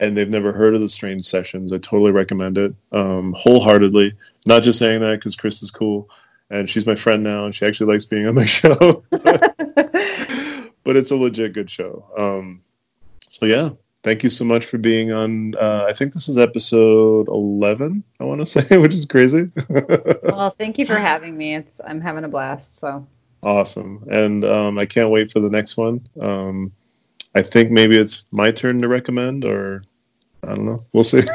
and 0.00 0.16
they've 0.16 0.30
never 0.30 0.52
heard 0.52 0.74
of 0.74 0.80
the 0.80 0.88
strange 0.88 1.24
sessions. 1.26 1.72
I 1.72 1.78
totally 1.78 2.10
recommend 2.10 2.58
it 2.58 2.74
um 2.90 3.34
wholeheartedly. 3.38 4.14
Not 4.46 4.62
just 4.62 4.78
saying 4.78 5.00
that 5.02 5.18
because 5.20 5.36
chris 5.36 5.62
is 5.62 5.70
cool 5.70 6.08
and 6.50 6.68
she's 6.68 6.86
my 6.86 6.96
friend 6.96 7.22
now 7.22 7.44
and 7.44 7.54
she 7.54 7.64
actually 7.66 7.92
likes 7.92 8.06
being 8.06 8.26
on 8.26 8.34
my 8.34 8.44
show. 8.58 9.04
But 10.82 10.96
it's 10.96 11.12
a 11.12 11.16
legit 11.16 11.52
good 11.52 11.70
show. 11.70 12.04
Um 12.18 12.62
so 13.28 13.46
yeah. 13.46 13.70
Thank 14.02 14.24
you 14.24 14.30
so 14.30 14.44
much 14.44 14.64
for 14.64 14.78
being 14.78 15.12
on 15.12 15.54
uh, 15.56 15.84
i 15.86 15.92
think 15.92 16.14
this 16.14 16.26
is 16.26 16.38
episode 16.38 17.28
11 17.28 18.02
i 18.18 18.24
want 18.24 18.40
to 18.40 18.46
say 18.62 18.78
which 18.78 18.94
is 18.94 19.04
crazy. 19.06 19.50
Well, 20.22 20.54
thank 20.58 20.78
you 20.78 20.86
for 20.86 20.96
having 20.96 21.36
me. 21.36 21.56
It's 21.56 21.80
I'm 21.84 22.00
having 22.00 22.24
a 22.24 22.28
blast. 22.28 22.78
So. 22.78 23.06
Awesome. 23.42 24.04
And 24.10 24.44
um, 24.44 24.78
i 24.78 24.86
can't 24.86 25.10
wait 25.10 25.30
for 25.30 25.40
the 25.40 25.50
next 25.50 25.76
one. 25.76 26.08
Um, 26.18 26.72
i 27.34 27.42
think 27.42 27.70
maybe 27.70 27.96
it's 27.96 28.24
my 28.32 28.50
turn 28.50 28.78
to 28.78 28.88
recommend 28.88 29.44
or 29.44 29.82
i 30.44 30.48
don't 30.48 30.64
know. 30.64 30.78
We'll 30.92 31.04
see. 31.04 31.18
Is 31.18 31.26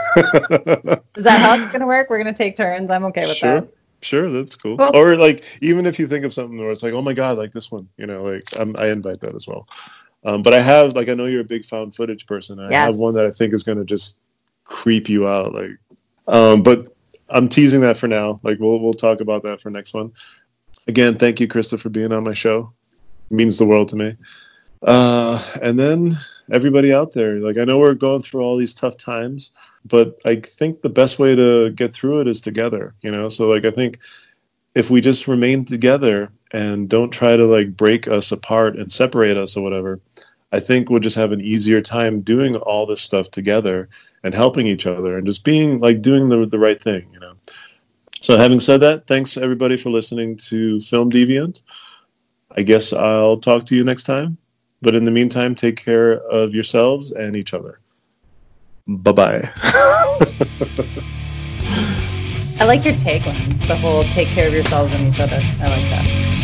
that 1.23 1.39
how 1.39 1.55
it's 1.55 1.71
gonna 1.71 1.85
work? 1.85 2.09
We're 2.09 2.17
gonna 2.17 2.33
take 2.33 2.57
turns. 2.57 2.89
I'm 2.89 3.05
okay 3.05 3.27
with 3.27 3.37
sure. 3.37 3.61
that. 3.61 3.69
sure 4.01 4.31
that's 4.31 4.55
cool. 4.55 4.77
Cool. 4.77 4.91
or 4.95 5.15
like 5.15 5.45
even 5.61 5.85
if 5.85 5.99
you 5.99 6.07
think 6.07 6.25
of 6.25 6.33
something 6.33 6.57
where 6.57 6.71
it's 6.71 6.83
like 6.83 6.93
oh 6.93 7.01
my 7.01 7.13
god 7.13 7.37
like 7.37 7.53
this 7.53 7.71
one 7.71 7.87
you 7.97 8.07
know 8.07 8.23
like 8.23 8.43
I'm, 8.59 8.75
i 8.79 8.87
invite 8.87 9.19
that 9.21 9.35
as 9.35 9.47
well. 9.47 9.67
Um, 10.23 10.41
but 10.41 10.53
i 10.53 10.59
have 10.59 10.95
like 10.95 11.07
i 11.09 11.13
know 11.13 11.25
you're 11.25 11.41
a 11.41 11.45
big 11.45 11.65
found 11.65 11.95
footage 11.95 12.25
person. 12.25 12.59
I 12.59 12.73
have 12.73 12.95
one 12.97 13.13
that 13.13 13.25
i 13.25 13.31
think 13.31 13.53
is 13.53 13.63
going 13.63 13.77
to 13.77 13.85
just 13.85 14.17
creep 14.63 15.07
you 15.07 15.27
out 15.27 15.53
like 15.53 15.77
um, 16.27 16.63
but 16.63 16.95
i'm 17.29 17.47
teasing 17.47 17.81
that 17.81 17.97
for 17.97 18.07
now. 18.07 18.39
Like 18.43 18.59
we'll 18.59 18.79
we'll 18.79 18.93
talk 18.93 19.21
about 19.21 19.43
that 19.43 19.61
for 19.61 19.69
next 19.69 19.93
one. 19.93 20.11
Again 20.87 21.17
thank 21.17 21.39
you 21.39 21.47
krista 21.47 21.79
for 21.79 21.89
being 21.89 22.11
on 22.11 22.23
my 22.23 22.33
show. 22.33 22.73
It 23.29 23.35
means 23.35 23.57
the 23.57 23.65
world 23.65 23.89
to 23.89 23.95
me 23.95 24.15
uh, 24.85 25.43
and 25.61 25.79
then 25.79 26.17
everybody 26.51 26.93
out 26.93 27.11
there 27.11 27.39
like 27.39 27.57
i 27.57 27.63
know 27.63 27.79
we're 27.79 27.95
going 27.95 28.21
through 28.21 28.41
all 28.41 28.55
these 28.55 28.73
tough 28.73 28.97
times 28.97 29.51
but 29.85 30.19
i 30.25 30.35
think 30.35 30.81
the 30.81 30.89
best 30.89 31.17
way 31.17 31.35
to 31.35 31.71
get 31.71 31.93
through 31.93 32.21
it 32.21 32.27
is 32.27 32.39
together 32.39 32.93
you 33.01 33.11
know? 33.11 33.29
So 33.29 33.47
like 33.47 33.65
i 33.65 33.71
think 33.71 33.99
if 34.75 34.89
we 34.89 35.01
just 35.01 35.27
remain 35.27 35.65
together 35.65 36.31
and 36.51 36.87
don't 36.87 37.09
try 37.09 37.35
to 37.35 37.45
like 37.45 37.75
break 37.75 38.07
us 38.07 38.31
apart 38.31 38.77
and 38.77 38.91
separate 38.91 39.37
us 39.37 39.57
or 39.57 39.63
whatever 39.63 39.99
i 40.51 40.59
think 40.59 40.89
we'll 40.89 40.99
just 40.99 41.15
have 41.15 41.31
an 41.31 41.41
easier 41.41 41.81
time 41.81 42.21
doing 42.21 42.55
all 42.55 42.85
this 42.85 43.01
stuff 43.01 43.31
together 43.31 43.89
and 44.23 44.35
helping 44.35 44.67
each 44.67 44.85
other 44.85 45.17
and 45.17 45.25
just 45.25 45.43
being 45.43 45.79
like 45.79 46.01
doing 46.03 46.29
the, 46.29 46.45
the 46.45 46.59
right 46.59 46.81
thing 46.81 47.07
you 47.11 47.19
know? 47.19 47.33
So 48.21 48.37
having 48.37 48.59
said 48.59 48.81
that 48.81 49.07
thanks 49.07 49.35
everybody 49.35 49.77
for 49.77 49.89
listening 49.89 50.37
to 50.37 50.79
film 50.81 51.11
deviant. 51.11 51.63
I 52.51 52.61
guess 52.61 52.93
i'll 52.93 53.39
talk 53.39 53.65
to 53.65 53.75
you 53.75 53.83
next 53.83 54.03
time 54.03 54.37
but 54.81 54.95
in 54.95 55.05
the 55.05 55.11
meantime 55.11 55.55
take 55.55 55.77
care 55.77 56.13
of 56.29 56.53
yourselves 56.53 57.11
and 57.11 57.35
each 57.35 57.53
other 57.53 57.79
bye 58.87 59.11
bye 59.11 59.51
I 62.57 62.63
like 62.63 62.85
your 62.85 62.93
tagline, 62.93 63.67
the 63.67 63.75
whole 63.75 64.01
"take 64.03 64.29
care 64.29 64.47
of 64.47 64.53
yourselves 64.53 64.93
and 64.93 65.05
each 65.07 65.19
other." 65.19 65.35
I 65.35 65.67
like 65.67 65.89
that. 65.89 66.34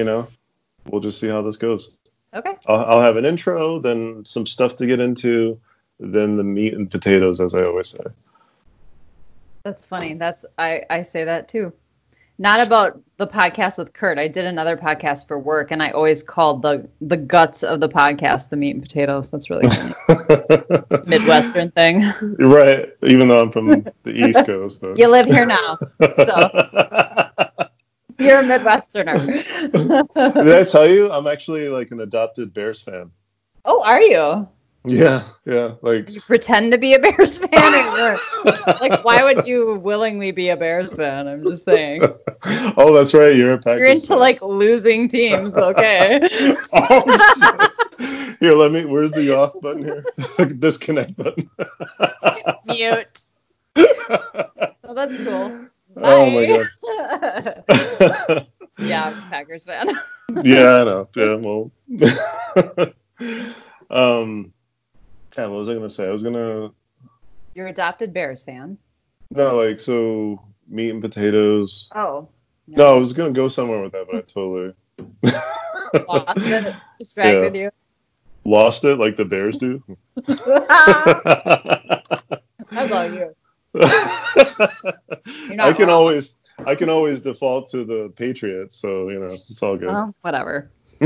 You 0.00 0.04
know, 0.04 0.26
we'll 0.88 1.02
just 1.02 1.20
see 1.20 1.28
how 1.28 1.42
this 1.42 1.58
goes. 1.58 1.98
Okay. 2.32 2.54
I'll, 2.66 2.84
I'll 2.86 3.02
have 3.02 3.18
an 3.18 3.26
intro, 3.26 3.78
then 3.78 4.24
some 4.24 4.46
stuff 4.46 4.74
to 4.78 4.86
get 4.86 4.98
into, 4.98 5.60
then 5.98 6.38
the 6.38 6.42
meat 6.42 6.72
and 6.72 6.90
potatoes, 6.90 7.38
as 7.38 7.54
I 7.54 7.64
always 7.64 7.88
say. 7.88 8.00
That's 9.62 9.84
funny. 9.84 10.14
That's 10.14 10.46
I 10.56 10.84
I 10.88 11.02
say 11.02 11.24
that 11.24 11.48
too. 11.48 11.70
Not 12.38 12.66
about 12.66 12.98
the 13.18 13.26
podcast 13.26 13.76
with 13.76 13.92
Kurt. 13.92 14.18
I 14.18 14.26
did 14.26 14.46
another 14.46 14.74
podcast 14.74 15.28
for 15.28 15.38
work, 15.38 15.70
and 15.70 15.82
I 15.82 15.90
always 15.90 16.22
called 16.22 16.62
the 16.62 16.88
the 17.02 17.18
guts 17.18 17.62
of 17.62 17.80
the 17.80 17.88
podcast 17.90 18.48
the 18.48 18.56
meat 18.56 18.76
and 18.76 18.82
potatoes. 18.82 19.28
That's 19.28 19.50
really 19.50 19.68
funny. 19.68 19.94
It's 20.90 21.00
a 21.00 21.04
Midwestern 21.06 21.70
thing. 21.72 22.10
right. 22.38 22.88
Even 23.02 23.28
though 23.28 23.42
I'm 23.42 23.52
from 23.52 23.66
the 24.04 24.12
East 24.12 24.46
Coast. 24.46 24.80
But... 24.80 24.98
You 24.98 25.08
live 25.08 25.26
here 25.26 25.44
now, 25.44 25.78
so 26.00 27.18
you're 28.20 28.40
a 28.40 28.42
Midwesterner. 28.42 29.74
Did 30.34 30.52
I 30.54 30.64
tell 30.64 30.88
you 30.88 31.10
I'm 31.10 31.26
actually 31.26 31.68
like 31.68 31.90
an 31.90 32.00
adopted 32.00 32.52
Bears 32.54 32.80
fan? 32.80 33.10
oh, 33.64 33.82
are 33.82 34.00
you? 34.00 34.48
Yeah, 34.86 35.24
yeah. 35.44 35.74
Like 35.82 36.08
You 36.08 36.22
pretend 36.22 36.72
to 36.72 36.78
be 36.78 36.94
a 36.94 36.98
Bears 36.98 37.38
fan, 37.38 37.98
or 37.98 38.18
like 38.80 39.04
why 39.04 39.22
would 39.22 39.46
you 39.46 39.74
willingly 39.74 40.30
be 40.30 40.48
a 40.48 40.56
Bears 40.56 40.94
fan? 40.94 41.28
I'm 41.28 41.44
just 41.44 41.64
saying. 41.64 42.02
oh, 42.78 42.94
that's 42.94 43.12
right. 43.12 43.36
You're 43.36 43.52
a 43.52 43.58
Packers. 43.58 43.80
You're 43.80 43.88
into 43.88 44.06
fan. 44.08 44.18
like 44.18 44.40
losing 44.40 45.06
teams, 45.06 45.52
okay? 45.54 46.56
oh. 46.72 47.68
Here, 48.40 48.54
let 48.54 48.72
me. 48.72 48.86
Where's 48.86 49.10
the 49.10 49.36
off 49.36 49.52
button 49.60 49.84
here? 49.84 50.02
Disconnect 50.58 51.14
button. 51.14 51.50
Mute. 52.64 53.24
Oh, 53.76 54.94
that's 54.94 55.22
cool. 55.22 55.68
Oh 56.02 56.30
my 56.30 56.46
god. 56.46 56.68
yeah, 58.78 59.08
I'm 59.08 59.18
a 59.18 59.22
Packers 59.30 59.64
fan. 59.64 59.88
yeah, 60.44 60.76
I 60.76 60.84
know. 60.84 61.08
Yeah, 61.16 61.34
well. 61.34 61.72
um, 63.90 64.52
yeah, 65.36 65.46
what 65.46 65.58
was 65.58 65.68
I 65.68 65.74
gonna 65.74 65.90
say? 65.90 66.06
I 66.06 66.10
was 66.10 66.22
gonna 66.22 66.70
You're 67.54 67.66
adopted 67.66 68.12
Bears 68.12 68.44
fan. 68.44 68.78
no, 69.30 69.56
like 69.56 69.80
so 69.80 70.40
meat 70.68 70.90
and 70.90 71.02
potatoes. 71.02 71.88
Oh. 71.94 72.28
No, 72.68 72.94
I 72.96 72.98
was 72.98 73.12
gonna 73.12 73.32
go 73.32 73.48
somewhere 73.48 73.82
with 73.82 73.92
that, 73.92 74.06
but 74.06 74.16
I 74.16 74.20
totally 74.22 74.74
Lost 76.08 76.36
it. 76.38 76.74
Distracted 76.98 77.54
you. 77.56 77.70
lost 78.44 78.84
it, 78.84 78.98
like 78.98 79.16
the 79.16 79.24
Bears 79.24 79.56
do. 79.56 79.82
I 80.28 82.02
love 82.88 83.12
you. 83.12 83.34
I 83.74 84.68
can 85.48 85.58
wrong. 85.58 85.90
always 85.90 86.34
I 86.66 86.74
can 86.74 86.90
always 86.90 87.20
default 87.20 87.68
to 87.70 87.84
the 87.84 88.12
Patriots, 88.16 88.76
so 88.76 89.08
you 89.08 89.20
know 89.20 89.32
it's 89.32 89.62
all 89.62 89.76
good. 89.76 89.88
Well, 89.88 90.14
whatever. 90.22 90.72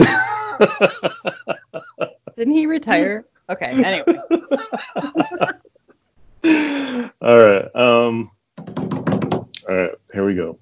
Didn't 2.37 2.55
he 2.55 2.67
retire? 2.67 3.27
Okay, 3.51 3.85
anyway. 3.85 4.19
all 7.21 7.39
right. 7.39 7.77
Um 7.77 8.31
all 9.69 9.69
right, 9.69 9.95
here 10.13 10.27
we 10.27 10.35
go. 10.35 10.59